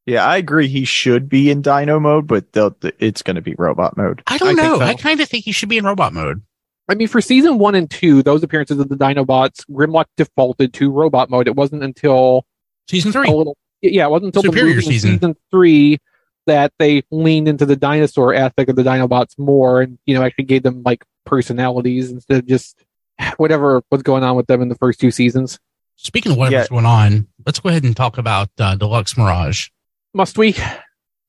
Yeah, 0.06 0.26
I 0.26 0.36
agree. 0.36 0.68
He 0.68 0.84
should 0.84 1.30
be 1.30 1.50
in 1.50 1.62
dino 1.62 1.98
mode, 1.98 2.26
but 2.26 2.52
they'll, 2.52 2.76
it's 2.98 3.22
going 3.22 3.36
to 3.36 3.42
be 3.42 3.54
robot 3.56 3.96
mode. 3.96 4.22
I 4.26 4.36
don't 4.36 4.50
I 4.50 4.52
know. 4.62 4.78
so. 4.78 4.84
I 4.84 4.94
kind 4.94 5.18
of 5.20 5.28
think 5.28 5.44
he 5.46 5.52
should 5.52 5.70
be 5.70 5.78
in 5.78 5.84
robot 5.84 6.12
mode. 6.12 6.42
I 6.88 6.94
mean, 6.94 7.08
for 7.08 7.20
season 7.20 7.58
one 7.58 7.74
and 7.74 7.90
two, 7.90 8.22
those 8.22 8.42
appearances 8.42 8.78
of 8.78 8.88
the 8.88 8.96
Dinobots, 8.96 9.64
Grimlock 9.70 10.04
defaulted 10.16 10.74
to 10.74 10.90
robot 10.90 11.30
mode. 11.30 11.48
It 11.48 11.56
wasn't 11.56 11.82
until 11.82 12.44
Season 12.88 13.10
three. 13.12 13.28
a 13.28 13.32
little, 13.32 13.56
yeah, 13.80 14.04
it 14.06 14.10
wasn't 14.10 14.34
until 14.36 14.42
Superior 14.52 14.74
the 14.74 14.80
movie 14.82 14.86
season. 14.92 15.12
season 15.14 15.36
three 15.50 15.98
that 16.46 16.72
they 16.78 17.02
leaned 17.10 17.48
into 17.48 17.64
the 17.64 17.76
dinosaur 17.76 18.34
aspect 18.34 18.68
of 18.68 18.76
the 18.76 18.82
Dinobots 18.82 19.38
more, 19.38 19.80
and 19.80 19.98
you 20.04 20.14
know, 20.14 20.22
actually 20.22 20.44
gave 20.44 20.62
them 20.62 20.82
like 20.84 21.04
personalities 21.24 22.10
instead 22.10 22.38
of 22.40 22.46
just 22.46 22.84
whatever 23.38 23.82
was 23.90 24.02
going 24.02 24.22
on 24.22 24.36
with 24.36 24.46
them 24.46 24.60
in 24.60 24.68
the 24.68 24.74
first 24.74 25.00
two 25.00 25.10
seasons. 25.10 25.58
Speaking 25.96 26.32
of 26.32 26.38
whatever's 26.38 26.66
Yeah. 26.66 26.74
going 26.74 26.84
on, 26.86 27.28
let's 27.46 27.60
go 27.60 27.70
ahead 27.70 27.84
and 27.84 27.96
talk 27.96 28.18
about 28.18 28.50
uh, 28.58 28.74
Deluxe 28.74 29.16
Mirage. 29.16 29.68
Must 30.12 30.36
we? 30.36 30.54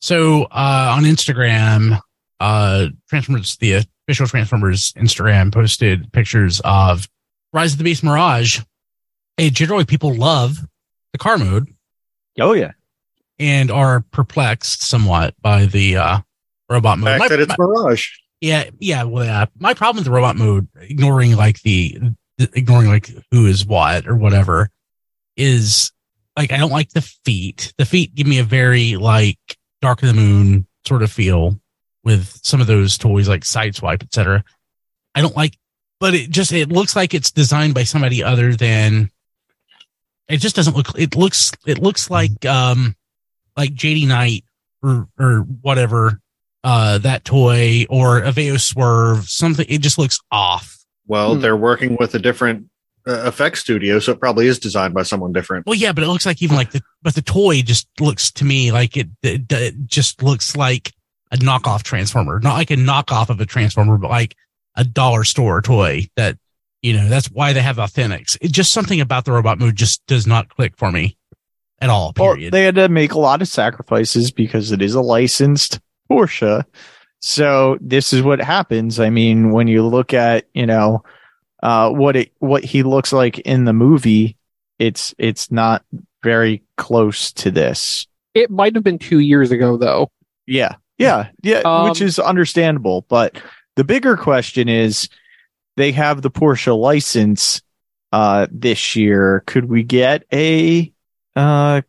So 0.01 0.43
uh, 0.45 0.93
on 0.97 1.03
Instagram, 1.03 2.01
uh, 2.41 2.87
Transformers, 3.09 3.55
the 3.57 3.83
official 4.07 4.27
Transformers 4.27 4.93
Instagram 4.93 5.53
posted 5.53 6.11
pictures 6.13 6.61
of 6.63 7.07
Rise 7.53 7.73
of 7.73 7.77
the 7.79 7.83
Beast 7.83 8.03
Mirage. 8.03 8.61
And 9.37 9.53
generally, 9.53 9.85
people 9.85 10.13
love 10.13 10.57
the 11.11 11.17
car 11.17 11.37
mode 11.37 11.67
Oh 12.39 12.53
yeah. 12.53 12.71
and 13.39 13.71
are 13.71 14.01
perplexed 14.11 14.83
somewhat 14.83 15.33
by 15.41 15.65
the 15.65 15.97
uh, 15.97 16.19
robot 16.69 16.97
The 16.99 17.03
mode. 17.05 17.19
fact 17.19 17.19
My- 17.19 17.27
that 17.29 17.39
it's 17.39 17.57
my- 17.57 17.65
Mirage. 17.65 18.07
yeah, 18.41 18.69
yeah. 18.79 19.03
Well, 19.03 19.25
yeah. 19.25 19.45
My 19.57 19.73
problem 19.73 19.97
with 19.97 20.05
the 20.05 20.11
robot 20.11 20.35
mode, 20.37 20.67
ignoring 20.79 21.35
like 21.35 21.61
the, 21.63 21.99
ignoring 22.37 22.87
like 22.87 23.09
who 23.31 23.45
is 23.47 23.65
what 23.65 24.07
or 24.07 24.15
whatever, 24.15 24.69
is 25.35 25.91
like 26.37 26.51
I 26.51 26.57
don't 26.57 26.71
like 26.71 26.89
the 26.91 27.01
feet. 27.01 27.73
The 27.77 27.85
feet 27.85 28.13
give 28.15 28.27
me 28.27 28.39
a 28.39 28.43
very 28.43 28.95
like 28.97 29.37
Dark 29.81 30.01
of 30.03 30.07
the 30.09 30.13
Moon 30.13 30.65
sort 30.85 31.01
of 31.03 31.11
feel 31.11 31.59
with 32.05 32.39
some 32.43 32.61
of 32.61 32.67
those 32.67 32.97
toys 32.97 33.27
like 33.27 33.41
Sideswipe, 33.41 34.03
etc. 34.03 34.43
I 35.15 35.21
don't 35.21 35.35
like, 35.35 35.57
but 35.99 36.13
it 36.13 36.29
just 36.29 36.53
it 36.53 36.69
looks 36.69 36.95
like 36.95 37.13
it's 37.13 37.31
designed 37.31 37.73
by 37.73 37.83
somebody 37.83 38.23
other 38.23 38.55
than. 38.55 39.09
It 40.27 40.37
just 40.37 40.55
doesn't 40.55 40.75
look. 40.75 40.87
It 40.97 41.15
looks. 41.15 41.51
It 41.67 41.79
looks 41.79 42.09
like 42.09 42.45
um, 42.45 42.95
like 43.57 43.71
JD 43.71 44.07
Knight 44.07 44.43
or 44.81 45.07
or 45.19 45.39
whatever 45.61 46.19
uh 46.63 46.97
that 46.99 47.23
toy 47.25 47.85
or 47.89 48.21
Aveo 48.21 48.59
Swerve 48.59 49.29
something 49.29 49.65
it 49.69 49.81
just 49.81 49.97
looks 49.99 50.19
off. 50.31 50.77
Well, 51.07 51.35
Hmm. 51.35 51.41
they're 51.41 51.55
working 51.55 51.95
with 51.99 52.15
a 52.15 52.19
different 52.19 52.69
uh, 53.07 53.23
effects 53.27 53.59
studio, 53.59 53.99
so 53.99 54.13
it 54.13 54.19
probably 54.19 54.47
is 54.47 54.57
designed 54.57 54.95
by 54.95 55.03
someone 55.03 55.31
different. 55.31 55.67
Well 55.67 55.75
yeah, 55.75 55.91
but 55.91 56.03
it 56.03 56.07
looks 56.07 56.25
like 56.25 56.41
even 56.41 56.55
like 56.55 56.71
the 56.71 56.81
but 57.03 57.13
the 57.13 57.21
toy 57.21 57.61
just 57.61 57.87
looks 57.99 58.31
to 58.31 58.45
me 58.45 58.71
like 58.71 58.97
it 58.97 59.09
it, 59.21 59.51
it 59.51 59.85
just 59.85 60.23
looks 60.23 60.55
like 60.55 60.91
a 61.35 61.43
knockoff 61.43 61.83
transformer. 61.83 62.39
Not 62.39 62.55
like 62.55 62.71
a 62.71 62.75
knockoff 62.75 63.29
of 63.29 63.39
a 63.39 63.45
transformer 63.45 63.97
but 63.97 64.09
like 64.09 64.35
a 64.75 64.83
dollar 64.83 65.23
store 65.23 65.61
toy 65.61 66.07
that 66.15 66.37
you 66.85 66.93
know, 66.93 67.09
that's 67.09 67.31
why 67.31 67.51
they 67.51 67.61
have 67.61 67.77
authentics. 67.77 68.37
It 68.41 68.51
just 68.51 68.71
something 68.71 69.01
about 69.01 69.25
the 69.25 69.31
robot 69.31 69.57
mode 69.57 69.75
just 69.75 70.05
does 70.05 70.27
not 70.27 70.49
click 70.49 70.77
for 70.77 70.91
me 70.91 71.17
at 71.81 71.89
all. 71.89 72.13
Well, 72.15 72.35
Period. 72.35 72.53
they 72.53 72.63
had 72.63 72.75
to 72.75 72.89
make 72.89 73.13
a 73.13 73.19
lot 73.19 73.41
of 73.41 73.47
sacrifices 73.47 74.29
because 74.29 74.71
it 74.71 74.83
is 74.83 74.93
a 74.93 75.01
licensed 75.01 75.79
Porsche. 76.11 76.63
So 77.21 77.79
this 77.81 78.13
is 78.13 78.21
what 78.21 78.39
happens. 78.39 78.99
I 78.99 79.09
mean, 79.09 79.49
when 79.49 79.67
you 79.67 79.83
look 79.83 80.13
at, 80.13 80.45
you 80.53 80.67
know, 80.67 81.03
uh, 81.63 81.89
what 81.89 82.15
it, 82.15 82.31
what 82.37 82.63
he 82.63 82.83
looks 82.83 83.11
like 83.11 83.39
in 83.39 83.65
the 83.65 83.73
movie, 83.73 84.37
it's, 84.77 85.15
it's 85.17 85.51
not 85.51 85.83
very 86.21 86.61
close 86.77 87.31
to 87.33 87.49
this. 87.49 88.05
It 88.35 88.51
might 88.51 88.75
have 88.75 88.83
been 88.83 88.99
two 88.99 89.19
years 89.19 89.49
ago, 89.49 89.75
though. 89.75 90.11
Yeah. 90.45 90.75
Yeah. 90.97 91.29
Yeah. 91.41 91.59
Um, 91.65 91.89
which 91.89 92.01
is 92.01 92.19
understandable. 92.19 93.05
But 93.09 93.41
the 93.75 93.83
bigger 93.83 94.15
question 94.17 94.69
is 94.69 95.09
they 95.75 95.91
have 95.91 96.21
the 96.21 96.31
Porsche 96.31 96.77
license, 96.77 97.61
uh, 98.11 98.47
this 98.51 98.95
year. 98.95 99.43
Could 99.45 99.65
we 99.65 99.83
get 99.83 100.23
a, 100.31 100.91
uh, 101.35 101.81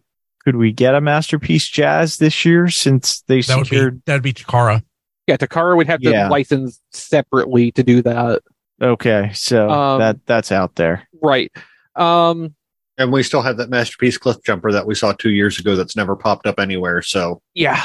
could 0.45 0.57
we 0.57 0.73
get 0.73 0.95
a 0.95 1.01
masterpiece 1.01 1.69
jazz 1.69 2.17
this 2.19 2.45
year 2.45 2.69
since 2.69 3.21
they 3.23 3.41
that 3.43 3.57
would 3.57 3.63
be 3.65 3.69
secured? 3.77 4.03
that 4.07 4.15
would 4.15 4.23
be 4.23 4.33
Takara. 4.33 4.83
Yeah, 5.27 5.37
Takara 5.37 5.77
would 5.77 5.87
have 5.89 6.01
to 6.01 6.11
Yeah. 6.11 6.29
license 6.29 6.81
separately 6.93 7.73
to 7.73 7.83
do 7.83 8.03
that. 8.03 8.43
Okay. 8.81 9.31
So 9.35 9.69
Um, 9.71 10.01
that, 10.01 10.19
that's 10.27 10.53
out 10.53 10.77
there. 10.77 11.09
Right. 11.23 11.51
Um, 11.97 12.55
And 12.99 13.13
we 13.13 13.23
still 13.23 13.43
have 13.43 13.57
that 13.59 13.69
masterpiece 13.71 14.19
cliff 14.19 14.37
jumper 14.45 14.71
that 14.73 14.87
we 14.87 14.95
saw 14.95 15.13
two 15.13 15.31
years 15.31 15.59
ago 15.59 15.77
that's 15.77 15.97
never 15.97 16.15
popped 16.17 16.47
up 16.47 16.59
anywhere. 16.61 17.03
So 17.03 17.43
yeah. 17.55 17.83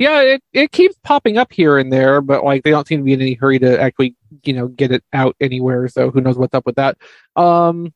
Yeah, 0.00 0.22
it, 0.22 0.42
it 0.54 0.72
keeps 0.72 0.96
popping 1.04 1.36
up 1.36 1.52
here 1.52 1.76
and 1.76 1.92
there, 1.92 2.22
but 2.22 2.42
like 2.42 2.62
they 2.62 2.70
don't 2.70 2.88
seem 2.88 3.00
to 3.00 3.04
be 3.04 3.12
in 3.12 3.20
any 3.20 3.34
hurry 3.34 3.58
to 3.58 3.78
actually, 3.78 4.16
you 4.44 4.54
know, 4.54 4.66
get 4.66 4.92
it 4.92 5.04
out 5.12 5.36
anywhere. 5.42 5.88
So 5.88 6.10
who 6.10 6.22
knows 6.22 6.38
what's 6.38 6.54
up 6.54 6.64
with 6.64 6.76
that. 6.76 6.96
Um 7.36 7.92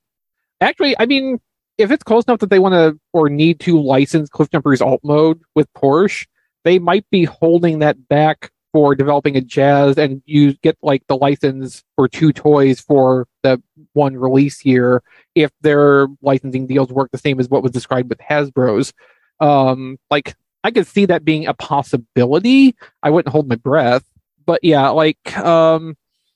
actually, 0.61 0.95
I 0.99 1.07
mean, 1.07 1.41
if 1.79 1.91
it's 1.91 2.05
close 2.05 2.25
enough 2.25 2.41
that 2.41 2.51
they 2.51 2.59
want 2.59 2.75
to 2.75 3.01
or 3.15 3.31
need 3.31 3.59
to 3.61 3.81
license 3.81 4.29
Cliff 4.29 4.51
Jumper's 4.51 4.83
alt 4.83 5.01
mode 5.03 5.41
with 5.55 5.73
Porsche, 5.73 6.27
they 6.65 6.79
might 6.79 7.09
be 7.09 7.25
holding 7.25 7.79
that 7.79 8.07
back 8.07 8.53
for 8.75 8.95
developing 8.95 9.37
a 9.39 9.41
jazz 9.41 9.97
and 9.97 10.23
you 10.27 10.53
get 10.59 10.77
like 10.83 11.07
the 11.07 11.17
license 11.17 11.83
for 11.97 12.07
two 12.07 12.35
toys 12.35 12.81
for 12.81 13.27
the 13.43 13.63
one 13.95 14.15
release 14.15 14.63
year 14.63 15.03
if 15.35 15.51
their 15.63 16.09
licensing 16.21 16.67
deals 16.67 16.91
work 16.91 17.11
the 17.13 17.19
same 17.19 17.41
as 17.41 17.49
what 17.49 17.63
was 17.63 17.73
described 17.73 18.11
with 18.11 18.19
Hasbro's. 18.19 18.93
Um, 19.41 19.99
like 20.11 20.37
I 20.65 20.71
could 20.71 20.87
see 20.87 21.05
that 21.07 21.25
being 21.25 21.47
a 21.47 21.55
possibility. 21.55 22.75
I 23.03 23.11
wouldn't 23.11 23.31
hold 23.31 23.49
my 23.49 23.57
breath, 23.57 24.05
but 24.47 24.65
yeah, 24.65 24.89
like 24.89 25.37
um, 25.39 25.95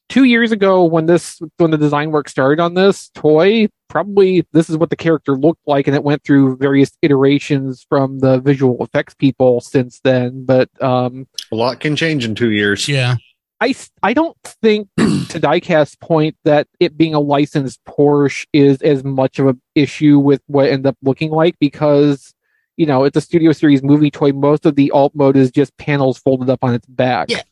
two 0.08 0.24
years 0.24 0.52
ago 0.52 0.84
when 0.84 1.06
this 1.06 1.40
when 1.56 1.70
the 1.70 1.78
design 1.78 2.10
work 2.10 2.28
started 2.28 2.60
on 2.62 2.74
this 2.74 3.08
toy, 3.14 3.68
probably 3.88 4.46
this 4.52 4.68
is 4.68 4.76
what 4.76 4.90
the 4.90 4.96
character 4.96 5.34
looked 5.34 5.66
like, 5.66 5.86
and 5.86 5.96
it 5.96 6.04
went 6.04 6.22
through 6.24 6.56
various 6.58 6.90
iterations 7.00 7.86
from 7.88 8.18
the 8.20 8.38
visual 8.38 8.76
effects 8.84 9.14
people 9.14 9.62
since 9.62 9.98
then. 10.04 10.44
But 10.44 10.70
um, 10.82 11.26
a 11.50 11.56
lot 11.56 11.80
can 11.80 11.96
change 11.96 12.24
in 12.24 12.34
two 12.34 12.50
years. 12.50 12.86
Yeah. 12.86 13.16
I, 13.60 13.74
I 14.04 14.14
don't 14.14 14.36
think 14.62 14.88
to 14.96 15.40
Diecast's 15.40 15.96
point 15.96 16.36
that 16.44 16.68
it 16.78 16.96
being 16.96 17.14
a 17.14 17.20
licensed 17.20 17.80
Porsche 17.84 18.46
is 18.52 18.80
as 18.82 19.02
much 19.02 19.40
of 19.40 19.48
an 19.48 19.60
issue 19.74 20.20
with 20.20 20.40
what 20.46 20.66
it 20.66 20.72
ended 20.72 20.86
up 20.86 20.96
looking 21.02 21.30
like 21.30 21.56
because 21.58 22.34
you 22.78 22.86
know 22.86 23.04
it's 23.04 23.16
a 23.16 23.20
Studio 23.20 23.52
Series 23.52 23.82
movie 23.82 24.10
toy. 24.10 24.32
Most 24.32 24.64
of 24.64 24.74
the 24.76 24.90
alt 24.92 25.14
mode 25.14 25.36
is 25.36 25.50
just 25.50 25.76
panels 25.76 26.16
folded 26.18 26.48
up 26.48 26.64
on 26.64 26.72
its 26.72 26.86
back. 26.86 27.28
Yeah. 27.30 27.42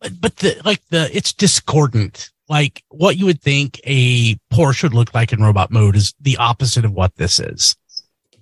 But, 0.00 0.12
but 0.20 0.36
the 0.36 0.58
like 0.64 0.80
the 0.88 1.10
it's 1.14 1.34
discordant. 1.34 2.30
Like 2.48 2.82
what 2.88 3.16
you 3.18 3.26
would 3.26 3.42
think 3.42 3.80
a 3.84 4.36
Porsche 4.52 4.84
would 4.84 4.94
look 4.94 5.12
like 5.12 5.32
in 5.32 5.42
robot 5.42 5.70
mode 5.70 5.96
is 5.96 6.14
the 6.20 6.36
opposite 6.38 6.84
of 6.86 6.92
what 6.92 7.16
this 7.16 7.38
is. 7.40 7.76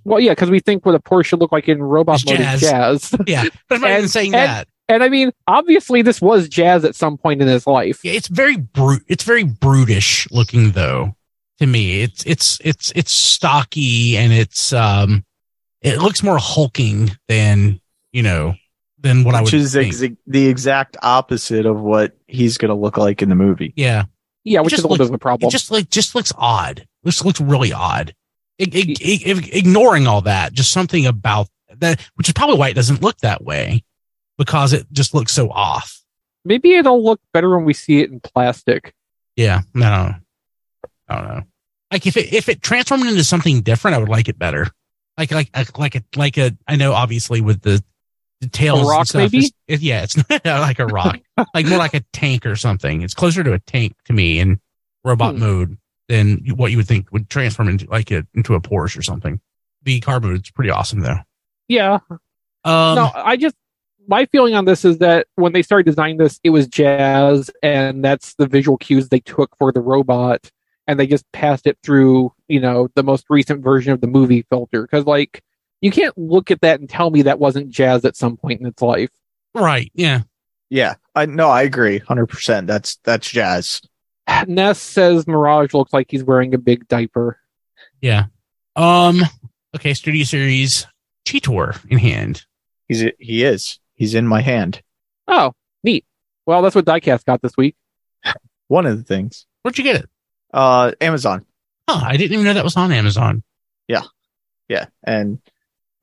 Well, 0.05 0.21
yeah, 0.21 0.33
because 0.33 0.51
we 0.51 0.61
think 0.61 0.85
what 0.85 0.95
a 0.95 0.99
Porsche 1.01 1.25
should 1.25 1.41
look 1.41 1.51
like 1.53 1.67
in 1.69 1.83
robot 1.83 2.17
It's 2.23 2.27
mode 2.27 2.37
jazz. 2.39 2.63
is 2.63 2.71
jazz. 2.71 3.15
Yeah, 3.27 3.45
but 3.69 3.77
I'm 3.77 3.81
not 3.81 3.91
even 3.91 4.03
And- 4.03 4.11
saying 4.11 4.35
and- 4.35 4.49
that. 4.51 4.69
and 4.91 5.03
I 5.03 5.09
mean, 5.09 5.33
obviously, 5.47 6.03
this 6.03 6.21
was 6.21 6.47
jazz 6.51 6.85
at 6.85 6.95
some 6.95 7.17
point 7.17 7.41
in 7.41 7.49
his 7.49 7.67
life. 7.67 8.01
Yeah, 8.05 8.13
it's 8.13 8.29
very 8.29 8.59
brute. 8.59 9.03
It's 9.09 9.25
very 9.25 9.45
brutish 9.45 10.29
looking 10.31 10.73
though. 10.73 11.17
To 11.61 11.67
me, 11.67 12.03
it's 12.03 12.23
it's 12.27 12.59
it's 12.63 12.93
it's 12.95 13.13
stocky 13.13 14.19
and 14.19 14.33
it's 14.33 14.73
um, 14.75 15.25
it 15.85 15.99
looks 16.01 16.23
more 16.23 16.39
hulking 16.39 17.11
than 17.29 17.81
you 18.13 18.23
know 18.23 18.55
than 18.99 19.23
what 19.23 19.35
I 19.35 19.43
which 19.43 19.53
would 19.53 19.61
is 19.61 19.73
think. 19.75 19.93
exa- 19.95 20.17
the 20.27 20.47
exact 20.47 20.97
opposite 21.03 21.67
of 21.67 21.79
what 21.81 22.17
he's 22.27 22.57
going 22.59 22.71
to 22.71 22.75
look 22.75 22.97
like 22.97 23.21
in 23.23 23.29
the 23.29 23.35
movie. 23.35 23.73
yeah, 23.77 24.05
Yeah, 24.45 24.61
which 24.61 24.71
just 24.71 24.81
is 24.81 24.85
a 24.85 24.89
little 24.89 25.05
bit 25.05 25.11
of 25.11 25.13
a 25.13 25.17
it 25.17 25.21
problem. 25.21 25.51
just 25.51 25.71
like 25.71 25.91
just 25.91 26.15
looks 26.15 26.33
odd. 26.39 26.87
This 27.03 27.25
looks 27.25 27.41
really 27.41 27.73
odd. 27.73 28.15
Ig- 28.59 28.75
ig- 28.75 29.03
ig- 29.03 29.27
ig- 29.29 29.55
ignoring 29.55 30.07
all 30.07 30.23
that, 30.23 30.53
just 30.55 30.71
something 30.73 31.05
about 31.07 31.49
that, 31.77 32.01
which 32.15 32.29
is 32.29 32.33
probably 32.33 32.57
why 32.57 32.69
it 32.71 32.75
doesn't 32.75 33.03
look 33.03 33.19
that 33.19 33.45
way, 33.45 33.85
because 34.39 34.73
it 34.73 34.87
just 34.93 35.13
looks 35.13 35.33
so 35.33 35.51
off. 35.51 36.01
Maybe 36.47 36.75
it'll 36.75 37.03
look 37.05 37.21
better 37.33 37.55
when 37.57 37.65
we 37.67 37.75
see 37.75 38.01
it 38.01 38.11
in 38.11 38.21
plastic. 38.21 38.95
Yeah, 39.37 39.63
no, 39.75 40.15
I 41.09 41.15
don't 41.15 41.29
know. 41.29 41.43
Like 41.91 42.07
if 42.07 42.17
it 42.17 42.33
if 42.33 42.49
it 42.49 42.63
transformed 42.63 43.07
into 43.07 43.25
something 43.25 43.61
different, 43.61 43.97
I 43.97 43.99
would 43.99 44.09
like 44.09 44.29
it 44.29 44.39
better. 44.39 44.71
Like 45.19 45.31
like 45.31 45.51
like 45.55 45.79
like 45.79 45.95
a 45.97 46.03
like 46.17 46.37
a 46.39 46.57
I 46.67 46.77
know 46.77 46.93
obviously 46.93 47.41
with 47.41 47.63
the 47.63 47.83
the 48.41 48.49
tails 48.49 48.81
and 48.81 48.89
rock, 48.89 49.07
stuff, 49.07 49.33
maybe? 49.33 49.47
it's- 49.69 49.81
yeah, 49.83 50.03
it's 50.03 50.17
not 50.31 50.45
like 50.45 50.79
a 50.81 50.87
rock, 50.87 51.21
like 51.55 51.67
more 51.67 51.79
like 51.79 51.95
a 51.95 52.01
tank 52.13 52.45
or 52.47 52.57
something. 52.57 53.03
It's 53.03 53.15
closer 53.15 53.45
to 53.45 53.53
a 53.53 53.59
tank 53.61 53.95
to 54.07 54.13
me 54.13 54.39
in 54.41 54.61
robot 55.05 55.35
Hmm. 55.35 55.41
mode 55.41 55.79
than 56.09 56.45
what 56.57 56.71
you 56.71 56.77
would 56.79 56.89
think 56.89 57.11
would 57.13 57.31
transform 57.31 57.69
into 57.69 57.89
like 57.89 58.11
a 58.11 58.27
into 58.35 58.55
a 58.55 58.61
Porsche 58.61 58.99
or 58.99 59.03
something. 59.03 59.41
The 59.85 60.01
car 60.01 60.19
mode's 60.21 60.51
pretty 60.51 60.71
awesome 60.71 61.01
though. 61.01 61.19
Yeah, 61.69 61.99
Um, 62.65 62.97
no, 62.97 63.11
I 63.15 63.37
just 63.37 63.55
my 64.07 64.27
feeling 64.27 64.55
on 64.55 64.65
this 64.67 64.85
is 64.85 64.99
that 64.99 65.27
when 65.37 65.53
they 65.55 65.63
started 65.63 65.87
designing 65.87 66.19
this, 66.19 66.39
it 66.45 66.51
was 66.51 66.67
jazz, 66.67 67.51
and 67.63 68.05
that's 68.05 68.35
the 68.35 68.47
visual 68.47 68.77
cues 68.77 69.09
they 69.09 69.21
took 69.21 69.57
for 69.57 69.73
the 69.73 69.81
robot, 69.81 70.51
and 70.87 70.99
they 70.99 71.07
just 71.07 71.31
passed 71.33 71.67
it 71.67 71.79
through, 71.83 72.33
you 72.49 72.61
know, 72.61 72.89
the 72.95 73.03
most 73.03 73.27
recent 73.29 73.63
version 73.63 73.93
of 73.93 74.01
the 74.01 74.07
movie 74.07 74.47
filter. 74.51 74.83
Because 74.83 75.07
like, 75.07 75.43
you 75.81 75.91
can't 75.91 76.17
look 76.17 76.51
at 76.51 76.61
that 76.63 76.81
and 76.81 76.89
tell 76.89 77.11
me 77.11 77.23
that 77.23 77.39
wasn't 77.39 77.71
jazz 77.71 78.05
at 78.05 78.17
some 78.17 78.37
point 78.37 78.61
in 78.61 78.67
its 78.67 78.83
life. 78.83 79.11
right, 79.55 79.91
yeah. 79.95 80.23
Yeah, 80.71 80.95
I 81.15 81.27
no, 81.27 81.51
I 81.51 81.63
agree, 81.63 81.99
hundred 81.99 82.27
percent. 82.27 82.67
That's 82.67 82.97
that's 83.05 83.31
jazz. 83.31 83.81
Ness 84.47 84.81
says 84.81 85.27
Mirage 85.27 85.75
looks 85.75 85.93
like 85.93 86.11
he's 86.11 86.25
wearing 86.25 86.55
a 86.55 86.59
big 86.59 86.89
diaper. 86.89 87.39
Yeah. 88.01 88.27
Um. 88.75 89.21
Okay. 89.77 89.95
Studio 89.95 90.25
Series 90.25 90.87
Cheetor 91.27 91.79
in 91.91 91.99
hand. 91.99 92.45
He's 92.89 93.05
he 93.19 93.45
is. 93.45 93.79
He's 93.95 94.15
in 94.15 94.27
my 94.27 94.41
hand. 94.41 94.83
Oh, 95.29 95.53
neat. 95.83 96.05
Well, 96.47 96.63
that's 96.63 96.75
what 96.75 96.85
Diecast 96.85 97.25
got 97.25 97.41
this 97.41 97.57
week. 97.57 97.77
One 98.69 98.87
of 98.87 98.97
the 98.97 99.05
things. 99.05 99.47
Where'd 99.63 99.79
you 99.79 99.85
get 99.85 99.97
it? 99.97 100.09
Uh, 100.55 100.93
Amazon. 101.01 101.45
Huh, 101.89 102.01
I 102.07 102.17
didn't 102.17 102.33
even 102.33 102.45
know 102.47 102.55
that 102.55 102.65
was 102.65 102.77
on 102.77 102.93
Amazon. 102.93 103.43
Yeah, 103.89 104.03
Yeah. 104.69 104.87
and 105.03 105.39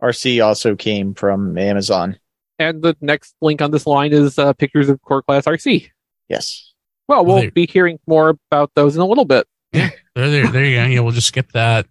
Arcee 0.03 0.45
also 0.45 0.75
came 0.75 1.13
from 1.15 1.57
Amazon. 1.57 2.19
And 2.59 2.83
the 2.83 2.95
next 3.01 3.33
link 3.41 3.61
on 3.61 3.71
this 3.71 3.87
line 3.87 4.13
is 4.13 4.37
uh, 4.37 4.53
pictures 4.53 4.89
of 4.89 5.01
core 5.01 5.23
class 5.23 5.45
Arcee. 5.45 5.89
Yes. 6.29 6.73
Well, 7.07 7.25
we'll 7.25 7.37
There- 7.41 7.51
be 7.51 7.65
hearing 7.65 7.97
more 8.05 8.37
about 8.51 8.71
those 8.75 8.95
in 8.95 9.01
a 9.01 9.05
little 9.07 9.25
bit. 9.25 9.47
There, 9.73 9.91
there, 10.13 10.47
there 10.47 10.65
you 10.65 10.75
go. 10.75 10.85
Yeah, 10.85 10.99
we'll 10.99 11.13
just 11.13 11.27
skip 11.29 11.51
that. 11.53 11.87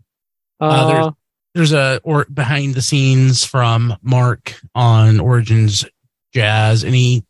Uh, 0.60 0.86
there's- 0.88 1.06
Uh, 1.06 1.10
There's 1.54 1.72
a 1.72 2.00
or 2.04 2.26
behind 2.32 2.74
the 2.76 2.82
scenes 2.82 3.44
from 3.44 3.96
Mark 4.02 4.54
on 4.74 5.18
Origins 5.18 5.84
Jazz. 6.32 6.84
Any 6.84 7.24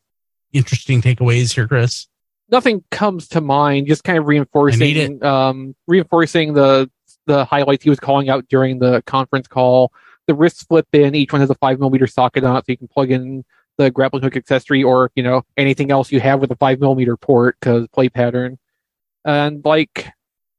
interesting 0.53 1.01
takeaways 1.01 1.55
here, 1.55 1.67
Chris? 1.67 2.07
Nothing 2.51 2.85
comes 2.91 3.29
to 3.29 3.41
mind. 3.41 3.87
Just 3.87 4.05
kind 4.05 4.19
of 4.19 4.27
reinforcing, 4.27 5.23
um, 5.25 5.75
reinforcing 5.87 6.55
the 6.55 6.91
the 7.27 7.45
highlights 7.45 7.85
he 7.85 7.91
was 7.91 8.01
calling 8.01 8.29
out 8.29 8.49
during 8.49 8.79
the 8.79 9.03
conference 9.07 9.47
call. 9.47 9.93
The 10.27 10.35
wrist 10.35 10.67
flip 10.69 10.87
in 10.93 11.15
each 11.15 11.33
one 11.33 11.41
has 11.41 11.51
a 11.51 11.55
five 11.57 11.79
millimeter 11.79 12.07
socket 12.07 12.45
on 12.45 12.57
it, 12.57 12.61
so 12.61 12.73
you 12.73 12.77
can 12.77 12.89
plug 12.89 13.11
in 13.11 13.45
the 13.79 13.91
grappling 13.91 14.23
hook 14.23 14.37
accessory 14.37 14.83
or 14.83 15.11
you 15.15 15.23
know 15.23 15.43
anything 15.57 15.91
else 15.91 16.13
you 16.13 16.21
have 16.21 16.41
with 16.41 16.51
a 16.51 16.57
five 16.57 16.81
millimeter 16.81 17.17
port 17.17 17.57
because 17.61 17.89
play 17.89 18.09
pattern. 18.09 18.59
And 19.25 19.65
like, 19.65 20.13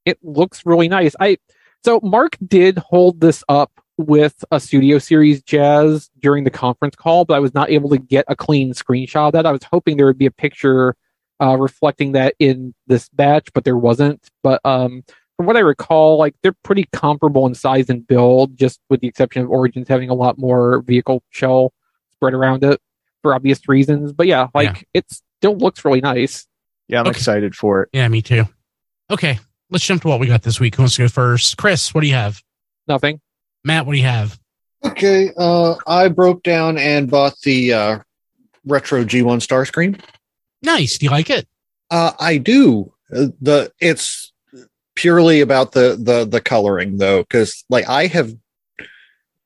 it 0.06 0.18
looks 0.24 0.66
really 0.66 0.88
nice. 0.88 1.16
I 1.20 1.38
so 1.84 2.00
Mark 2.04 2.38
did 2.46 2.78
hold 2.78 3.22
this 3.22 3.44
up 3.50 3.72
with 3.98 4.44
a 4.52 4.60
studio 4.60 4.98
series 4.98 5.42
jazz 5.44 6.10
during 6.20 6.44
the 6.44 6.50
conference 6.50 6.96
call, 6.96 7.26
but 7.26 7.36
I 7.36 7.40
was 7.40 7.54
not 7.54 7.70
able 7.70 7.90
to 7.90 7.98
get 7.98 8.26
a 8.28 8.36
clean 8.36 8.74
screenshot 8.74 9.28
of 9.28 9.34
that. 9.34 9.46
I 9.46 9.52
was 9.52 9.64
hoping 9.64 9.98
there 9.98 10.06
would 10.06 10.18
be 10.18 10.26
a 10.26 10.32
picture 10.32 10.96
uh, 11.42 11.58
reflecting 11.58 12.12
that 12.14 12.36
in 12.40 12.74
this 12.88 13.10
batch, 13.10 13.48
but 13.54 13.64
there 13.64 13.78
wasn't. 13.78 14.26
But 14.44 14.62
um, 14.66 15.04
from 15.38 15.46
what 15.48 15.58
I 15.58 15.62
recall, 15.62 16.18
like 16.18 16.36
they're 16.44 16.56
pretty 16.64 16.86
comparable 16.94 17.48
in 17.48 17.56
size 17.56 17.90
and 17.90 18.06
build, 18.06 18.58
just 18.58 18.80
with 18.90 19.02
the 19.02 19.08
exception 19.08 19.42
of 19.44 19.50
Origins 19.50 19.88
having 19.88 20.10
a 20.10 20.14
lot 20.14 20.38
more 20.38 20.82
vehicle 20.82 21.24
shell 21.30 21.74
spread 22.14 22.34
around 22.34 22.64
it 22.64 22.80
for 23.24 23.34
obvious 23.34 23.68
reasons. 23.68 24.14
But 24.14 24.28
yeah, 24.28 24.48
like 24.54 24.88
it 24.94 25.06
still 25.40 25.58
looks 25.58 25.84
really 25.84 26.02
nice. 26.02 26.46
Yeah, 26.88 27.00
I'm 27.00 27.08
Okay. 27.08 27.18
excited 27.18 27.56
for 27.56 27.84
it. 27.84 27.90
Yeah, 27.94 28.08
me 28.08 28.22
too. 28.22 28.44
Okay, 29.10 29.40
let's 29.70 29.86
jump 29.86 30.02
to 30.04 30.08
what 30.10 30.20
we 30.20 30.28
got 30.28 30.44
this 30.44 30.60
week. 30.60 30.76
Who 30.76 30.84
wants 30.84 30.96
to 30.98 31.04
go 31.04 31.08
first? 31.08 31.58
Chris, 31.58 31.94
what 31.94 32.02
do 32.02 32.08
you 32.08 32.14
have? 32.14 32.42
Nothing. 32.88 33.20
Matt, 33.64 33.86
what 33.86 33.94
do 33.94 33.98
you 34.00 34.06
have? 34.06 34.40
Okay, 34.84 35.32
uh, 35.38 35.76
I 35.88 36.08
broke 36.10 36.44
down 36.44 36.78
and 36.78 37.10
bought 37.10 37.34
the 37.44 37.74
uh, 37.74 38.00
retro 38.66 39.04
G1 39.04 39.38
Starscream. 39.40 40.00
Nice. 40.62 40.98
Do 40.98 41.06
you 41.06 41.12
like 41.12 41.30
it? 41.30 41.48
Uh, 41.90 42.12
I 42.20 42.38
do. 42.38 42.94
Uh, 43.14 43.28
the 43.42 43.72
it's 43.80 44.32
purely 44.96 45.42
about 45.42 45.72
the 45.72 45.98
the 46.02 46.26
the 46.26 46.42
coloring 46.42 46.98
though, 46.98 47.22
because 47.22 47.64
like 47.70 47.88
I 47.90 48.08
have 48.08 48.34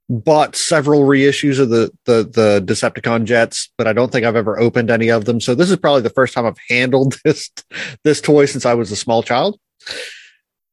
bought 0.07 0.55
several 0.55 1.01
reissues 1.01 1.59
of 1.59 1.69
the 1.69 1.91
the 2.05 2.23
the 2.23 2.63
Decepticon 2.65 3.25
jets, 3.25 3.71
but 3.77 3.87
I 3.87 3.93
don't 3.93 4.11
think 4.11 4.25
I've 4.25 4.35
ever 4.35 4.59
opened 4.59 4.91
any 4.91 5.09
of 5.09 5.25
them. 5.25 5.39
So 5.41 5.55
this 5.55 5.71
is 5.71 5.77
probably 5.77 6.01
the 6.01 6.09
first 6.09 6.33
time 6.33 6.45
I've 6.45 6.59
handled 6.69 7.17
this 7.23 7.49
this 8.03 8.21
toy 8.21 8.45
since 8.45 8.65
I 8.65 8.73
was 8.73 8.91
a 8.91 8.95
small 8.95 9.23
child. 9.23 9.59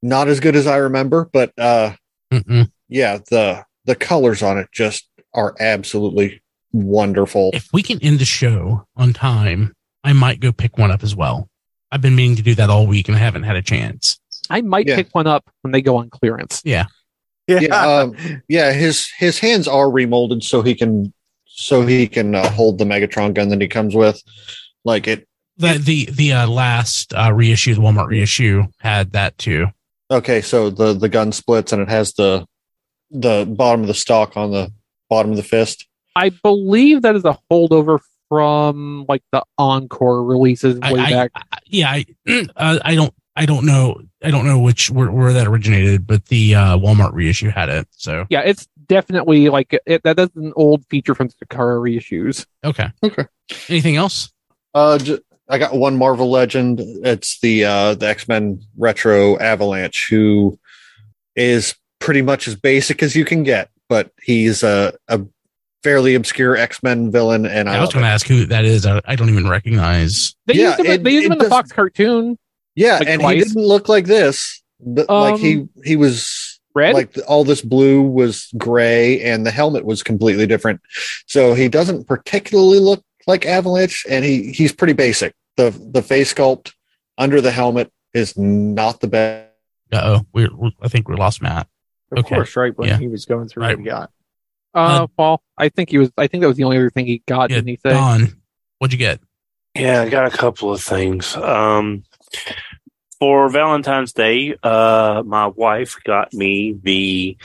Not 0.02 0.28
as 0.28 0.40
good 0.40 0.56
as 0.56 0.66
I 0.66 0.76
remember, 0.78 1.30
but 1.32 1.52
uh, 1.56 1.92
Mm-mm. 2.32 2.70
yeah, 2.88 3.18
the 3.30 3.64
the 3.84 3.94
colors 3.94 4.42
on 4.42 4.58
it 4.58 4.68
just 4.72 5.08
are 5.32 5.54
absolutely 5.60 6.42
wonderful. 6.72 7.50
If 7.54 7.72
we 7.72 7.82
can 7.82 8.02
end 8.02 8.18
the 8.18 8.24
show 8.24 8.86
on 8.96 9.12
time, 9.12 9.74
I 10.04 10.12
might 10.12 10.40
go 10.40 10.52
pick 10.52 10.78
one 10.78 10.90
up 10.90 11.02
as 11.02 11.14
well. 11.14 11.48
I've 11.90 12.00
been 12.00 12.14
meaning 12.16 12.36
to 12.36 12.42
do 12.42 12.54
that 12.56 12.70
all 12.70 12.86
week 12.86 13.08
and 13.08 13.16
I 13.16 13.20
haven't 13.20 13.42
had 13.44 13.56
a 13.56 13.62
chance. 13.62 14.18
I 14.50 14.60
might 14.62 14.86
Yeah. 14.86 14.96
pick 14.96 15.14
one 15.14 15.26
up 15.26 15.48
when 15.62 15.72
they 15.72 15.82
go 15.82 15.96
on 15.96 16.10
clearance. 16.10 16.62
yeah, 16.64 16.86
Yeah. 17.46 17.58
um, 17.86 18.16
yeah. 18.48 18.72
His 18.72 19.08
his 19.18 19.38
hands 19.38 19.68
are 19.68 19.86
remolded 19.90 20.42
so 20.42 20.62
he 20.62 20.74
can 20.74 21.12
so 21.46 21.84
he 21.86 22.06
can 22.08 22.34
uh, 22.34 22.48
hold 22.50 22.78
the 22.78 22.84
Megatron 22.84 23.34
gun 23.34 23.48
that 23.50 23.60
he 23.60 23.68
comes 23.68 23.94
with. 23.94 24.22
Like 24.84 25.06
it. 25.06 25.28
The 25.58 25.78
the 25.78 26.08
the 26.10 26.32
uh, 26.32 26.48
last 26.48 27.12
uh, 27.14 27.32
reissue, 27.32 27.74
the 27.74 27.82
Walmart 27.82 28.08
reissue, 28.08 28.64
had 28.78 29.12
that 29.12 29.36
too. 29.38 29.66
Okay, 30.10 30.40
so 30.40 30.70
the 30.70 30.94
the 30.94 31.08
gun 31.10 31.30
splits 31.30 31.72
and 31.72 31.82
it 31.82 31.88
has 31.88 32.14
the 32.14 32.46
the 33.10 33.44
bottom 33.48 33.82
of 33.82 33.86
the 33.86 33.94
stock 33.94 34.36
on 34.36 34.50
the 34.50 34.72
bottom 35.10 35.30
of 35.30 35.36
the 35.36 35.42
fist. 35.42 35.86
I 36.16 36.30
believe 36.30 37.02
that 37.02 37.14
is 37.16 37.24
a 37.26 37.38
holdover 37.50 37.98
from 38.32 39.04
like 39.10 39.22
the 39.30 39.44
Encore 39.58 40.24
releases 40.24 40.78
way 40.80 40.98
I- 40.98 41.10
back. 41.10 41.30
I- 41.34 41.58
yeah, 41.66 41.90
I 41.90 42.04
uh, 42.56 42.78
I 42.82 42.94
don't 42.94 43.12
I 43.36 43.44
don't 43.44 43.66
know 43.66 44.00
I 44.22 44.30
don't 44.30 44.46
know 44.46 44.58
which 44.58 44.90
where, 44.90 45.10
where 45.10 45.32
that 45.34 45.46
originated, 45.46 46.06
but 46.06 46.26
the 46.26 46.54
uh, 46.54 46.78
Walmart 46.78 47.12
reissue 47.12 47.50
had 47.50 47.68
it. 47.68 47.88
So 47.90 48.24
yeah, 48.30 48.40
it's 48.40 48.66
definitely 48.86 49.50
like 49.50 49.78
it, 49.84 50.02
that. 50.04 50.16
That's 50.16 50.34
an 50.36 50.52
old 50.56 50.86
feature 50.88 51.14
from 51.14 51.28
the 51.28 51.46
Takara 51.46 51.78
reissues. 51.80 52.46
okay, 52.64 52.90
Okay. 53.02 53.26
Anything 53.68 53.96
else? 53.96 54.32
Uh, 54.74 54.96
j- 54.96 55.18
I 55.48 55.58
got 55.58 55.74
one 55.74 55.98
Marvel 55.98 56.30
Legend. 56.30 56.80
It's 56.80 57.38
the 57.40 57.64
uh, 57.66 57.94
the 57.94 58.06
X 58.08 58.28
Men 58.28 58.62
Retro 58.78 59.38
Avalanche, 59.38 60.06
who 60.08 60.58
is 61.36 61.74
pretty 61.98 62.22
much 62.22 62.48
as 62.48 62.54
basic 62.54 63.02
as 63.02 63.14
you 63.14 63.24
can 63.26 63.42
get, 63.42 63.68
but 63.88 64.10
he's 64.22 64.62
a, 64.62 64.94
a 65.08 65.20
fairly 65.82 66.14
obscure 66.14 66.56
X 66.56 66.82
Men 66.82 67.10
villain, 67.10 67.46
and 67.46 67.68
I, 67.68 67.76
I 67.76 67.80
was 67.80 67.92
going 67.92 68.04
to 68.04 68.08
ask 68.10 68.26
who 68.26 68.46
that 68.46 68.64
is. 68.64 68.86
I, 68.86 69.00
I 69.04 69.16
don't 69.16 69.28
even 69.30 69.48
recognize. 69.48 70.34
They 70.46 70.54
Yeah, 70.54 70.68
used 70.68 70.80
him. 70.80 70.86
it- 70.86 71.04
they 71.04 71.10
used 71.12 71.26
him 71.26 71.32
in 71.32 71.38
the 71.38 71.44
does- 71.44 71.50
Fox 71.50 71.72
cartoon. 71.72 72.38
yeah, 72.74 72.98
like 72.98 73.08
and 73.08 73.20
twice. 73.20 73.34
he 73.38 73.44
didn't 73.44 73.66
look 73.66 73.88
like 73.88 74.06
this. 74.06 74.62
But 74.84 75.08
like 75.08 75.38
he 75.38 75.60
Um, 75.60 75.70
he 75.84 75.94
was 75.96 76.60
Red. 76.74 76.94
like 76.94 77.16
all 77.28 77.44
this 77.44 77.62
blue 77.62 78.02
was 78.02 78.48
gray, 78.56 79.20
and 79.22 79.46
the 79.46 79.50
helmet 79.50 79.84
was 79.84 80.02
completely 80.02 80.46
different. 80.46 80.80
So 81.26 81.54
he 81.54 81.68
doesn't 81.68 82.06
particularly 82.08 82.80
look 82.80 83.02
like 83.26 83.46
Avalanche, 83.46 84.04
and 84.08 84.24
he 84.24 84.50
he's 84.52 84.72
pretty 84.72 84.92
basic. 84.94 85.34
the 85.56 85.70
The 85.92 86.02
face 86.02 86.32
sculpt 86.34 86.72
under 87.18 87.40
the 87.40 87.50
helmet 87.52 87.92
is 88.14 88.36
not 88.36 89.00
the 89.00 89.06
best. 89.06 89.48
Uh 89.92 90.00
oh, 90.20 90.26
we 90.32 90.48
we 90.48 90.74
I 90.82 90.88
think 90.88 91.08
we 91.08 91.14
lost 91.14 91.42
Matt. 91.42 91.68
Of 92.10 92.18
Okay. 92.24 92.34
course, 92.34 92.56
right 92.56 92.76
when 92.76 92.88
Yeah. 92.88 92.98
he 92.98 93.06
was 93.06 93.24
going 93.26 93.48
through 93.48 93.62
Right. 93.62 93.76
what 93.76 93.84
he 93.84 93.90
got. 93.90 94.10
Uh, 94.74 95.06
well, 95.16 95.42
I 95.56 95.68
think 95.68 95.90
he 95.90 95.98
was. 95.98 96.10
I 96.16 96.26
think 96.26 96.42
that 96.42 96.48
was 96.48 96.56
the 96.56 96.64
only 96.64 96.78
other 96.78 96.90
thing 96.90 97.06
he 97.06 97.22
got. 97.26 97.50
Yeah, 97.50 97.56
didn't 97.56 97.68
he 97.68 97.76
say? 97.76 97.90
Don, 97.90 98.42
what'd 98.78 98.92
you 98.92 98.98
get? 98.98 99.20
Yeah, 99.74 100.02
I 100.02 100.08
got 100.08 100.32
a 100.32 100.36
couple 100.36 100.72
of 100.72 100.82
things. 100.82 101.34
Um, 101.36 102.04
for 103.18 103.48
Valentine's 103.48 104.12
Day, 104.12 104.56
uh, 104.62 105.22
my 105.24 105.46
wife 105.46 105.96
got 106.04 106.34
me 106.34 106.76
the 106.82 107.36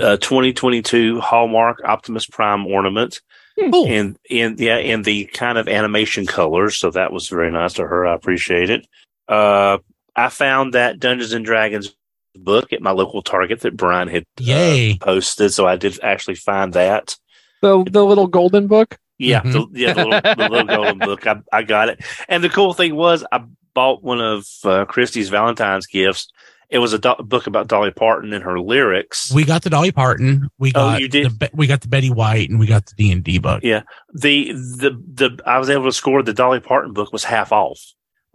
uh, 0.00 0.16
2022 0.18 1.20
Hallmark 1.20 1.82
Optimus 1.84 2.26
Prime 2.26 2.66
ornament 2.66 3.20
Cool. 3.58 3.86
in 3.86 4.16
in 4.30 4.56
yeah 4.58 4.76
in 4.76 5.02
the 5.02 5.24
kind 5.26 5.58
of 5.58 5.68
animation 5.68 6.26
colors. 6.26 6.76
So 6.76 6.90
that 6.90 7.12
was 7.12 7.28
very 7.28 7.50
nice 7.50 7.74
to 7.74 7.86
her. 7.86 8.06
I 8.06 8.14
appreciate 8.14 8.70
it. 8.70 8.86
Uh, 9.26 9.78
I 10.14 10.28
found 10.28 10.74
that 10.74 11.00
Dungeons 11.00 11.32
and 11.32 11.44
Dragons 11.44 11.94
book 12.34 12.72
at 12.72 12.80
my 12.82 12.90
local 12.90 13.22
Target 13.22 13.60
that 13.60 13.76
Brian 13.76 14.08
had 14.08 14.24
uh, 14.48 14.94
posted. 15.00 15.52
So 15.52 15.66
I 15.66 15.76
did 15.76 15.98
actually 16.02 16.36
find 16.36 16.72
that. 16.74 17.16
The 17.62 17.84
the 17.90 18.04
little 18.04 18.26
golden 18.28 18.66
book. 18.66 18.98
Yeah, 19.18 19.40
Mhm. 19.42 19.52
the, 19.72 19.80
yeah, 19.80 19.92
the 19.94 20.04
little, 20.04 20.20
the 20.36 20.48
little 20.48 20.66
golden 20.76 20.98
book. 20.98 21.26
I, 21.26 21.36
I 21.52 21.62
got 21.64 21.88
it. 21.88 22.00
And 22.28 22.44
the 22.44 22.48
cool 22.48 22.72
thing 22.72 22.94
was, 22.94 23.24
I 23.32 23.42
bought 23.74 24.02
one 24.04 24.20
of 24.20 24.46
uh, 24.64 24.84
Christie's 24.84 25.28
Valentine's 25.28 25.86
gifts. 25.88 26.28
It 26.70 26.78
was 26.78 26.92
a 26.92 26.98
do- 27.00 27.16
book 27.18 27.46
about 27.48 27.66
Dolly 27.66 27.90
Parton 27.90 28.32
and 28.32 28.44
her 28.44 28.60
lyrics. 28.60 29.32
We 29.32 29.44
got 29.44 29.62
the 29.62 29.70
Dolly 29.70 29.90
Parton. 29.90 30.48
We 30.58 30.68
Oh, 30.70 30.72
got 30.92 31.00
you 31.00 31.08
did? 31.08 31.40
The, 31.40 31.50
we 31.52 31.66
got 31.66 31.80
the 31.80 31.88
Betty 31.88 32.10
White, 32.10 32.48
and 32.50 32.60
we 32.60 32.66
got 32.66 32.86
the 32.86 32.94
D 32.94 33.10
and 33.10 33.24
D 33.24 33.38
book. 33.38 33.62
Yeah. 33.64 33.82
the 34.14 34.52
the 34.52 35.02
the 35.14 35.42
I 35.44 35.58
was 35.58 35.68
able 35.70 35.84
to 35.86 35.92
score 35.92 36.22
the 36.22 36.32
Dolly 36.34 36.60
Parton 36.60 36.92
book 36.92 37.12
was 37.12 37.24
half 37.24 37.50
off. 37.50 37.80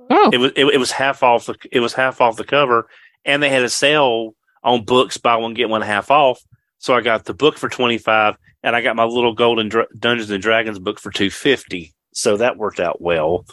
Oh, 0.10 0.32
It 0.34 0.38
was 0.38 0.52
it, 0.58 0.66
it 0.66 0.78
was 0.80 0.92
half 0.92 1.24
off. 1.24 1.46
The, 1.46 1.56
it 1.72 1.80
was 1.80 1.94
half 1.94 2.20
off 2.20 2.36
the 2.36 2.44
cover, 2.44 2.88
and 3.26 3.42
they 3.42 3.50
had 3.50 3.64
a 3.64 3.70
sale 3.70 4.36
on 4.64 4.86
books 4.86 5.18
buy 5.18 5.36
one 5.38 5.54
get 5.54 5.70
one 5.70 5.82
half 5.82 6.10
off. 6.12 6.42
So 6.80 6.94
I 6.94 7.02
got 7.02 7.26
the 7.26 7.34
book 7.34 7.58
for 7.58 7.70
twenty 7.70 7.98
five, 7.98 8.36
and 8.62 8.76
I 8.76 8.82
got 8.82 8.96
my 8.96 9.06
little 9.06 9.34
Golden 9.34 9.70
Dra- 9.70 9.88
Dungeons 9.98 10.30
and 10.32 10.42
Dragons 10.42 10.80
book 10.80 11.00
for 11.00 11.12
two 11.12 11.30
fifty. 11.30 11.94
So 12.14 12.38
that 12.38 12.58
worked 12.58 12.80
out 12.80 13.02
well. 13.02 13.46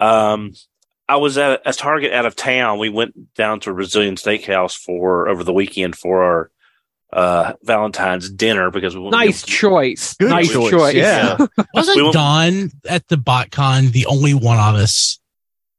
Um, 0.00 0.52
I 1.08 1.16
was 1.16 1.38
at 1.38 1.62
a 1.64 1.72
Target 1.72 2.12
out 2.12 2.26
of 2.26 2.34
town. 2.36 2.78
We 2.78 2.88
went 2.88 3.34
down 3.34 3.60
to 3.60 3.70
a 3.70 3.74
Brazilian 3.74 4.16
Steakhouse 4.16 4.76
for 4.76 5.28
over 5.28 5.44
the 5.44 5.52
weekend 5.52 5.96
for 5.96 6.22
our 6.22 6.50
uh, 7.12 7.52
Valentine's 7.62 8.28
dinner 8.28 8.70
because 8.72 8.96
we 8.96 9.08
nice 9.10 9.44
choice. 9.44 10.14
Good 10.16 10.30
nice 10.30 10.52
choice, 10.52 10.70
choice. 10.72 10.94
yeah. 10.96 11.36
Wasn't 11.74 11.96
We 11.96 12.02
went- 12.02 12.14
Don 12.14 12.70
at 12.88 13.06
the 13.08 13.16
BotCon 13.16 13.92
the 13.92 14.06
only 14.06 14.34
one 14.34 14.58
of 14.58 14.74
us 14.74 15.20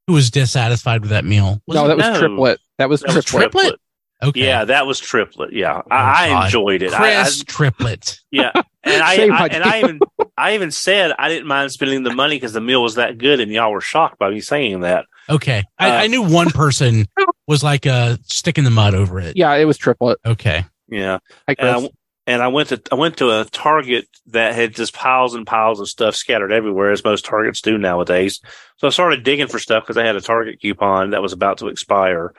who 0.07 0.13
was 0.13 0.31
dissatisfied 0.31 1.01
with 1.01 1.09
that 1.11 1.25
meal? 1.25 1.61
Was 1.67 1.75
no, 1.75 1.85
it? 1.85 1.87
that 1.89 1.97
was 1.97 2.05
No. 2.07 2.19
triplet. 2.19 2.59
That 2.77 2.89
was 2.89 3.01
That 3.01 3.15
was 3.15 3.25
triplet. 3.25 3.51
Triplet? 3.51 3.79
okay. 4.23 4.39
Yeah, 4.45 4.65
that 4.65 4.87
was 4.87 4.99
triplet. 4.99 5.53
Yeah, 5.53 5.77
Oh, 5.77 5.83
I, 5.91 6.29
I 6.29 6.45
enjoyed 6.45 6.81
it. 6.81 6.93
I, 6.93 7.19
I, 7.19 7.23
Chris 7.23 7.43
triplet. 7.43 8.19
yeah, 8.31 8.51
and 8.83 9.03
I, 9.03 9.13
I 9.27 9.47
and. 9.47 9.63
I 9.63 9.79
even 9.79 9.99
I 10.37 10.53
even 10.55 10.71
said 10.71 11.11
I 11.17 11.29
didn't 11.29 11.47
mind 11.47 11.71
spending 11.71 12.03
the 12.03 12.13
money 12.13 12.35
because 12.35 12.53
the 12.53 12.61
meal 12.61 12.81
was 12.83 12.95
that 12.95 13.17
good, 13.17 13.39
and 13.39 13.51
y'all 13.51 13.71
were 13.71 13.81
shocked 13.81 14.19
by 14.19 14.29
me 14.29 14.39
saying 14.41 14.81
that. 14.81 15.05
Okay, 15.29 15.63
I, 15.77 15.89
Uh, 15.89 15.93
I 16.03 16.07
knew 16.07 16.21
one 16.23 16.49
person 16.51 17.05
was 17.47 17.63
like 17.63 17.85
a 17.85 18.17
stick 18.23 18.57
in 18.57 18.63
the 18.63 18.69
mud 18.69 18.93
over 18.95 19.19
it. 19.19 19.35
Yeah, 19.35 19.53
it 19.55 19.65
was 19.65 19.77
triplet. 19.77 20.19
Okay. 20.25 20.63
Yeah. 20.89 21.17
Hi, 21.49 21.55
And 21.59 21.67
I, 21.69 21.79
Chris. 21.79 21.89
And 22.27 22.41
I 22.43 22.49
went 22.49 22.69
to 22.69 22.81
I 22.91 22.95
went 22.95 23.17
to 23.17 23.39
a 23.39 23.45
Target 23.45 24.07
that 24.27 24.53
had 24.53 24.75
just 24.75 24.93
piles 24.93 25.33
and 25.33 25.47
piles 25.47 25.79
of 25.79 25.87
stuff 25.87 26.13
scattered 26.13 26.51
everywhere, 26.51 26.91
as 26.91 27.03
most 27.03 27.25
Targets 27.25 27.61
do 27.61 27.77
nowadays. 27.77 28.41
So 28.75 28.87
I 28.87 28.91
started 28.91 29.23
digging 29.23 29.47
for 29.47 29.57
stuff 29.57 29.83
because 29.83 29.97
I 29.97 30.05
had 30.05 30.17
a 30.17 30.21
Target 30.21 30.61
coupon 30.61 31.11
that 31.11 31.21
was 31.21 31.33
about 31.33 31.59
to 31.59 31.69
expire, 31.69 32.33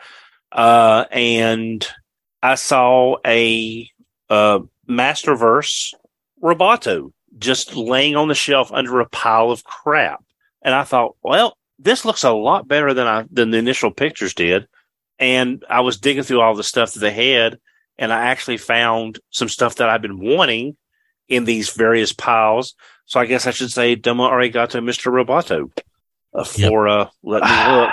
uh, 0.53 1.07
and 1.11 1.85
I 2.43 2.55
saw 2.55 3.17
a 3.27 3.89
uh, 4.29 4.61
Masterverse 4.89 5.95
Roboto 6.41 7.13
just 7.39 7.75
laying 7.75 8.15
on 8.15 8.29
the 8.29 8.35
shelf 8.35 8.71
under 8.71 9.01
a 9.01 9.09
pile 9.09 9.51
of 9.51 9.65
crap, 9.65 10.23
and 10.61 10.75
I 10.75 10.85
thought, 10.85 11.17
well, 11.23 11.57
this 11.79 12.05
looks 12.05 12.25
a 12.25 12.33
lot 12.33 12.69
better 12.69 12.93
than 12.93 13.07
I 13.07 13.25
than 13.31 13.51
the 13.51 13.59
initial 13.59 13.91
pictures 13.91 14.35
did. 14.35 14.69
And 15.21 15.65
I 15.69 15.81
was 15.81 15.99
digging 15.99 16.23
through 16.23 16.41
all 16.41 16.55
the 16.55 16.63
stuff 16.63 16.93
that 16.93 17.01
they 17.01 17.11
had, 17.11 17.59
and 17.99 18.13
I 18.13 18.27
actually 18.27 18.59
found 18.59 19.19
some 19.31 19.49
stuff 19.49 19.77
that 19.77 19.89
I've 19.89 20.03
been 20.03 20.21
wanting 20.21 20.77
in 21.29 21.45
these 21.45 21.71
various 21.71 22.13
piles. 22.13 22.75
So 23.07 23.21
I 23.21 23.27
guess 23.27 23.47
I 23.47 23.51
should 23.51 23.73
say 23.73 23.95
Domo 23.95 24.29
Arigato, 24.29 24.83
Mr. 24.83 25.13
Roboto, 25.13 25.71
uh, 26.35 26.45
for 26.45 26.89
uh, 26.89 27.09
let 27.23 27.43
me 27.43 27.77
look. 27.77 27.91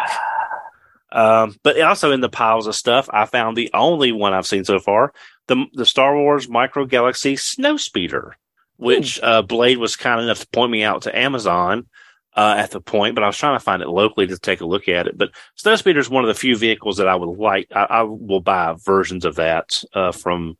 Um, 1.11 1.55
but 1.63 1.79
also 1.79 2.11
in 2.11 2.19
the 2.19 2.29
piles 2.29 2.67
of 2.67 2.75
stuff, 2.75 3.09
I 3.11 3.25
found 3.25 3.55
the 3.55 3.71
only 3.73 4.11
one 4.11 4.33
I've 4.33 4.47
seen 4.47 4.65
so 4.65 4.79
far 4.79 5.13
the 5.47 5.65
the 5.73 5.85
Star 5.85 6.15
Wars 6.15 6.49
Micro 6.49 6.85
Galaxy 6.85 7.35
Snowspeeder, 7.35 8.31
which 8.77 9.19
uh, 9.21 9.41
Blade 9.41 9.77
was 9.77 9.95
kind 9.95 10.21
enough 10.21 10.39
to 10.39 10.47
point 10.47 10.71
me 10.71 10.83
out 10.83 11.03
to 11.03 11.17
Amazon 11.17 11.87
uh, 12.35 12.55
at 12.57 12.71
the 12.71 12.81
point, 12.81 13.15
but 13.15 13.23
I 13.23 13.27
was 13.27 13.37
trying 13.37 13.55
to 13.57 13.63
find 13.63 13.81
it 13.81 13.87
locally 13.87 14.27
to 14.27 14.37
take 14.37 14.61
a 14.61 14.65
look 14.65 14.87
at 14.89 15.07
it. 15.07 15.17
But 15.17 15.31
Snow 15.55 15.75
Speeder 15.75 15.99
is 15.99 16.09
one 16.09 16.23
of 16.23 16.27
the 16.27 16.33
few 16.39 16.57
vehicles 16.57 16.97
that 16.97 17.07
I 17.07 17.15
would 17.15 17.37
like. 17.37 17.67
I, 17.73 17.83
I 17.83 18.01
will 18.03 18.41
buy 18.41 18.75
versions 18.77 19.23
of 19.25 19.35
that 19.35 19.81
uh, 19.93 20.11
from 20.11 20.57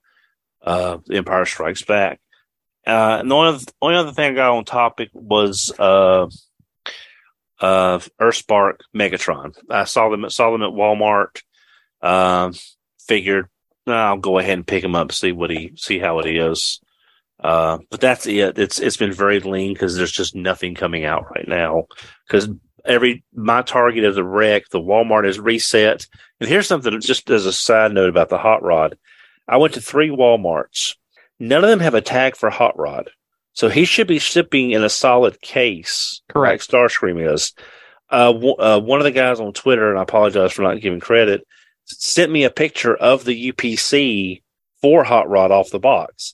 uh, 0.62 1.00
Empire 1.12 1.46
Strikes 1.46 1.84
Back. 1.84 2.20
Uh, 2.88 3.18
and 3.20 3.30
the 3.32 3.36
only, 3.36 3.50
other- 3.50 3.66
only 3.82 3.96
other 3.98 4.12
thing 4.14 4.32
I 4.32 4.36
got 4.36 4.56
on 4.56 4.64
topic 4.64 5.10
was 5.14 5.72
uh, 5.78 6.28
uh, 7.60 8.00
Earthspark 8.22 8.80
Megatron. 8.96 9.56
I 9.70 9.86
saw 9.86 10.10
them 10.10 10.30
saw 10.30 10.52
them 10.52 10.62
at 10.62 10.70
Walmart. 10.70 11.42
Um, 12.02 12.54
figured 13.08 13.48
"Nah, 13.88 14.10
I'll 14.10 14.18
go 14.18 14.38
ahead 14.38 14.54
and 14.54 14.68
pick 14.68 14.84
him 14.84 14.96
up, 14.96 15.12
see 15.12 15.32
what 15.32 15.50
he 15.50 15.74
see 15.76 15.98
how 16.00 16.20
it 16.20 16.28
is. 16.28 16.80
Uh, 17.40 17.80
but 17.90 18.00
that's 18.02 18.26
it. 18.26 18.58
It's 18.58 18.80
it's 18.80 18.98
been 18.98 19.12
very 19.14 19.40
lean 19.40 19.74
because 19.74 19.96
there's 19.96 20.12
just 20.12 20.36
nothing 20.36 20.74
coming 20.76 21.06
out 21.06 21.26
right 21.36 21.48
now. 21.48 21.86
Because 22.28 22.50
every 22.86 23.24
my 23.34 23.62
target 23.62 24.04
is 24.04 24.18
a 24.18 24.24
wreck. 24.24 24.70
The 24.70 24.80
Walmart 24.80 25.28
is 25.28 25.40
reset. 25.40 26.06
And 26.40 26.50
here's 26.50 26.68
something 26.68 27.00
just 27.02 27.30
as 27.30 27.46
a 27.46 27.54
side 27.54 27.92
note 27.92 28.10
about 28.10 28.30
the 28.30 28.38
hot 28.38 28.64
rod. 28.64 28.98
I 29.48 29.58
went 29.58 29.74
to 29.76 29.82
three 29.82 30.10
Walmarts. 30.10 30.96
None 31.40 31.64
of 31.64 31.70
them 31.70 31.82
have 31.82 31.94
a 31.94 32.02
tag 32.02 32.36
for 32.36 32.50
hot 32.50 32.78
rod. 32.80 33.10
So 33.54 33.70
he 33.70 33.86
should 33.86 34.08
be 34.08 34.20
shipping 34.20 34.72
in 34.72 34.84
a 34.84 34.90
solid 34.90 35.40
case, 35.42 36.22
Correct. 36.30 36.74
like 36.74 36.82
Starscream 36.82 37.34
is. 37.34 37.54
Uh, 38.10 38.34
w- 38.34 38.56
uh, 38.56 38.80
one 38.80 39.00
of 39.00 39.06
the 39.06 39.12
guys 39.12 39.40
on 39.40 39.54
Twitter, 39.54 39.90
and 39.90 39.98
I 39.98 40.04
apologize 40.04 40.52
for 40.52 40.62
not 40.62 40.82
giving 40.82 41.00
credit, 41.00 41.46
sent 41.86 42.32
me 42.32 42.44
a 42.44 42.50
picture 42.50 42.96
of 42.96 43.24
the 43.24 43.52
UPC 43.52 44.42
for 44.82 45.04
Hot 45.06 45.30
Rod 45.30 45.52
off 45.52 45.70
the 45.70 45.80
box. 45.80 46.34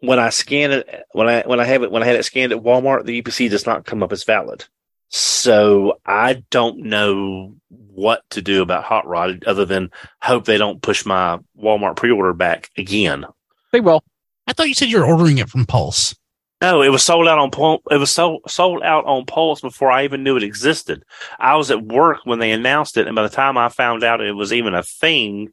When 0.00 0.18
I 0.18 0.30
scan 0.30 0.72
it, 0.72 1.04
when 1.12 1.28
I 1.28 1.42
when 1.42 1.60
I 1.60 1.64
have 1.64 1.82
it 1.82 1.90
when 1.90 2.02
I 2.02 2.06
had 2.06 2.16
it 2.16 2.24
scanned 2.24 2.52
at 2.52 2.62
Walmart, 2.62 3.04
the 3.04 3.22
UPC 3.22 3.50
does 3.50 3.66
not 3.66 3.84
come 3.84 4.02
up 4.02 4.12
as 4.12 4.24
valid. 4.24 4.64
So 5.08 5.98
I 6.06 6.44
don't 6.50 6.84
know 6.84 7.56
what 7.68 8.22
to 8.30 8.42
do 8.42 8.62
about 8.62 8.84
Hot 8.84 9.06
Rod 9.06 9.44
other 9.44 9.64
than 9.64 9.90
hope 10.22 10.44
they 10.44 10.56
don't 10.56 10.80
push 10.80 11.04
my 11.04 11.38
Walmart 11.60 11.96
pre-order 11.96 12.32
back 12.32 12.70
again. 12.76 13.26
They 13.72 13.80
will. 13.80 14.04
I 14.46 14.52
thought 14.52 14.68
you 14.68 14.74
said 14.74 14.88
you 14.88 14.98
were 14.98 15.06
ordering 15.06 15.38
it 15.38 15.48
from 15.48 15.66
Pulse. 15.66 16.14
No, 16.60 16.82
it 16.82 16.90
was 16.90 17.02
sold 17.02 17.26
out 17.26 17.38
on 17.38 17.78
it 17.90 17.96
was 17.96 18.10
sold 18.10 18.42
sold 18.46 18.82
out 18.82 19.04
on 19.06 19.24
Pulse 19.24 19.60
before 19.60 19.90
I 19.90 20.04
even 20.04 20.22
knew 20.22 20.36
it 20.36 20.42
existed. 20.42 21.04
I 21.38 21.56
was 21.56 21.70
at 21.70 21.82
work 21.82 22.18
when 22.24 22.38
they 22.38 22.52
announced 22.52 22.96
it, 22.96 23.06
and 23.06 23.16
by 23.16 23.22
the 23.22 23.28
time 23.28 23.56
I 23.56 23.68
found 23.68 24.04
out 24.04 24.20
it 24.20 24.32
was 24.32 24.52
even 24.52 24.74
a 24.74 24.82
thing, 24.82 25.52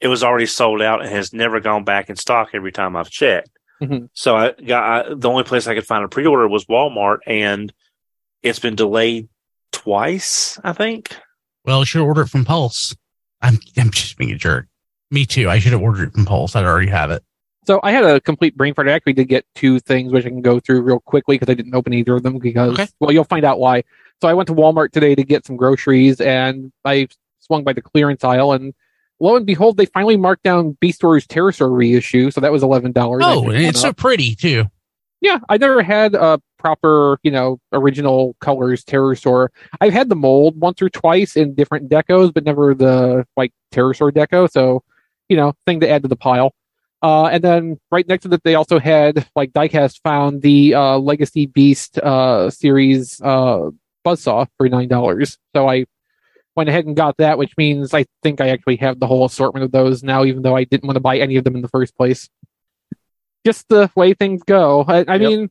it 0.00 0.08
was 0.08 0.24
already 0.24 0.46
sold 0.46 0.82
out 0.82 1.00
and 1.00 1.10
has 1.10 1.32
never 1.32 1.60
gone 1.60 1.84
back 1.84 2.10
in 2.10 2.16
stock 2.16 2.50
every 2.54 2.72
time 2.72 2.96
I've 2.96 3.10
checked. 3.10 3.57
Mhm. 3.82 4.08
So 4.12 4.36
I 4.36 4.52
got 4.52 5.06
I, 5.10 5.14
the 5.14 5.28
only 5.30 5.44
place 5.44 5.66
I 5.66 5.74
could 5.74 5.86
find 5.86 6.04
a 6.04 6.08
pre-order 6.08 6.48
was 6.48 6.64
Walmart, 6.66 7.18
and 7.26 7.72
it's 8.42 8.58
been 8.58 8.74
delayed 8.74 9.28
twice. 9.72 10.58
I 10.64 10.72
think. 10.72 11.14
Well, 11.64 11.80
you 11.80 11.84
should 11.86 12.02
order 12.02 12.22
it 12.22 12.28
from 12.28 12.44
Pulse. 12.44 12.94
I'm 13.40 13.58
I'm 13.76 13.90
just 13.90 14.16
being 14.18 14.32
a 14.32 14.36
jerk. 14.36 14.66
Me 15.10 15.24
too. 15.24 15.48
I 15.48 15.58
should 15.58 15.72
have 15.72 15.80
ordered 15.82 16.08
it 16.08 16.14
from 16.14 16.24
Pulse. 16.26 16.56
I'd 16.56 16.64
already 16.64 16.90
have 16.90 17.10
it. 17.10 17.22
So 17.66 17.80
I 17.82 17.92
had 17.92 18.04
a 18.04 18.20
complete 18.20 18.56
brain 18.56 18.74
fart. 18.74 18.88
I 18.88 18.92
actually 18.92 19.12
did 19.12 19.28
get 19.28 19.44
two 19.54 19.78
things 19.78 20.10
which 20.12 20.24
I 20.24 20.30
can 20.30 20.40
go 20.42 20.58
through 20.58 20.80
real 20.82 21.00
quickly 21.00 21.36
because 21.36 21.50
I 21.50 21.54
didn't 21.54 21.74
open 21.74 21.92
either 21.92 22.16
of 22.16 22.22
them 22.22 22.38
because 22.38 22.72
Okay. 22.72 22.86
well 22.98 23.12
you'll 23.12 23.24
find 23.24 23.44
out 23.44 23.58
why. 23.60 23.84
So 24.22 24.28
I 24.28 24.34
went 24.34 24.46
to 24.48 24.54
Walmart 24.54 24.90
today 24.92 25.14
to 25.14 25.22
get 25.22 25.46
some 25.46 25.56
groceries 25.56 26.20
and 26.20 26.72
I 26.84 27.08
swung 27.40 27.64
by 27.64 27.74
the 27.74 27.82
clearance 27.82 28.24
aisle 28.24 28.52
and 28.52 28.72
lo 29.20 29.36
and 29.36 29.46
behold 29.46 29.76
they 29.76 29.86
finally 29.86 30.16
marked 30.16 30.42
down 30.42 30.76
Beast 30.80 31.02
Wars 31.02 31.26
Terrorsaur 31.26 31.76
reissue. 31.76 32.30
So 32.30 32.40
that 32.40 32.52
was 32.52 32.62
eleven 32.62 32.92
dollars. 32.92 33.22
Oh, 33.24 33.48
and 33.50 33.64
it's 33.64 33.80
so 33.80 33.92
pretty 33.92 34.34
too. 34.34 34.66
yeah, 35.20 35.38
I 35.48 35.56
never 35.56 35.82
had 35.82 36.14
a 36.14 36.40
proper, 36.58 37.18
you 37.22 37.30
know, 37.30 37.60
original 37.72 38.34
colors 38.40 38.84
Terrorsaur. 38.84 39.48
I've 39.80 39.92
had 39.92 40.08
the 40.08 40.16
mold 40.16 40.58
once 40.60 40.82
or 40.82 40.88
twice 40.88 41.36
in 41.36 41.54
different 41.54 41.88
decos, 41.88 42.32
but 42.32 42.44
never 42.44 42.74
the 42.74 43.26
like 43.36 43.52
Terrorsaur 43.72 44.10
deco. 44.12 44.50
So, 44.50 44.82
you 45.28 45.36
know, 45.36 45.54
thing 45.66 45.80
to 45.80 45.88
add 45.88 46.02
to 46.02 46.08
the 46.08 46.16
pile. 46.16 46.54
Uh, 47.00 47.26
and 47.26 47.44
then 47.44 47.78
right 47.92 48.08
next 48.08 48.22
to 48.22 48.28
that, 48.28 48.42
they 48.42 48.56
also 48.56 48.80
had 48.80 49.28
like 49.36 49.52
Diecast 49.52 50.00
found 50.02 50.42
the 50.42 50.74
uh, 50.74 50.98
Legacy 50.98 51.46
Beast 51.46 51.98
uh, 51.98 52.50
series 52.50 53.20
uh, 53.20 53.70
buzzsaw 54.04 54.46
for 54.56 54.68
nine 54.68 54.88
dollars. 54.88 55.38
So 55.54 55.68
I 55.68 55.86
went 56.58 56.68
ahead 56.68 56.84
and 56.84 56.94
got 56.94 57.16
that, 57.16 57.38
which 57.38 57.56
means 57.56 57.94
I 57.94 58.04
think 58.22 58.42
I 58.42 58.48
actually 58.50 58.76
have 58.76 59.00
the 59.00 59.06
whole 59.06 59.24
assortment 59.24 59.64
of 59.64 59.72
those 59.72 60.02
now, 60.02 60.24
even 60.24 60.42
though 60.42 60.56
I 60.56 60.64
didn't 60.64 60.86
want 60.86 60.96
to 60.96 61.00
buy 61.00 61.16
any 61.18 61.36
of 61.36 61.44
them 61.44 61.56
in 61.56 61.62
the 61.62 61.68
first 61.68 61.96
place 61.96 62.28
just 63.46 63.68
the 63.68 63.90
way 63.94 64.12
things 64.14 64.42
go. 64.42 64.84
I, 64.86 64.98
I 65.08 65.16
Yep. 65.16 65.20
mean, 65.20 65.50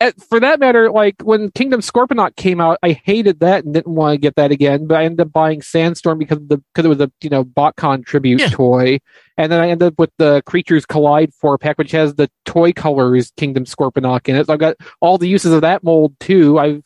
at, 0.00 0.20
for 0.20 0.40
that 0.40 0.60
matter, 0.60 0.90
like 0.90 1.16
when 1.22 1.50
Kingdom 1.52 1.80
Scorponok 1.80 2.36
came 2.36 2.60
out, 2.60 2.78
I 2.82 2.92
hated 2.92 3.40
that 3.40 3.64
and 3.64 3.72
didn't 3.72 3.94
want 3.94 4.14
to 4.14 4.18
get 4.18 4.34
that 4.36 4.50
again. 4.50 4.86
But 4.86 4.96
I 4.98 5.04
ended 5.04 5.20
up 5.26 5.32
buying 5.32 5.62
Sandstorm 5.62 6.18
because 6.18 6.38
of 6.38 6.48
the 6.48 6.58
because 6.58 6.84
it 6.84 6.88
was 6.88 7.00
a 7.00 7.10
you 7.22 7.30
know 7.30 7.44
BotCon 7.44 8.04
tribute 8.04 8.40
Yeah. 8.40 8.48
toy, 8.48 8.98
and 9.36 9.50
then 9.50 9.60
I 9.60 9.70
ended 9.70 9.88
up 9.88 9.98
with 9.98 10.10
the 10.18 10.42
Creatures 10.44 10.84
Collide 10.86 11.32
four 11.34 11.56
pack, 11.58 11.78
which 11.78 11.92
has 11.92 12.14
the 12.16 12.28
toy 12.44 12.72
colors 12.72 13.32
Kingdom 13.36 13.64
Scorponok 13.64 14.28
in 14.28 14.36
it. 14.36 14.46
So 14.46 14.52
I've 14.52 14.58
got 14.58 14.76
all 15.00 15.18
the 15.18 15.28
uses 15.28 15.52
of 15.52 15.60
that 15.62 15.82
mold 15.84 16.14
too. 16.20 16.58
I've 16.58 16.82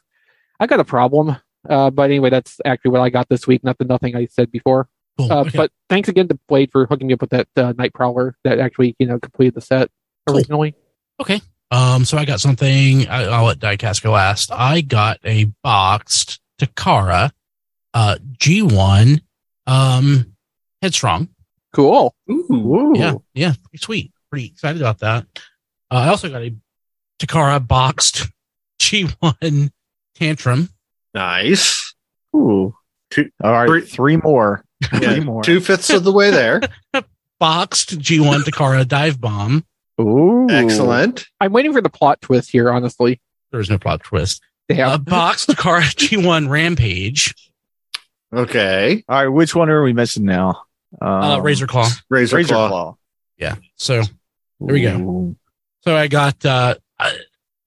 I 0.60 0.66
got 0.66 0.80
a 0.80 0.84
problem. 0.84 1.36
Uh, 1.68 1.90
but 1.90 2.10
anyway, 2.10 2.30
that's 2.30 2.60
actually 2.64 2.90
what 2.92 3.00
I 3.00 3.10
got 3.10 3.28
this 3.28 3.46
week, 3.46 3.62
not 3.64 3.78
the 3.78 3.84
nothing 3.84 4.16
I 4.16 4.26
said 4.26 4.50
before. 4.50 4.88
Cool. 5.18 5.32
Uh, 5.32 5.40
Okay. 5.42 5.56
But 5.56 5.70
thanks 5.88 6.08
again 6.08 6.28
to 6.28 6.38
Blade 6.48 6.70
for 6.72 6.86
hooking 6.86 7.06
me 7.06 7.14
up 7.14 7.20
with 7.20 7.30
that 7.30 7.48
uh, 7.56 7.72
Night 7.76 7.94
Prowler 7.94 8.36
that 8.44 8.58
actually 8.58 8.94
you 8.98 9.06
know 9.06 9.18
completed 9.18 9.54
the 9.54 9.60
set 9.60 9.90
Cool. 10.26 10.36
originally. 10.38 10.74
Um, 11.70 12.04
so 12.04 12.16
I 12.16 12.24
got 12.24 12.40
something. 12.40 13.08
I, 13.08 13.24
I'll 13.24 13.44
let 13.44 13.58
Diecast 13.58 14.02
go 14.02 14.12
last. 14.12 14.50
I 14.52 14.82
got 14.82 15.18
a 15.24 15.46
boxed 15.64 16.40
Takara, 16.60 17.32
uh, 17.92 18.16
G1, 18.38 19.20
um, 19.66 20.36
Headstrong. 20.80 21.28
Cool. 21.72 22.14
Ooh. 22.30 22.92
Yeah, 22.94 23.14
yeah, 23.34 23.54
pretty 23.64 23.82
sweet. 23.82 24.12
Pretty 24.30 24.46
excited 24.46 24.80
about 24.80 25.00
that. 25.00 25.26
Uh, 25.90 25.94
I 25.94 26.08
also 26.08 26.28
got 26.28 26.42
a 26.42 26.54
Takara 27.18 27.66
boxed 27.66 28.26
G1 28.78 29.70
Tantrum. 30.14 30.68
Nice. 31.16 31.94
Ooh. 32.36 32.74
Two- 33.10 33.30
All 33.42 33.52
right, 33.52 33.66
three- 33.66 33.80
three 33.86 34.16
more. 34.18 34.62
Yeah, 34.92 35.14
Three 35.14 35.20
more. 35.20 35.42
Two 35.42 35.60
fifths 35.60 35.88
of 35.90 36.04
the 36.04 36.12
way 36.12 36.30
there. 36.30 36.60
Boxed 37.40 37.98
G1 37.98 38.42
Takara 38.42 38.86
Dive 38.86 39.18
Bomb. 39.20 39.64
Ooh. 39.98 40.46
Excellent. 40.50 41.26
I'm 41.40 41.52
waiting 41.52 41.72
for 41.72 41.80
the 41.80 41.88
plot 41.88 42.20
twist 42.20 42.50
here, 42.50 42.70
honestly. 42.70 43.18
There 43.50 43.58
was 43.58 43.70
no 43.70 43.78
plot 43.78 44.02
twist. 44.04 44.42
Damn. 44.68 44.92
A 44.92 44.98
boxed 44.98 45.48
Takara 45.48 45.80
G1 45.96 46.48
Rampage. 46.50 47.34
Okay. 48.34 49.02
All 49.08 49.16
right, 49.22 49.28
which 49.28 49.54
one 49.54 49.70
are 49.70 49.82
we 49.82 49.94
missing 49.94 50.24
now? 50.24 50.64
Uh, 51.00 51.36
Um, 51.36 51.42
Razor 51.42 51.66
Claw. 51.66 51.88
Razor, 52.10 52.36
Razor 52.36 52.54
claw. 52.54 52.68
Claw. 52.68 52.96
Yeah. 53.38 53.54
So 53.76 54.02
There 54.60 54.74
we 54.74 54.82
go. 54.82 54.96
Ooh. 54.98 55.36
So 55.84 55.96
I 55.96 56.08
got 56.08 56.44
uh 56.44 56.74
I, 56.98 57.16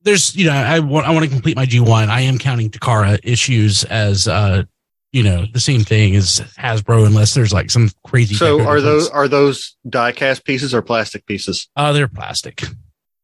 there's 0.04 0.36
you 0.36 0.45
know 0.45 0.54
I 0.54 0.80
want 0.80 1.08
I 1.08 1.12
want 1.12 1.26
to 1.26 1.30
complete 1.32 1.56
my 1.56 1.66
G1. 1.66 2.08
I 2.10 2.22
am 2.22 2.38
counting 2.38 2.70
Takara 2.70 3.20
issues 3.24 3.84
as 3.86 4.28
uh 4.28 4.64
you 5.12 5.24
know 5.24 5.45
the 5.54 5.60
same 5.60 5.82
thing 5.84 6.16
as 6.16 6.39
Hasbro 6.58 7.06
unless 7.06 7.34
there's 7.34 7.52
like 7.54 7.70
some 7.72 7.89
crazy. 8.06 8.36
So 8.36 8.56
are 8.62 8.76
difference. 8.78 8.84
those 8.84 9.10
are 9.10 9.28
those 9.28 9.76
die 9.88 10.12
cast 10.12 10.45
pieces 10.45 10.74
or 10.74 10.82
plastic 10.82 11.26
pieces? 11.26 11.68
Uh, 11.76 11.91
they're 11.93 12.08
plastic. 12.08 12.64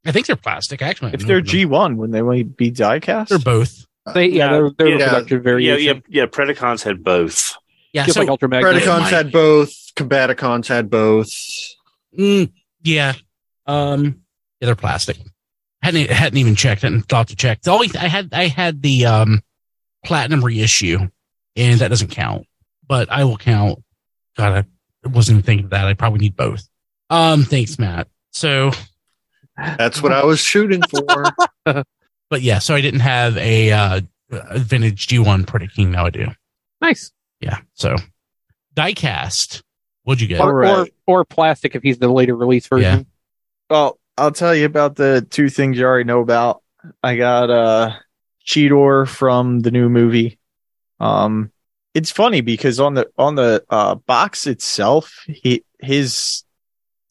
I 0.05 0.11
think 0.11 0.26
they're 0.28 0.36
plastic. 0.36 0.82
Actually, 0.82 1.13
If 1.13 1.21
they're 1.21 1.41
G1, 1.41 1.95
wouldn't 1.95 2.13
they 2.13 2.21
want 2.21 2.39
to 2.39 2.45
be 2.45 2.71
diecast? 2.71 3.30
they're 3.30 3.39
both. 3.39 3.86
They, 4.13 4.28
yeah, 4.28 4.45
Yeah, 4.45 4.51
they're, 4.51 4.69
they're 4.78 4.88
yeah. 4.99 5.07
production 5.09 5.38
Yeah, 5.38 5.43
variation. 5.43 6.03
yeah, 6.09 6.21
yeah. 6.21 6.26
Predacons 6.28 6.84
had 6.84 7.03
both. 7.03 7.55
Yeah, 7.91 8.03
Just 8.05 8.13
so 8.15 8.19
like 8.21 8.30
Ultra 8.30 8.49
Magnus. 8.49 8.84
Predacons 8.84 9.09
had 9.09 9.32
both. 9.32 9.71
Combaticons 9.95 10.67
had 10.67 10.89
both. 10.91 11.32
mm, 12.17 12.51
yeah, 12.84 13.13
um, 13.65 14.21
yeah, 14.59 14.65
they're 14.67 14.76
plastic. 14.76 15.17
Hadn't 15.86 16.09
hadn't 16.09 16.38
even 16.38 16.55
checked 16.55 16.83
it 16.83 16.91
and 16.91 17.07
thought 17.07 17.27
to 17.27 17.36
check. 17.36 17.61
The 17.61 17.71
only 17.71 17.89
I 17.97 18.07
had 18.07 18.29
I 18.33 18.47
had 18.47 18.81
the 18.81 19.05
um 19.05 19.41
platinum 20.03 20.43
reissue, 20.43 20.99
and 21.55 21.79
that 21.79 21.89
doesn't 21.89 22.09
count. 22.09 22.47
But 22.88 23.11
I 23.11 23.23
will 23.23 23.38
count. 23.38 23.83
God, 24.36 24.65
I 25.05 25.07
wasn't 25.07 25.36
even 25.36 25.45
thinking 25.45 25.65
of 25.65 25.71
that. 25.71 25.86
I 25.86 25.93
probably 25.93 26.19
need 26.19 26.36
both. 26.36 26.67
Um, 27.09 27.43
thanks, 27.43 27.77
Matt. 27.79 28.07
So, 28.31 28.71
That's 29.57 30.01
what 30.01 30.11
I 30.11 30.25
was 30.25 30.39
shooting 30.39 30.81
for. 30.83 31.23
but 32.29 32.41
yeah, 32.41 32.59
so 32.59 32.75
I 32.75 32.81
didn't 32.81 32.99
have 33.01 33.38
a 33.38 33.71
uh 33.71 34.01
vintage 34.29 35.07
G1 35.07 35.45
Predaking. 35.45 35.89
Now 35.89 36.05
I 36.05 36.09
do. 36.09 36.27
Nice. 36.81 37.11
Yeah. 37.39 37.59
So, 37.73 37.95
diecast. 38.75 39.61
What'd 40.03 40.21
you 40.21 40.27
get? 40.27 40.41
Or, 40.41 40.65
Alright. 40.65 40.93
or 41.07 41.19
or 41.21 41.25
plastic 41.25 41.75
if 41.75 41.83
he's 41.83 41.99
the 41.99 42.09
later 42.09 42.36
release 42.36 42.67
version. 42.67 43.05
Well, 43.69 43.99
I'll 44.18 44.32
tell 44.32 44.55
you 44.55 44.66
about 44.66 44.95
the 44.95 45.26
two 45.30 45.49
things 45.49 45.78
you 45.78 45.86
already 45.86 46.05
know 46.05 46.22
about. 46.22 46.61
I 47.03 47.18
got 47.18 47.49
uh 47.49 47.93
Cheetor 48.45 49.07
from 49.07 49.59
the 49.59 49.72
new 49.72 49.89
movie. 49.89 50.39
Um 50.99 51.51
it's 51.93 52.11
funny 52.11 52.41
because 52.41 52.80
on 52.80 52.93
the 52.93 53.09
on 53.18 53.36
the 53.36 53.63
uh 53.70 53.95
box 53.95 54.47
itself, 54.47 55.24
he 55.28 55.63
his 55.80 56.43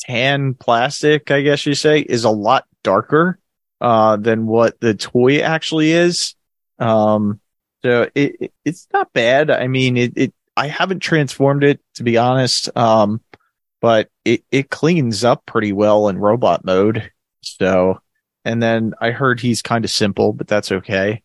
tan 0.01 0.55
plastic, 0.55 1.31
I 1.31 1.43
guess 1.43 1.67
you 1.67 1.75
say, 1.75 2.01
is 2.01 2.25
a 2.25 2.31
lot 2.31 2.67
darker 2.83 3.39
uh 3.81 4.17
than 4.17 4.47
what 4.47 4.81
the 4.81 4.95
toy 4.95 5.41
actually 5.41 5.93
is. 5.93 6.35
Um 6.79 7.41
so 7.83 8.09
it, 8.15 8.37
it 8.41 8.53
it's 8.65 8.87
not 8.93 9.13
bad. 9.13 9.51
I 9.51 9.67
mean 9.67 9.97
it, 9.97 10.13
it 10.17 10.35
I 10.57 10.69
haven't 10.69 11.01
transformed 11.01 11.65
it 11.65 11.81
to 11.97 12.03
be 12.03 12.17
honest. 12.17 12.75
Um 12.77 13.21
but 13.85 14.09
it, 14.24 14.43
it 14.51 14.70
cleans 14.70 15.24
up 15.24 15.45
pretty 15.47 15.72
well 15.72 16.09
in 16.09 16.18
robot 16.18 16.64
mode. 16.64 17.11
So, 17.43 18.01
and 18.45 18.62
then 18.62 18.95
I 19.01 19.11
heard 19.11 19.41
he's 19.41 19.61
kind 19.61 19.85
of 19.85 19.91
simple, 19.91 20.32
but 20.32 20.49
that's 20.49 20.72
okay. 20.72 21.22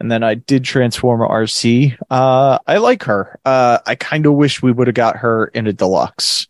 And 0.00 0.10
then 0.10 0.22
I 0.22 0.34
did 0.34 0.64
transform 0.64 1.20
Arcee. 1.20 1.96
Uh, 2.08 2.58
I 2.66 2.78
like 2.78 3.02
her. 3.04 3.38
Uh, 3.44 3.78
I 3.84 3.94
kind 3.96 4.24
of 4.26 4.32
wish 4.34 4.62
we 4.62 4.72
would 4.72 4.86
have 4.86 4.94
got 4.94 5.16
her 5.16 5.46
in 5.46 5.66
a 5.66 5.72
deluxe. 5.72 6.46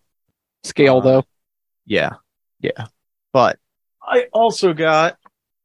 Scale 0.64 0.98
Uh, 0.98 1.00
though. 1.00 1.24
Yeah. 1.86 2.10
Yeah. 2.60 2.86
But 3.32 3.58
I 4.02 4.26
also 4.32 4.74
got 4.74 5.16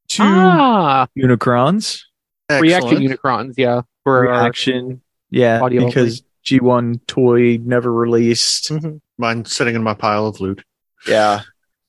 two 0.07 0.23
Ah, 0.25 1.07
Unicrons. 1.17 2.03
reaction 2.49 2.89
Excellent. 2.97 3.19
Unicrons. 3.21 3.53
Yeah, 3.57 3.81
for 4.03 4.27
our- 4.29 4.41
Reaction. 4.43 5.01
Yeah. 5.29 5.61
audio 5.61 5.85
because 5.85 6.23
G1 6.45 7.05
toy 7.07 7.57
never 7.57 7.91
released. 7.91 8.69
Mhm. 8.71 9.01
Mine's 9.17 9.51
sitting 9.55 9.75
in 9.75 9.83
my 9.83 9.93
pile 9.93 10.27
of 10.27 10.39
loot. 10.39 10.63
Yeah. 11.07 11.41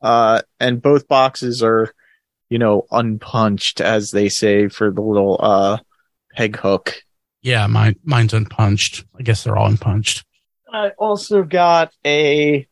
Uh, 0.03 0.43
and 0.61 0.83
both 0.83 1.09
boxes 1.09 1.63
are, 1.63 1.93
you 2.51 2.59
know, 2.59 2.87
unpunched, 2.91 3.81
as 3.81 4.11
they 4.11 4.29
say, 4.29 4.69
for 4.69 4.91
the 4.91 5.01
little, 5.01 5.39
uh, 5.41 5.79
peg 6.35 6.57
hook. 6.57 6.97
Yeah, 7.43 7.67
mine 7.67 7.97
mine's 8.05 8.35
unpunched. 8.35 9.05
I 9.19 9.23
guess 9.23 9.45
they're 9.45 9.57
all 9.57 9.67
unpunched. 9.69 10.25
I 10.73 10.91
also 10.99 11.43
got 11.43 11.93
a, 12.05 12.67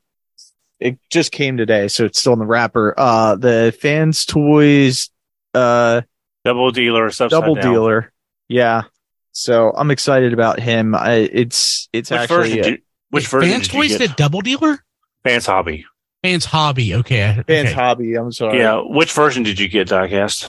it 0.80 0.98
just 1.10 1.30
came 1.30 1.56
today, 1.56 1.88
so 1.88 2.04
it's 2.06 2.18
still 2.18 2.32
in 2.32 2.38
the 2.40 2.46
wrapper. 2.46 2.94
Uh, 2.96 3.36
the 3.36 3.76
fans 3.80 4.24
toys, 4.24 5.10
uh, 5.54 6.02
Double 6.44 6.72
dealer, 6.72 7.06
upside 7.06 7.30
double 7.30 7.54
down. 7.54 7.72
dealer. 7.72 8.12
Yeah. 8.48 8.82
So 9.30 9.70
I'm 9.70 9.90
excited 9.90 10.32
about 10.32 10.58
him. 10.58 10.94
I, 10.94 11.14
it's, 11.32 11.88
it's 11.92 12.10
Which 12.10 12.20
actually, 12.20 12.56
version? 12.56 12.78
Did, 13.12 13.16
which 13.16 13.24
Wait, 13.24 13.30
version 13.30 13.50
Fans 13.52 13.68
did 13.68 13.74
you 13.74 13.80
Toys 13.80 13.98
get? 13.98 13.98
did 13.98 14.16
Double 14.16 14.40
Dealer? 14.40 14.84
Fans 15.24 15.46
Hobby. 15.46 15.86
Fans 16.22 16.44
Hobby. 16.44 16.94
Okay. 16.94 17.42
fans 17.46 17.68
okay. 17.68 17.72
hobby. 17.72 18.14
I'm 18.14 18.32
sorry. 18.32 18.58
Yeah. 18.58 18.82
Which 18.84 19.12
version 19.12 19.42
did 19.42 19.58
you 19.58 19.68
get, 19.68 19.88
Diecast? 19.88 20.48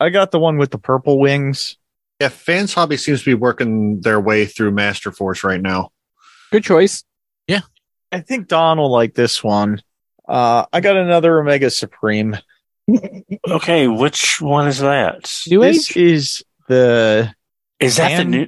I 0.00 0.10
got 0.10 0.30
the 0.30 0.38
one 0.38 0.58
with 0.58 0.70
the 0.70 0.78
purple 0.78 1.18
wings. 1.18 1.76
Yeah, 2.20 2.28
Fans 2.28 2.72
Hobby 2.74 2.96
seems 2.96 3.20
to 3.20 3.26
be 3.26 3.34
working 3.34 4.00
their 4.00 4.20
way 4.20 4.46
through 4.46 4.70
Master 4.70 5.10
Force 5.10 5.42
right 5.44 5.60
now. 5.60 5.90
good 6.52 6.62
choice. 6.62 7.04
Yeah. 7.48 7.62
I 8.12 8.20
think 8.20 8.48
Don 8.48 8.78
will 8.78 8.92
like 8.92 9.14
this 9.14 9.42
one. 9.42 9.82
Uh, 10.28 10.66
I 10.72 10.80
got 10.80 10.96
another 10.96 11.40
Omega 11.40 11.70
Supreme. 11.70 12.36
Okay, 13.48 13.88
which 13.88 14.40
one 14.40 14.68
is 14.68 14.78
that? 14.80 15.32
New 15.48 15.62
this 15.62 15.90
Age. 15.90 15.96
is 15.96 16.44
the 16.68 17.34
Is 17.80 17.96
that 17.96 18.18
the 18.18 18.24
new? 18.24 18.46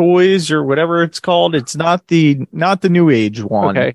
Toys 0.00 0.50
or 0.50 0.62
whatever 0.64 1.02
it's 1.02 1.20
called. 1.20 1.54
It's 1.54 1.76
not 1.76 2.06
the 2.08 2.40
not 2.52 2.80
the 2.80 2.88
new 2.88 3.10
age 3.10 3.42
one. 3.42 3.76
Okay. 3.76 3.94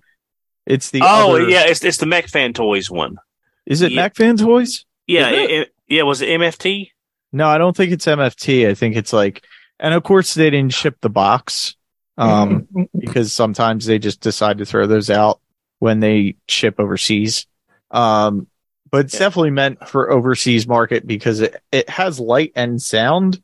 It's 0.66 0.92
the 0.92 1.02
Oh, 1.04 1.36
other- 1.36 1.50
yeah, 1.50 1.64
it's 1.66 1.84
it's 1.84 1.98
the 1.98 2.06
Mech 2.06 2.28
Fan 2.28 2.54
Toys 2.54 2.90
one. 2.92 3.18
Is 3.66 3.82
it 3.82 3.92
Yeah. 3.92 4.02
Mac 4.04 4.16
Fan 4.16 4.38
Toys? 4.38 4.86
Yeah, 5.08 5.30
it? 5.30 5.40
it- 5.40 5.52
it- 5.52 5.76
yeah. 5.88 6.04
Was 6.04 6.22
it 6.22 6.30
MFT? 6.30 6.90
No, 7.34 7.48
I 7.48 7.58
don't 7.58 7.76
think 7.76 7.92
it's 7.92 8.06
MFT. 8.06 8.68
I 8.68 8.74
think 8.76 8.96
it's 8.96 9.12
like, 9.14 9.44
and 9.80 9.94
of 9.94 10.04
course 10.04 10.34
they 10.36 10.50
didn't 10.50 10.74
ship 10.74 10.98
the 11.02 11.10
box, 11.10 11.76
um, 12.18 12.68
because 13.00 13.34
sometimes 13.34 13.86
they 13.86 14.00
just 14.00 14.22
decide 14.22 14.60
to 14.60 14.66
throw 14.66 14.86
those 14.88 15.10
out 15.10 15.40
when 15.80 16.00
they 16.00 16.36
ship 16.48 16.76
overseas. 16.80 17.46
Um, 17.92 18.48
but 18.92 19.06
it's 19.06 19.14
Yeah. 19.16 19.20
definitely 19.22 19.52
meant 19.52 19.88
for 19.90 20.12
overseas 20.12 20.68
market 20.68 21.06
because 21.06 21.42
it, 21.42 21.62
it 21.72 21.90
has 21.90 22.20
light 22.20 22.52
and 22.56 22.82
sound, 22.82 23.42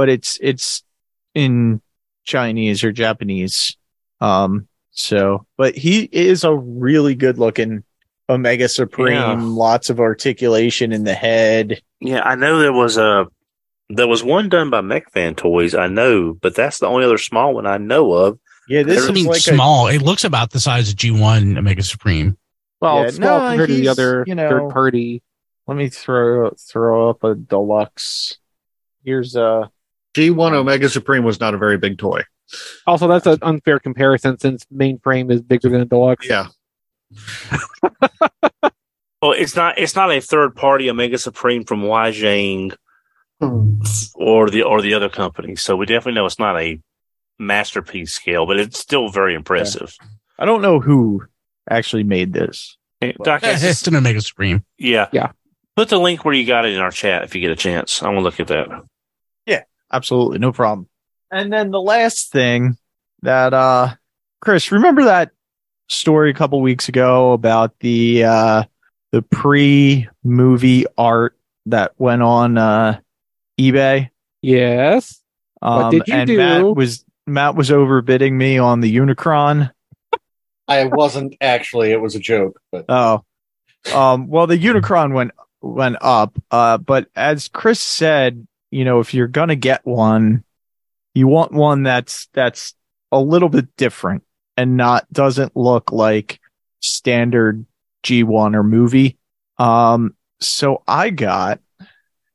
but 0.00 0.08
it's, 0.08 0.38
it's 0.40 0.82
in 1.34 1.82
Chinese 2.24 2.82
or 2.84 2.90
Japanese. 2.90 3.76
Um, 4.18 4.66
so, 4.92 5.44
but 5.58 5.76
he 5.76 6.08
is 6.10 6.42
a 6.42 6.54
really 6.54 7.14
good 7.14 7.38
looking 7.38 7.84
Omega 8.26 8.66
Supreme, 8.66 9.12
Yeah. 9.12 9.36
lots 9.38 9.90
of 9.90 10.00
articulation 10.00 10.90
in 10.92 11.04
the 11.04 11.12
head. 11.12 11.82
Yeah, 12.00 12.22
I 12.22 12.34
know 12.34 12.60
there 12.60 12.72
was 12.72 12.96
a 12.96 13.26
there 13.90 14.08
was 14.08 14.24
one 14.24 14.48
done 14.48 14.70
by 14.70 14.80
Mech 14.80 15.10
Fan 15.12 15.34
Toys. 15.34 15.74
I 15.74 15.86
know, 15.88 16.32
but 16.32 16.54
that's 16.54 16.78
the 16.78 16.86
only 16.86 17.04
other 17.04 17.18
small 17.18 17.52
one 17.52 17.66
I 17.66 17.76
know 17.76 18.12
of. 18.12 18.38
Yeah, 18.70 18.84
this 18.84 19.02
I 19.04 19.08
is 19.08 19.12
mean, 19.12 19.26
like 19.26 19.36
a 19.36 19.40
small. 19.54 19.88
it 19.88 20.00
looks 20.00 20.24
about 20.24 20.50
the 20.52 20.60
size 20.60 20.88
of 20.88 20.96
G1 20.96 21.58
Omega 21.58 21.82
Supreme. 21.82 22.38
Well, 22.80 23.00
Yeah, 23.00 23.06
it's 23.08 23.16
small 23.16 23.38
no, 23.40 23.48
compared 23.50 23.68
to 23.68 23.74
the 23.74 23.88
other 23.88 24.24
you 24.26 24.34
know- 24.34 24.48
third 24.48 24.70
party. 24.70 25.22
Let 25.66 25.76
me 25.76 25.90
throw 25.90 26.52
throw 26.58 27.10
up 27.10 27.22
a 27.22 27.34
deluxe. 27.34 28.38
Here's 29.04 29.36
uh 29.36 29.66
G1 30.14 30.52
Omega 30.52 30.88
Supreme 30.88 31.24
was 31.24 31.40
not 31.40 31.54
a 31.54 31.58
very 31.58 31.78
big 31.78 31.98
toy. 31.98 32.22
Also, 32.86 33.06
that's 33.06 33.26
an 33.26 33.38
unfair 33.42 33.78
comparison 33.78 34.38
since 34.38 34.64
mainframe 34.74 35.30
is 35.30 35.40
bigger 35.40 35.68
than 35.68 35.80
a 35.80 35.84
deluxe. 35.84 36.28
Yeah. 36.28 36.46
Well, 39.22 39.32
it's 39.32 39.54
not 39.54 39.78
it's 39.78 39.94
not 39.94 40.10
a 40.10 40.20
third 40.20 40.56
party 40.56 40.88
Omega 40.88 41.18
Supreme 41.18 41.64
from 41.64 41.82
Weijiang 41.82 42.74
hmm. 43.40 43.80
or 44.14 44.48
the 44.48 44.62
or 44.62 44.80
the 44.80 44.94
other 44.94 45.10
company. 45.10 45.56
So 45.56 45.76
we 45.76 45.86
definitely 45.86 46.14
know 46.14 46.26
it's 46.26 46.38
not 46.38 46.58
a 46.58 46.80
masterpiece 47.38 48.12
scale, 48.12 48.46
but 48.46 48.58
it's 48.58 48.78
still 48.78 49.10
very 49.10 49.34
impressive. 49.34 49.94
I 50.38 50.46
don't 50.46 50.62
know 50.62 50.80
who 50.80 51.24
actually 51.68 52.04
made 52.04 52.32
this. 52.32 52.78
Hey, 53.00 53.14
Doc, 53.22 53.42
Yeah, 53.42 53.56
it's 53.60 53.86
an 53.86 53.96
Omega 53.96 54.20
Supreme. 54.20 54.64
yeah, 54.78 55.08
Yeah. 55.12 55.32
Put 55.76 55.88
the 55.88 55.98
link 55.98 56.24
where 56.24 56.34
you 56.34 56.46
got 56.46 56.66
it 56.66 56.74
in 56.74 56.80
our 56.80 56.90
chat 56.90 57.24
if 57.24 57.34
you 57.34 57.40
get 57.40 57.50
a 57.50 57.56
chance. 57.56 58.02
I 58.02 58.06
want 58.06 58.18
to 58.18 58.22
look 58.22 58.40
at 58.40 58.48
that. 58.48 58.68
Absolutely, 59.92 60.38
no 60.38 60.52
problem. 60.52 60.88
And 61.30 61.52
then 61.52 61.70
the 61.70 61.80
last 61.80 62.32
thing 62.32 62.76
that 63.22 63.54
uh 63.54 63.94
Chris, 64.40 64.72
remember 64.72 65.04
that 65.04 65.30
story 65.88 66.30
a 66.30 66.34
couple 66.34 66.60
weeks 66.60 66.88
ago 66.88 67.32
about 67.32 67.78
the 67.80 68.24
uh 68.24 68.64
the 69.12 69.22
pre-movie 69.22 70.86
art 70.96 71.36
that 71.66 71.92
went 71.98 72.22
on 72.22 72.58
uh 72.58 73.00
eBay? 73.60 74.10
Yes. 74.42 75.20
Um 75.62 75.90
did 75.90 76.08
you 76.08 76.14
and 76.14 76.26
do? 76.26 76.36
Matt 76.36 76.76
was 76.76 77.04
Matt 77.26 77.54
was 77.54 77.70
overbidding 77.70 78.32
me 78.32 78.58
on 78.58 78.80
the 78.80 78.96
Unicron. 78.96 79.70
I 80.68 80.84
wasn't 80.84 81.36
actually, 81.40 81.90
it 81.90 82.00
was 82.00 82.14
a 82.14 82.20
joke, 82.20 82.60
but 82.70 82.84
Oh, 82.88 83.24
um, 83.94 84.28
well, 84.28 84.46
the 84.46 84.58
Unicron 84.58 85.12
went 85.14 85.32
went 85.60 85.96
up. 86.00 86.38
Uh, 86.50 86.78
but 86.78 87.08
as 87.14 87.48
Chris 87.48 87.80
said, 87.80 88.46
you 88.70 88.84
know, 88.84 89.00
if 89.00 89.14
you're 89.14 89.26
gonna 89.28 89.56
get 89.56 89.84
one, 89.86 90.44
you 91.14 91.26
want 91.26 91.52
one 91.52 91.82
that's 91.82 92.28
that's 92.32 92.74
a 93.12 93.20
little 93.20 93.48
bit 93.48 93.74
different 93.76 94.22
and 94.56 94.76
not 94.76 95.10
doesn't 95.12 95.56
look 95.56 95.92
like 95.92 96.40
standard 96.80 97.66
G1 98.04 98.54
or 98.54 98.62
movie. 98.62 99.18
Um, 99.58 100.14
so 100.40 100.82
I 100.86 101.10
got, 101.10 101.60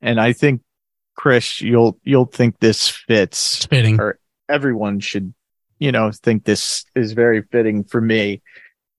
and 0.02 0.20
I 0.20 0.34
think 0.34 0.62
Chris, 1.16 1.62
you'll 1.62 1.98
you'll 2.04 2.26
think 2.26 2.60
this 2.60 2.90
fits 2.90 3.66
Fitting, 3.66 4.00
Or- 4.00 4.20
everyone 4.50 5.00
should, 5.00 5.34
you 5.80 5.92
know, 5.92 6.12
think 6.12 6.44
this 6.44 6.86
is 6.96 7.14
very 7.14 7.42
fitting 7.42 7.84
for 7.84 8.02
me. 8.02 8.42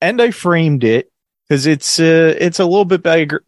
And 0.01 0.21
I 0.21 0.31
framed 0.31 0.83
it 0.85 1.11
because 1.49 1.67
it's 1.67 2.01
uh, 2.01 2.35
it's 2.39 2.59
a 2.59 2.65
little 2.65 2.85
bit 2.85 3.03
bigger, 3.03 3.45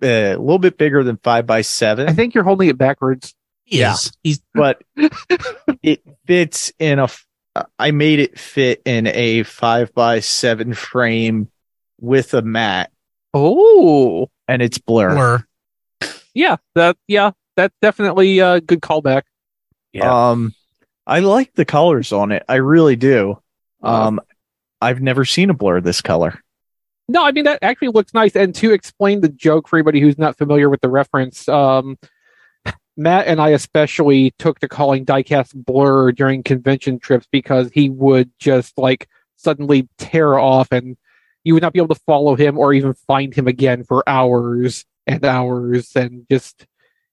bitter, 0.00 0.34
uh, 0.34 0.36
a 0.36 0.40
little 0.40 0.58
bit 0.58 0.78
bigger 0.78 1.02
than 1.04 1.16
five 1.18 1.46
by 1.46 1.62
seven. 1.62 2.08
I 2.08 2.12
think 2.12 2.34
you're 2.34 2.44
holding 2.44 2.68
it 2.68 2.78
backwards. 2.78 3.34
He 3.64 3.80
Yeah. 3.80 3.94
is. 3.94 4.12
He's 4.22 4.40
but 4.54 4.82
it 5.82 6.02
fits 6.26 6.72
in 6.78 6.98
a. 6.98 7.08
I 7.78 7.90
made 7.90 8.18
it 8.20 8.38
fit 8.38 8.82
in 8.84 9.06
a 9.06 9.42
five 9.42 9.94
by 9.94 10.20
seven 10.20 10.74
frame 10.74 11.50
with 12.00 12.34
a 12.34 12.42
mat, 12.42 12.90
Oh, 13.32 14.30
and 14.46 14.60
it's 14.60 14.78
Blurr. 14.78 15.44
Blurr. 16.00 16.16
yeah, 16.34 16.56
that 16.74 16.96
yeah, 17.08 17.30
that's 17.56 17.74
definitely 17.80 18.40
a 18.40 18.60
good 18.60 18.80
callback. 18.82 19.22
Yeah. 19.94 20.30
Um, 20.30 20.54
I 21.06 21.20
like 21.20 21.54
the 21.54 21.64
colors 21.64 22.12
on 22.12 22.32
it. 22.32 22.42
I 22.48 22.56
really 22.56 22.96
do. 22.96 23.38
Um, 23.82 24.20
I've 24.82 25.00
never 25.00 25.24
seen 25.24 25.48
a 25.48 25.54
Blurr 25.54 25.82
this 25.82 26.02
color. 26.02 26.42
No, 27.08 27.24
I 27.24 27.32
mean 27.32 27.44
that 27.44 27.60
actually 27.62 27.88
looks 27.88 28.12
nice. 28.12 28.34
And 28.34 28.54
to 28.56 28.72
explain 28.72 29.20
the 29.20 29.28
joke 29.28 29.68
for 29.68 29.76
anybody 29.76 30.00
who's 30.00 30.18
not 30.18 30.36
familiar 30.36 30.68
with 30.68 30.80
the 30.80 30.88
reference, 30.88 31.48
um, 31.48 31.98
Matt 32.96 33.26
and 33.26 33.40
I 33.40 33.50
especially 33.50 34.32
took 34.38 34.58
to 34.60 34.68
calling 34.68 35.04
diecast 35.04 35.54
Blurr 35.54 36.14
during 36.14 36.42
convention 36.42 36.98
trips 36.98 37.26
because 37.30 37.70
he 37.72 37.90
would 37.90 38.30
just 38.38 38.76
like 38.78 39.08
suddenly 39.36 39.88
tear 39.98 40.38
off, 40.38 40.72
and 40.72 40.96
you 41.44 41.54
would 41.54 41.62
not 41.62 41.72
be 41.72 41.78
able 41.78 41.94
to 41.94 42.00
follow 42.06 42.34
him 42.34 42.58
or 42.58 42.72
even 42.72 42.94
find 43.06 43.34
him 43.34 43.46
again 43.46 43.84
for 43.84 44.02
hours 44.08 44.84
and 45.06 45.24
hours, 45.24 45.94
and 45.94 46.26
just 46.30 46.66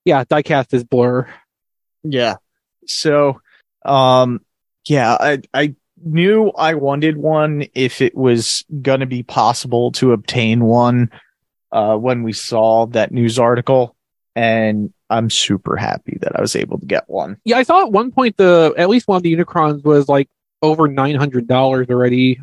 yeah, 0.04 0.24
diecast 0.24 0.74
is 0.74 0.84
Blurr. 0.84 1.28
Yeah. 2.02 2.36
So, 2.86 3.40
um, 3.84 4.40
yeah, 4.86 5.16
I, 5.18 5.42
I 5.52 5.74
knew 6.04 6.48
I 6.50 6.74
wanted 6.74 7.16
one 7.16 7.66
if 7.74 8.00
it 8.00 8.14
was 8.16 8.64
going 8.82 9.00
to 9.00 9.06
be 9.06 9.22
possible 9.22 9.92
to 9.92 10.12
obtain 10.12 10.64
one, 10.64 11.10
uh, 11.72 11.96
when 11.96 12.22
we 12.22 12.32
saw 12.32 12.86
that 12.86 13.12
news 13.12 13.38
article. 13.38 13.96
And 14.36 14.92
I'm 15.10 15.30
super 15.30 15.76
happy 15.76 16.18
that 16.22 16.36
I 16.36 16.40
was 16.40 16.56
able 16.56 16.78
to 16.78 16.86
get 16.86 17.04
one. 17.08 17.38
Yeah, 17.44 17.58
I 17.58 17.62
saw 17.62 17.82
at 17.82 17.92
one 17.92 18.10
point 18.10 18.36
the 18.36 18.74
at 18.76 18.88
least 18.88 19.06
one 19.06 19.16
of 19.16 19.22
the 19.22 19.34
Unicrons 19.34 19.84
was 19.84 20.08
like 20.08 20.28
over 20.62 20.88
nine 20.88 21.14
hundred 21.14 21.46
dollars 21.46 21.88
already. 21.90 22.40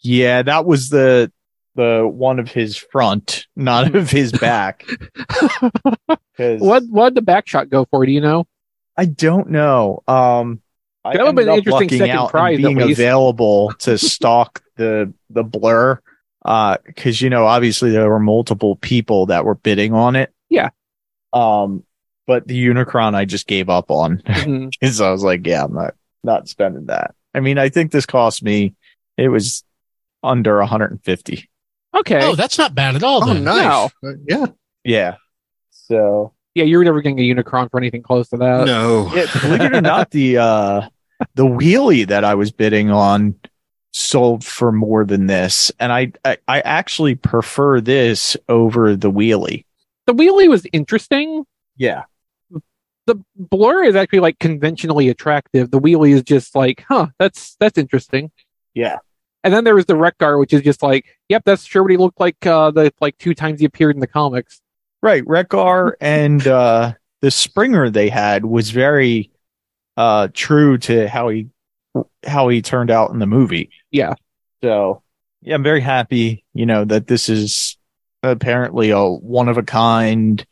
Yeah, 0.00 0.42
that 0.42 0.66
was 0.66 0.88
the, 0.90 1.32
the 1.74 2.06
one 2.06 2.38
of 2.38 2.50
his 2.50 2.76
front, 2.76 3.46
not 3.56 3.94
of 3.94 4.10
his 4.10 4.30
back. 4.30 4.86
what 6.36 6.84
what 6.88 7.08
did 7.08 7.14
the 7.16 7.22
back 7.22 7.48
shot 7.48 7.70
go 7.70 7.86
for? 7.90 8.04
Do 8.04 8.12
you 8.12 8.20
know? 8.20 8.46
I 8.96 9.06
don't 9.06 9.50
know. 9.50 10.02
Um, 10.06 10.62
I 11.06 11.16
That 11.16 11.22
would've 11.22 11.34
been 11.36 11.48
an 11.48 11.58
interesting 11.58 11.88
second 11.88 12.10
out 12.10 12.30
prize, 12.30 12.56
being 12.56 12.80
available 12.80 13.72
to 13.80 13.98
stock 13.98 14.62
the 14.76 15.12
the 15.30 15.44
Blurr. 15.44 15.98
Uh, 16.44 16.76
because 16.84 17.20
you 17.20 17.28
know, 17.30 17.46
obviously 17.46 17.90
there 17.90 18.08
were 18.08 18.20
multiple 18.20 18.76
people 18.76 19.26
that 19.26 19.44
were 19.44 19.54
bidding 19.56 19.92
on 19.92 20.16
it. 20.16 20.32
Yeah. 20.48 20.70
Um, 21.32 21.84
but 22.26 22.46
the 22.46 22.66
Unicron 22.66 23.14
I 23.14 23.24
just 23.24 23.46
gave 23.46 23.68
up 23.68 23.90
on 23.90 24.16
because 24.80 25.00
I 25.00 25.10
was 25.10 25.22
like, 25.22 25.46
yeah, 25.46 25.64
I'm 25.64 25.74
not 25.74 25.94
not 26.22 26.48
spending 26.48 26.86
that. 26.86 27.14
I 27.34 27.40
mean, 27.40 27.58
I 27.58 27.68
think 27.68 27.92
this 27.92 28.06
cost 28.06 28.42
me. 28.42 28.74
It 29.16 29.28
was 29.28 29.64
under 30.22 30.58
150. 30.58 31.48
Okay. 31.94 32.20
Oh, 32.22 32.34
that's 32.34 32.58
not 32.58 32.74
bad 32.74 32.96
at 32.96 33.02
all. 33.02 33.24
Oh, 33.24 33.32
Then. 33.32 33.44
nice. 33.44 33.90
Uh, 34.04 34.12
yeah. 34.28 34.46
Yeah. 34.84 35.16
So 35.70 36.32
yeah, 36.54 36.64
you 36.64 36.78
were 36.78 36.84
never 36.84 37.00
getting 37.00 37.18
a 37.18 37.22
Unicron 37.22 37.70
for 37.70 37.78
anything 37.78 38.02
close 38.02 38.28
to 38.30 38.36
that. 38.38 38.66
no. 38.66 39.10
Yeah, 39.14 39.26
believe 39.40 39.60
it 39.60 39.74
or 39.74 39.80
not, 39.80 40.10
the 40.10 40.38
uh 40.38 40.88
the 41.34 41.46
wheelie 41.46 42.06
that 42.08 42.24
I 42.24 42.34
was 42.34 42.50
bidding 42.50 42.90
on 42.90 43.34
sold 43.92 44.44
for 44.44 44.72
more 44.72 45.04
than 45.04 45.26
this. 45.26 45.72
And 45.80 45.90
I, 45.90 46.12
I, 46.24 46.36
I 46.46 46.60
actually 46.60 47.14
prefer 47.14 47.80
this 47.80 48.36
over 48.48 48.94
the 48.94 49.10
wheelie. 49.10 49.64
The 50.06 50.14
wheelie 50.14 50.48
was 50.48 50.66
interesting. 50.72 51.44
Yeah. 51.76 52.04
The 53.06 53.22
Blurr 53.40 53.86
is 53.86 53.96
actually 53.96 54.20
like 54.20 54.38
conventionally 54.38 55.08
attractive. 55.08 55.70
The 55.70 55.80
wheelie 55.80 56.12
is 56.12 56.22
just 56.22 56.54
like, 56.54 56.84
huh, 56.88 57.08
that's 57.18 57.56
that's 57.60 57.78
interesting. 57.78 58.30
Yeah. 58.74 58.98
And 59.44 59.54
then 59.54 59.64
there 59.64 59.76
was 59.76 59.86
the 59.86 59.94
Wreck-Gar, 59.94 60.38
which 60.38 60.52
is 60.52 60.62
just 60.62 60.82
like, 60.82 61.06
yep, 61.28 61.42
that's 61.44 61.64
sure 61.64 61.82
what 61.82 61.92
he 61.92 61.96
looked 61.96 62.20
like 62.20 62.44
uh 62.44 62.72
the 62.72 62.92
like 63.00 63.16
two 63.18 63.32
times 63.32 63.60
he 63.60 63.66
appeared 63.66 63.94
in 63.94 64.00
the 64.00 64.06
comics. 64.06 64.60
Right. 65.02 65.22
Wreck-Gar 65.26 65.96
and 66.00 66.46
uh 66.46 66.94
the 67.22 67.30
Springer 67.30 67.88
they 67.88 68.08
had 68.08 68.44
was 68.44 68.70
very 68.70 69.30
uh 69.96 70.28
true 70.32 70.78
to 70.78 71.08
how 71.08 71.28
he 71.28 71.48
how 72.26 72.48
he 72.48 72.62
turned 72.62 72.90
out 72.90 73.10
in 73.10 73.18
the 73.18 73.26
movie. 73.26 73.70
Yeah. 73.90 74.14
So 74.62 75.02
yeah, 75.42 75.54
I'm 75.54 75.62
very 75.62 75.80
happy, 75.80 76.44
you 76.54 76.66
know, 76.66 76.84
that 76.84 77.06
this 77.06 77.28
is 77.28 77.76
apparently 78.22 78.90
a 78.90 79.02
one 79.04 79.48
of 79.48 79.58
a 79.58 79.62
kind 79.62 80.44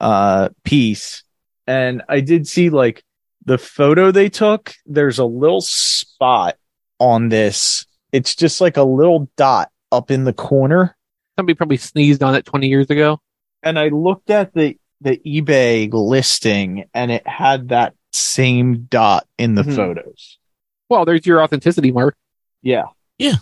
uh 0.00 0.50
piece. 0.64 1.22
And 1.66 2.02
I 2.08 2.20
did 2.20 2.46
see 2.46 2.70
like 2.70 3.02
the 3.44 3.58
photo 3.58 4.10
they 4.10 4.28
took, 4.28 4.74
there's 4.86 5.18
a 5.18 5.24
little 5.24 5.60
spot 5.60 6.56
on 6.98 7.28
this. 7.28 7.86
It's 8.12 8.34
just 8.34 8.60
like 8.60 8.76
a 8.76 8.82
little 8.82 9.30
dot 9.36 9.70
up 9.90 10.10
in 10.10 10.24
the 10.24 10.32
corner. 10.32 10.96
Somebody 11.36 11.54
probably 11.54 11.76
sneezed 11.76 12.22
on 12.22 12.34
it 12.34 12.44
twenty 12.44 12.68
years 12.68 12.90
ago. 12.90 13.20
And 13.62 13.78
I 13.78 13.88
looked 13.88 14.30
at 14.30 14.54
the 14.54 14.76
the 15.00 15.20
eBay 15.26 15.92
listing 15.92 16.84
and 16.94 17.10
it 17.10 17.26
had 17.26 17.68
that 17.68 17.94
same 18.16 18.84
dot 18.90 19.26
in 19.38 19.54
the 19.54 19.62
Mhm. 19.62 19.76
photos. 19.76 20.38
Well, 20.88 21.04
there's 21.04 21.26
your 21.26 21.42
authenticity 21.42 21.92
mark. 21.92 22.16
Yeah. 22.62 22.84
Yeah. 23.18 23.36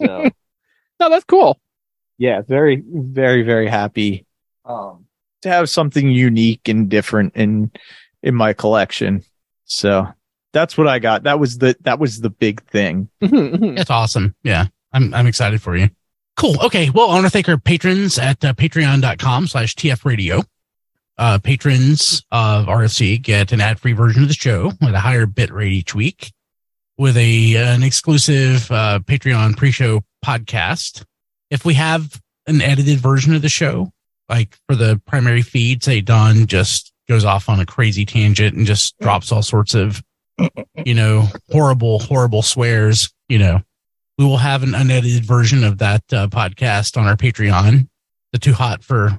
So 0.00 0.30
No, 1.00 1.08
that's 1.08 1.24
cool. 1.24 1.58
yeah, 2.18 2.42
very, 2.42 2.82
very, 2.86 3.42
very 3.42 3.68
happy 3.68 4.26
um, 4.66 5.06
to 5.42 5.48
have 5.48 5.70
something 5.70 6.10
unique 6.10 6.68
and 6.68 6.88
different 6.88 7.34
in 7.36 7.70
in 8.22 8.34
my 8.34 8.52
collection. 8.52 9.24
So 9.64 10.06
that's 10.52 10.76
what 10.76 10.86
I 10.88 10.98
got. 10.98 11.22
That 11.22 11.38
was 11.40 11.58
the 11.58 11.76
that 11.80 11.98
was 11.98 12.20
the 12.20 12.28
big 12.30 12.62
thing. 12.64 13.08
Mhm, 13.22 13.54
mhm. 13.56 13.76
That's 13.76 13.90
awesome. 13.90 14.34
Yeah. 14.42 14.66
I'm, 14.92 15.14
I'm 15.14 15.26
excited 15.28 15.62
for 15.62 15.76
you. 15.76 15.88
Cool. 16.36 16.56
Okay. 16.64 16.90
Well, 16.90 17.10
I 17.10 17.14
want 17.14 17.26
to 17.26 17.30
thank 17.30 17.48
our 17.48 17.56
patrons 17.58 18.18
at 18.18 18.44
uh, 18.44 18.52
patreon.com 18.54 19.46
slash 19.46 19.74
TF 19.76 20.04
radio. 20.04 20.42
Uh, 21.20 21.38
patrons 21.38 22.24
of 22.32 22.64
RFC 22.64 23.20
get 23.20 23.52
an 23.52 23.60
ad 23.60 23.78
free 23.78 23.92
version 23.92 24.22
of 24.22 24.28
the 24.28 24.34
show 24.34 24.72
with 24.80 24.94
a 24.94 25.00
higher 25.00 25.26
bit 25.26 25.52
rate 25.52 25.70
each 25.70 25.94
week 25.94 26.32
with 26.96 27.14
a, 27.18 27.56
an 27.56 27.82
exclusive, 27.82 28.70
uh, 28.70 29.00
Patreon 29.00 29.54
pre-show 29.54 30.02
podcast. 30.24 31.04
If 31.50 31.66
we 31.66 31.74
have 31.74 32.18
an 32.46 32.62
edited 32.62 33.00
version 33.00 33.34
of 33.34 33.42
the 33.42 33.50
show, 33.50 33.92
like 34.30 34.56
for 34.66 34.74
the 34.74 34.98
primary 35.06 35.42
feed, 35.42 35.84
say 35.84 36.00
Don 36.00 36.46
just 36.46 36.90
goes 37.06 37.26
off 37.26 37.50
on 37.50 37.60
a 37.60 37.66
crazy 37.66 38.06
tangent 38.06 38.56
and 38.56 38.66
just 38.66 38.98
drops 38.98 39.30
all 39.30 39.42
sorts 39.42 39.74
of, 39.74 40.02
you 40.86 40.94
know, 40.94 41.28
horrible, 41.50 41.98
horrible 41.98 42.40
swears, 42.40 43.12
you 43.28 43.38
know, 43.38 43.60
we 44.16 44.24
will 44.24 44.38
have 44.38 44.62
an 44.62 44.74
unedited 44.74 45.26
version 45.26 45.64
of 45.64 45.78
that 45.78 46.02
uh, 46.14 46.28
podcast 46.28 46.96
on 46.96 47.06
our 47.06 47.16
Patreon, 47.16 47.88
the 48.32 48.38
Too 48.38 48.54
Hot 48.54 48.82
for 48.82 49.18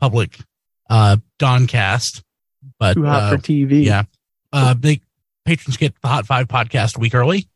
Public 0.00 0.38
uh, 0.90 1.16
Doncast. 1.38 2.22
But 2.78 2.94
Too 2.94 3.04
hot 3.04 3.22
uh, 3.22 3.30
for 3.30 3.36
TV. 3.38 3.84
yeah, 3.84 4.02
uh, 4.52 4.74
they 4.78 5.00
patrons 5.46 5.78
get 5.78 5.98
the 6.02 6.08
Hot 6.08 6.26
Five 6.26 6.48
podcast 6.48 6.96
a 6.96 7.00
week 7.00 7.14
early, 7.14 7.48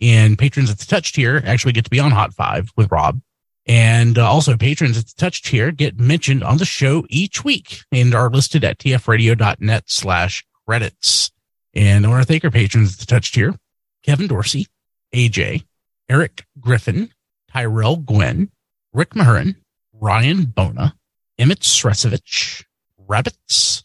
and 0.00 0.36
patrons 0.36 0.70
at 0.70 0.78
the 0.78 0.86
Touch 0.86 1.12
tier 1.12 1.40
actually 1.46 1.72
get 1.72 1.84
to 1.84 1.90
be 1.90 2.00
on 2.00 2.10
Hot 2.10 2.34
Five 2.34 2.70
with 2.76 2.90
Rob. 2.90 3.20
And 3.66 4.18
uh, 4.18 4.28
also, 4.28 4.56
patrons 4.56 4.98
at 4.98 5.06
the 5.06 5.14
Touch 5.16 5.42
tier 5.42 5.70
get 5.70 6.00
mentioned 6.00 6.42
on 6.42 6.58
the 6.58 6.64
show 6.64 7.04
each 7.08 7.44
week 7.44 7.82
and 7.92 8.14
are 8.14 8.30
listed 8.30 8.64
at 8.64 8.78
tfradio.net 8.78 9.84
slash 9.86 10.44
credits. 10.66 11.30
And 11.74 12.04
I 12.04 12.08
want 12.08 12.22
to 12.22 12.26
thank 12.26 12.44
our 12.44 12.50
patrons 12.50 12.94
at 12.94 13.00
the 13.00 13.06
Touch 13.06 13.30
tier 13.32 13.54
Kevin 14.02 14.26
Dorsey, 14.26 14.66
AJ, 15.14 15.64
Eric 16.08 16.44
Griffin, 16.58 17.10
Tyrell 17.52 17.96
Gwynn, 17.96 18.50
Rick 18.92 19.14
Mahurin, 19.14 19.54
Ryan 19.92 20.46
Bona, 20.46 20.96
Emmett 21.38 21.60
Sresovich, 21.60 22.64
Rabbits, 23.10 23.84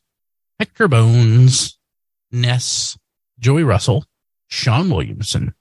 Hector 0.60 0.88
Bones, 0.88 1.80
Ness, 2.32 2.96
Joey 3.40 3.64
Russell, 3.64 4.06
Sean 4.48 4.92
Williamson, 4.92 5.56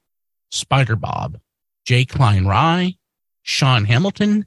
Spider 0.51 0.97
Bob, 0.97 1.39
Jay 1.87 2.05
Klein 2.05 2.47
Rye, 2.47 2.97
Sean 3.41 3.87
Hamilton, 3.87 4.47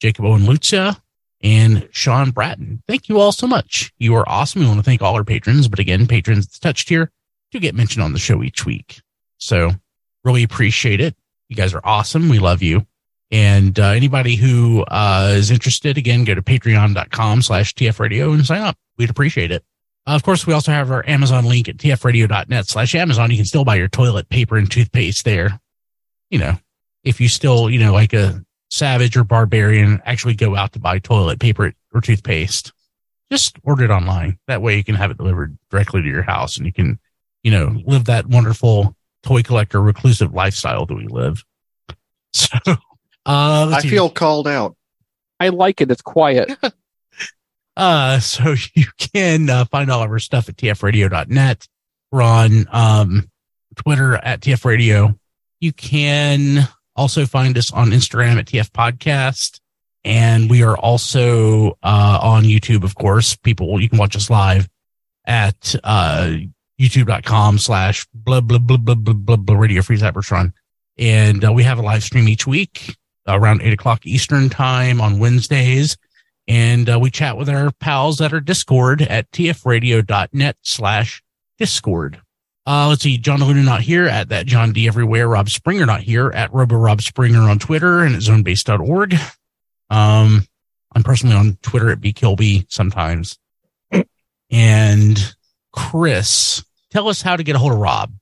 Jacob 0.00 0.24
Owen 0.24 0.46
Lucia, 0.46 1.02
and 1.42 1.86
Sean 1.92 2.30
Bratton. 2.30 2.82
Thank 2.88 3.10
you 3.10 3.20
all 3.20 3.30
so 3.30 3.46
much. 3.46 3.92
You 3.98 4.14
are 4.16 4.26
awesome. 4.26 4.62
We 4.62 4.66
want 4.66 4.78
to 4.78 4.84
thank 4.84 5.02
all 5.02 5.14
our 5.14 5.24
patrons, 5.24 5.68
but 5.68 5.78
again, 5.78 6.06
patrons 6.06 6.46
at 6.46 6.52
the 6.52 6.58
touch 6.60 6.86
do 6.86 7.06
get 7.52 7.74
mentioned 7.74 8.02
on 8.02 8.14
the 8.14 8.18
show 8.18 8.42
each 8.42 8.64
week. 8.64 9.02
So 9.36 9.72
really 10.24 10.42
appreciate 10.42 11.02
it. 11.02 11.14
You 11.50 11.56
guys 11.56 11.74
are 11.74 11.80
awesome. 11.84 12.30
We 12.30 12.38
love 12.38 12.62
you. 12.62 12.86
And 13.30 13.78
uh, 13.78 13.88
anybody 13.88 14.36
who 14.36 14.84
uh, 14.88 15.32
is 15.36 15.50
interested, 15.50 15.98
again, 15.98 16.24
go 16.24 16.34
to 16.34 16.42
patreon.com 16.42 17.42
slash 17.42 17.74
tfradio 17.74 18.32
and 18.32 18.46
sign 18.46 18.62
up. 18.62 18.76
We'd 18.98 19.10
appreciate 19.10 19.50
it. 19.50 19.64
Uh, 20.06 20.14
of 20.14 20.22
course, 20.22 20.46
we 20.46 20.52
also 20.52 20.70
have 20.70 20.90
our 20.90 21.06
Amazon 21.08 21.44
link 21.44 21.68
at 21.68 21.78
tfradio.net 21.78 22.68
slash 22.68 22.94
Amazon. 22.94 23.30
You 23.30 23.36
can 23.36 23.46
still 23.46 23.64
buy 23.64 23.74
your 23.74 23.88
toilet 23.88 24.28
paper 24.28 24.56
and 24.56 24.70
toothpaste 24.70 25.24
there. 25.24 25.60
You 26.30 26.38
know, 26.38 26.54
if 27.02 27.20
you 27.20 27.28
still, 27.28 27.68
you 27.68 27.80
know, 27.80 27.92
like 27.92 28.12
a 28.12 28.44
savage 28.70 29.16
or 29.16 29.24
barbarian, 29.24 30.00
actually 30.04 30.34
go 30.34 30.54
out 30.54 30.72
to 30.72 30.78
buy 30.78 30.98
toilet 30.98 31.40
paper 31.40 31.72
or 31.92 32.00
toothpaste. 32.00 32.72
just 33.30 33.58
order 33.64 33.84
it 33.84 33.90
online. 33.90 34.38
That 34.46 34.62
way 34.62 34.76
you 34.76 34.84
can 34.84 34.94
have 34.94 35.10
it 35.10 35.16
delivered 35.16 35.58
directly 35.70 36.02
to 36.02 36.08
your 36.08 36.22
house 36.22 36.56
and 36.56 36.66
you 36.66 36.72
can, 36.72 37.00
you 37.42 37.50
know, 37.50 37.80
live 37.84 38.04
that 38.04 38.26
wonderful 38.26 38.96
toy 39.24 39.42
collector 39.42 39.80
reclusive 39.80 40.32
lifestyle 40.32 40.86
that 40.86 40.94
we 40.94 41.06
live. 41.08 41.44
So, 42.32 42.58
uh, 43.26 43.72
I 43.74 43.80
feel 43.80 44.08
called 44.08 44.46
out. 44.46 44.76
I 45.40 45.48
like 45.48 45.80
it. 45.80 45.90
It's 45.90 46.02
quiet. 46.02 46.56
uh, 47.76 48.20
so 48.20 48.54
you 48.74 48.86
can 48.98 49.50
uh, 49.50 49.64
find 49.66 49.90
all 49.90 50.02
of 50.02 50.10
our 50.10 50.18
stuff 50.18 50.48
at 50.48 50.56
tfradio.net. 50.56 51.66
We're 52.12 52.22
on 52.22 52.68
um, 52.70 53.30
Twitter 53.74 54.14
at 54.14 54.40
tfradio. 54.40 55.18
You 55.60 55.72
can 55.72 56.68
also 56.94 57.26
find 57.26 57.58
us 57.58 57.72
on 57.72 57.90
Instagram 57.90 58.36
at 58.36 58.46
tf 58.46 58.70
podcast. 58.70 59.60
And 60.04 60.48
we 60.48 60.62
are 60.62 60.78
also 60.78 61.72
uh, 61.82 62.18
on 62.22 62.44
YouTube, 62.44 62.84
of 62.84 62.94
course. 62.94 63.34
People, 63.34 63.80
you 63.80 63.88
can 63.88 63.98
watch 63.98 64.14
us 64.14 64.30
live 64.30 64.68
at 65.24 65.74
uh, 65.82 66.36
youtube.com 66.80 67.58
slash 67.58 68.06
blah, 68.14 68.40
blah, 68.40 68.58
blah, 68.58 68.76
blah, 68.76 68.94
blah, 68.94 69.14
blah, 69.14 69.36
blah, 69.36 69.56
radio 69.56 69.82
free 69.82 69.98
Cybertron. 69.98 70.52
And 70.96 71.44
uh, 71.44 71.52
we 71.52 71.64
have 71.64 71.80
a 71.80 71.82
live 71.82 72.04
stream 72.04 72.28
each 72.28 72.46
week 72.46 72.94
around 73.26 73.62
eight 73.62 73.72
o'clock 73.72 74.06
Eastern 74.06 74.48
time 74.48 75.00
on 75.00 75.18
Wednesdays. 75.18 75.96
And 76.48 76.88
uh, 76.88 76.98
we 77.00 77.10
chat 77.10 77.36
with 77.36 77.48
our 77.48 77.72
pals 77.72 78.20
at 78.20 78.32
our 78.32 78.40
Discord 78.40 79.02
at 79.02 79.30
tfradio.net 79.32 80.56
slash 80.62 81.22
Discord. 81.58 82.20
Uh, 82.66 82.88
let's 82.88 83.02
see, 83.02 83.16
John 83.16 83.40
Luna 83.40 83.62
not 83.62 83.80
here 83.80 84.06
at 84.06 84.28
that 84.30 84.46
John 84.46 84.72
D 84.72 84.88
everywhere. 84.88 85.28
Rob 85.28 85.48
Springer 85.48 85.86
not 85.86 86.00
here 86.00 86.30
at 86.32 86.52
Robo 86.52 86.76
Rob 86.76 87.00
Springer 87.00 87.42
on 87.42 87.58
Twitter 87.58 88.00
and 88.02 88.14
at 88.14 88.22
zonebase.org. 88.22 89.14
Um, 89.88 90.46
I'm 90.94 91.02
personally 91.04 91.36
on 91.36 91.58
Twitter 91.62 91.90
at 91.90 92.00
bkilby 92.00 92.66
sometimes. 92.68 93.38
And 94.50 95.34
Chris, 95.72 96.64
tell 96.90 97.08
us 97.08 97.22
how 97.22 97.36
to 97.36 97.42
get 97.42 97.56
a 97.56 97.58
hold 97.58 97.72
of 97.72 97.78
Rob. 97.78 98.12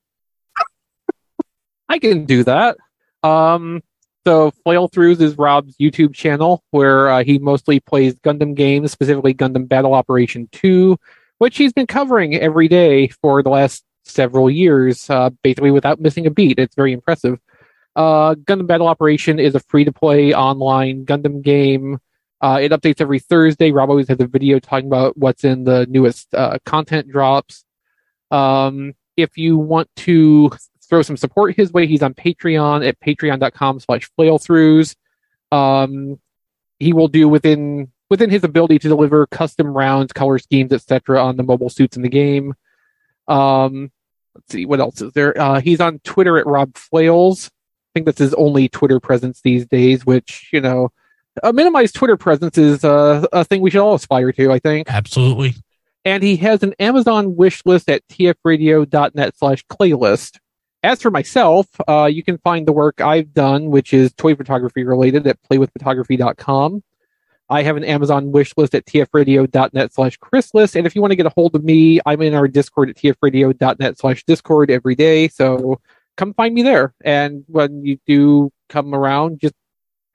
I 1.89 1.99
can 1.99 2.25
do 2.25 2.45
that. 2.45 2.77
Um, 3.23 3.83
so 4.27 4.51
Flail 4.65 4.89
Throughs 4.89 5.21
is 5.21 5.37
Rob's 5.37 5.77
YouTube 5.77 6.15
channel 6.15 6.63
where 6.71 7.11
uh, 7.11 7.25
he 7.25 7.39
mostly 7.39 7.81
plays 7.81 8.15
Gundam 8.17 8.55
games, 8.55 8.93
specifically 8.93 9.35
Gundam 9.35 9.69
Battle 9.69 9.95
Operation 9.95 10.49
2, 10.53 10.99
which 11.39 11.57
he's 11.57 11.73
been 11.73 11.87
covering 11.87 12.35
every 12.35 12.69
day 12.69 13.09
for 13.09 13.43
the 13.43 13.51
last 13.51 13.85
several 14.05 14.51
years, 14.51 15.09
uh, 15.11 15.31
basically 15.43 15.71
without 15.71 16.01
missing 16.01 16.27
a 16.27 16.31
beat. 16.31 16.59
It's 16.59 16.75
very 16.75 16.93
impressive. 16.93 17.39
Uh, 17.97 18.35
Gundam 18.35 18.67
Battle 18.67 18.89
Operation 18.89 19.39
is 19.39 19.55
a 19.55 19.61
free 19.61 19.85
to 19.85 19.93
play 19.93 20.35
online 20.35 21.05
Gundam 21.05 21.43
game. 21.43 21.99
Uh, 22.41 22.59
it 22.61 22.73
updates 22.73 23.01
every 23.01 23.21
Thursday. 23.21 23.73
Rob 23.73 23.89
always 23.89 24.09
has 24.09 24.21
a 24.21 24.27
video 24.27 24.59
talking 24.59 24.87
about 24.87 25.17
what's 25.17 25.45
in 25.45 25.65
the 25.65 25.87
newest 25.89 26.35
uh, 26.35 26.59
content 26.65 27.09
drops. 27.09 27.65
Um, 28.31 28.95
if 29.17 29.39
you 29.39 29.57
want 29.57 29.89
to 29.97 30.51
throw 30.87 31.03
some 31.03 31.17
support 31.17 31.57
his 31.57 31.73
way, 31.73 31.87
he's 31.87 32.03
on 32.03 32.15
Patreon 32.15 32.87
at 32.87 33.01
patreon.com 33.01 33.81
slash 33.81 34.09
flailthroughs. 34.19 34.95
Um, 35.53 36.19
he 36.79 36.93
will 36.93 37.09
do 37.09 37.29
within 37.29 37.91
within 38.11 38.31
his 38.31 38.45
ability 38.45 38.79
to 38.79 38.89
deliver 38.89 39.27
custom 39.27 39.69
rounds, 39.69 40.13
color 40.13 40.39
schemes, 40.39 40.73
etc. 40.73 41.23
on 41.23 41.37
the 41.37 41.43
mobile 41.43 41.71
suits 41.71 41.97
in 41.97 42.03
the 42.03 42.09
game. 42.09 42.55
Um, 43.27 43.91
let's 44.35 44.53
see 44.53 44.67
what 44.67 44.81
else 44.81 45.01
is 45.01 45.13
there. 45.13 45.39
Uh, 45.41 45.61
he's 45.61 45.81
on 45.81 46.01
Twitter 46.01 46.39
at 46.39 46.47
Rob 46.47 46.77
Flails. 46.77 47.47
I 47.47 47.91
think 47.95 48.07
that's 48.07 48.19
his 48.19 48.35
only 48.35 48.69
Twitter 48.69 49.01
presence 49.01 49.41
these 49.41 49.67
days. 49.67 50.05
Which 50.05 50.49
you 50.53 50.61
know, 50.61 50.91
a 51.43 51.53
minimized 51.53 51.95
Twitter 51.95 52.17
presence 52.17 52.59
is 52.59 52.85
uh, 52.85 53.27
a 53.33 53.45
thing 53.45 53.61
we 53.61 53.71
should 53.71 53.81
all 53.81 53.95
aspire 53.95 54.33
to. 54.33 54.53
I 54.53 54.59
think 54.59 54.93
absolutely. 54.93 55.55
And 56.05 56.23
he 56.23 56.37
has 56.37 56.63
an 56.63 56.75
Amazon 56.79 57.35
wish 57.35 57.63
list 57.65 57.89
at 57.89 58.07
tfradio.net 58.09 59.39
slash 59.39 59.65
playlist. 59.67 60.39
As 60.85 61.01
for 61.01 61.11
myself, 61.11 61.67
uh, 61.89 62.05
you 62.05 62.23
can 62.23 62.37
find 62.37 62.69
the 62.69 62.73
work 62.73 63.01
I've 63.01 63.33
done, 63.33 63.71
which 63.71 63.95
is 63.95 64.13
toy 64.13 64.35
photography 64.35 64.85
related 64.85 65.27
at 65.27 65.43
playwithphotography.com. 65.43 66.85
I 67.49 67.63
have 67.63 67.79
an 67.79 67.85
Amazon 67.85 68.33
wish 68.33 68.53
list 68.59 68.75
at 68.75 68.85
tfradio.net 68.85 69.95
slash 69.95 70.19
chrislist. 70.19 70.77
And 70.77 70.87
if 70.87 70.95
you 70.95 71.01
want 71.01 71.13
to 71.13 71.17
get 71.17 71.25
a 71.25 71.31
hold 71.31 71.55
of 71.55 71.65
me, 71.65 72.01
I'm 72.05 72.21
in 72.21 72.35
our 72.35 72.47
Discord 72.47 72.91
at 72.91 72.97
tfradio.net 72.97 73.99
slash 73.99 74.25
discord 74.25 74.71
every 74.71 74.95
day. 74.95 75.29
So 75.29 75.81
come 76.19 76.35
find 76.35 76.55
me 76.55 76.63
there. 76.63 76.93
And 77.03 77.45
when 77.47 77.83
you 77.83 77.99
do 78.07 78.53
come 78.69 78.95
around, 78.95 79.41
just 79.41 79.55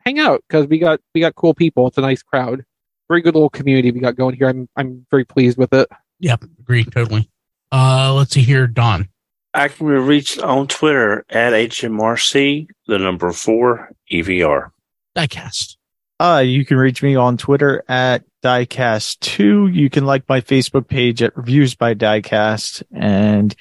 hang 0.06 0.20
out 0.20 0.44
because 0.48 0.68
we 0.68 0.78
got, 0.78 1.00
we 1.16 1.22
got 1.22 1.34
cool 1.34 1.56
people. 1.56 1.88
It's 1.88 1.98
a 1.98 2.02
nice 2.02 2.22
crowd. 2.22 2.64
Very 3.08 3.22
good 3.22 3.34
little 3.34 3.50
community 3.50 3.90
we 3.90 4.02
got 4.02 4.16
going 4.16 4.36
here. 4.36 4.48
I'm, 4.50 4.70
I'm 4.76 5.08
very 5.10 5.26
pleased 5.26 5.58
with 5.58 5.74
it. 5.74 5.88
Yep. 6.20 6.44
Agree. 6.60 6.84
Totally. 6.84 7.28
Uh, 7.72 8.14
let's 8.14 8.34
see 8.34 8.44
here. 8.44 8.68
Don. 8.68 9.10
I 9.54 9.68
can 9.68 9.88
be 9.88 9.94
reached 9.94 10.40
on 10.40 10.68
Twitter 10.68 11.26
at 11.30 11.54
HMRC, 11.54 12.68
the 12.88 13.00
number 13.00 13.32
four 13.32 13.92
EVR. 14.12 14.70
Diecast. 15.16 15.76
Uh, 16.20 16.44
you 16.46 16.66
can 16.66 16.78
reach 16.78 17.02
me 17.02 17.16
on 17.16 17.38
Twitter 17.38 17.84
at 17.88 18.24
Diecast2. 18.44 19.74
You 19.74 19.90
can 19.90 20.06
like 20.06 20.28
my 20.28 20.42
Facebook 20.42 20.88
page 20.88 21.22
at 21.24 21.36
Reviews 21.36 21.76
by 21.76 21.96
Diecast, 21.96 22.84
and 22.94 23.56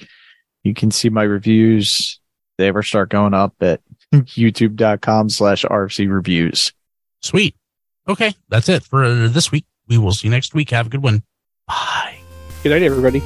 you 0.64 0.74
can 0.74 0.91
see 0.91 1.09
my 1.09 1.22
reviews. 1.22 2.20
They 2.59 2.66
ever 2.66 2.82
start 2.82 3.11
going 3.11 3.34
up 3.34 3.55
at 3.61 3.80
youtube.com 4.12 5.30
slash 5.30 5.64
RFC 5.64 6.11
reviews. 6.11 6.72
Sweet. 7.22 7.55
Okay. 8.09 8.34
That's 8.49 8.68
it 8.68 8.82
for 8.82 9.28
this 9.28 9.53
week. 9.53 9.64
We 9.86 9.99
will 9.99 10.12
see 10.12 10.26
you 10.26 10.30
next 10.30 10.55
week. 10.55 10.70
Have 10.70 10.86
a 10.86 10.91
good 10.91 11.03
one. 11.03 11.22
Bye. 11.66 12.18
Good 12.62 12.70
night, 12.70 12.82
everybody. 12.82 13.22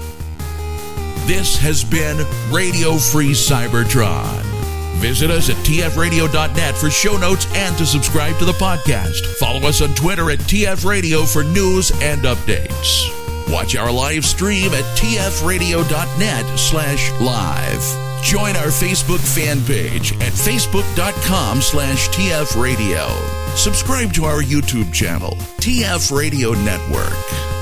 This 1.33 1.57
has 1.57 1.83
been 1.83 2.19
Radio 2.53 2.99
Free 2.99 3.31
Cybertron. 3.31 4.43
Visit 5.01 5.31
us 5.31 5.49
at 5.49 5.57
tfradio.net 5.65 6.77
for 6.77 6.91
show 6.91 7.17
notes 7.17 7.47
and 7.55 7.75
to 7.79 7.87
subscribe 7.87 8.37
to 8.37 8.45
the 8.45 8.53
podcast. 8.53 9.25
Follow 9.39 9.67
us 9.67 9.81
on 9.81 9.95
Twitter 9.95 10.31
at 10.31 10.41
tfradio 10.41 11.27
for 11.27 11.43
news 11.43 11.91
and 12.03 12.21
updates. 12.25 13.09
Watch 13.51 13.75
our 13.77 13.91
live 13.91 14.27
stream 14.27 14.73
at 14.73 14.85
tfradio.net 14.99 16.59
slash 16.59 17.11
live. 17.19 18.23
Join 18.23 18.55
our 18.57 18.69
Facebook 18.69 19.21
fan 19.21 19.63
page 19.63 20.13
at 20.21 20.35
facebook.com 20.35 21.63
slash 21.63 22.11
tfradio. 22.11 23.57
Subscribe 23.57 24.13
to 24.13 24.27
our 24.27 24.43
YouTube 24.43 24.93
channel, 24.93 25.31
TF 25.63 26.15
Radio 26.15 26.53
Network. 26.63 27.62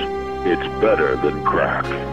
It's 0.43 0.81
better 0.81 1.15
than 1.17 1.43
crack. 1.43 2.11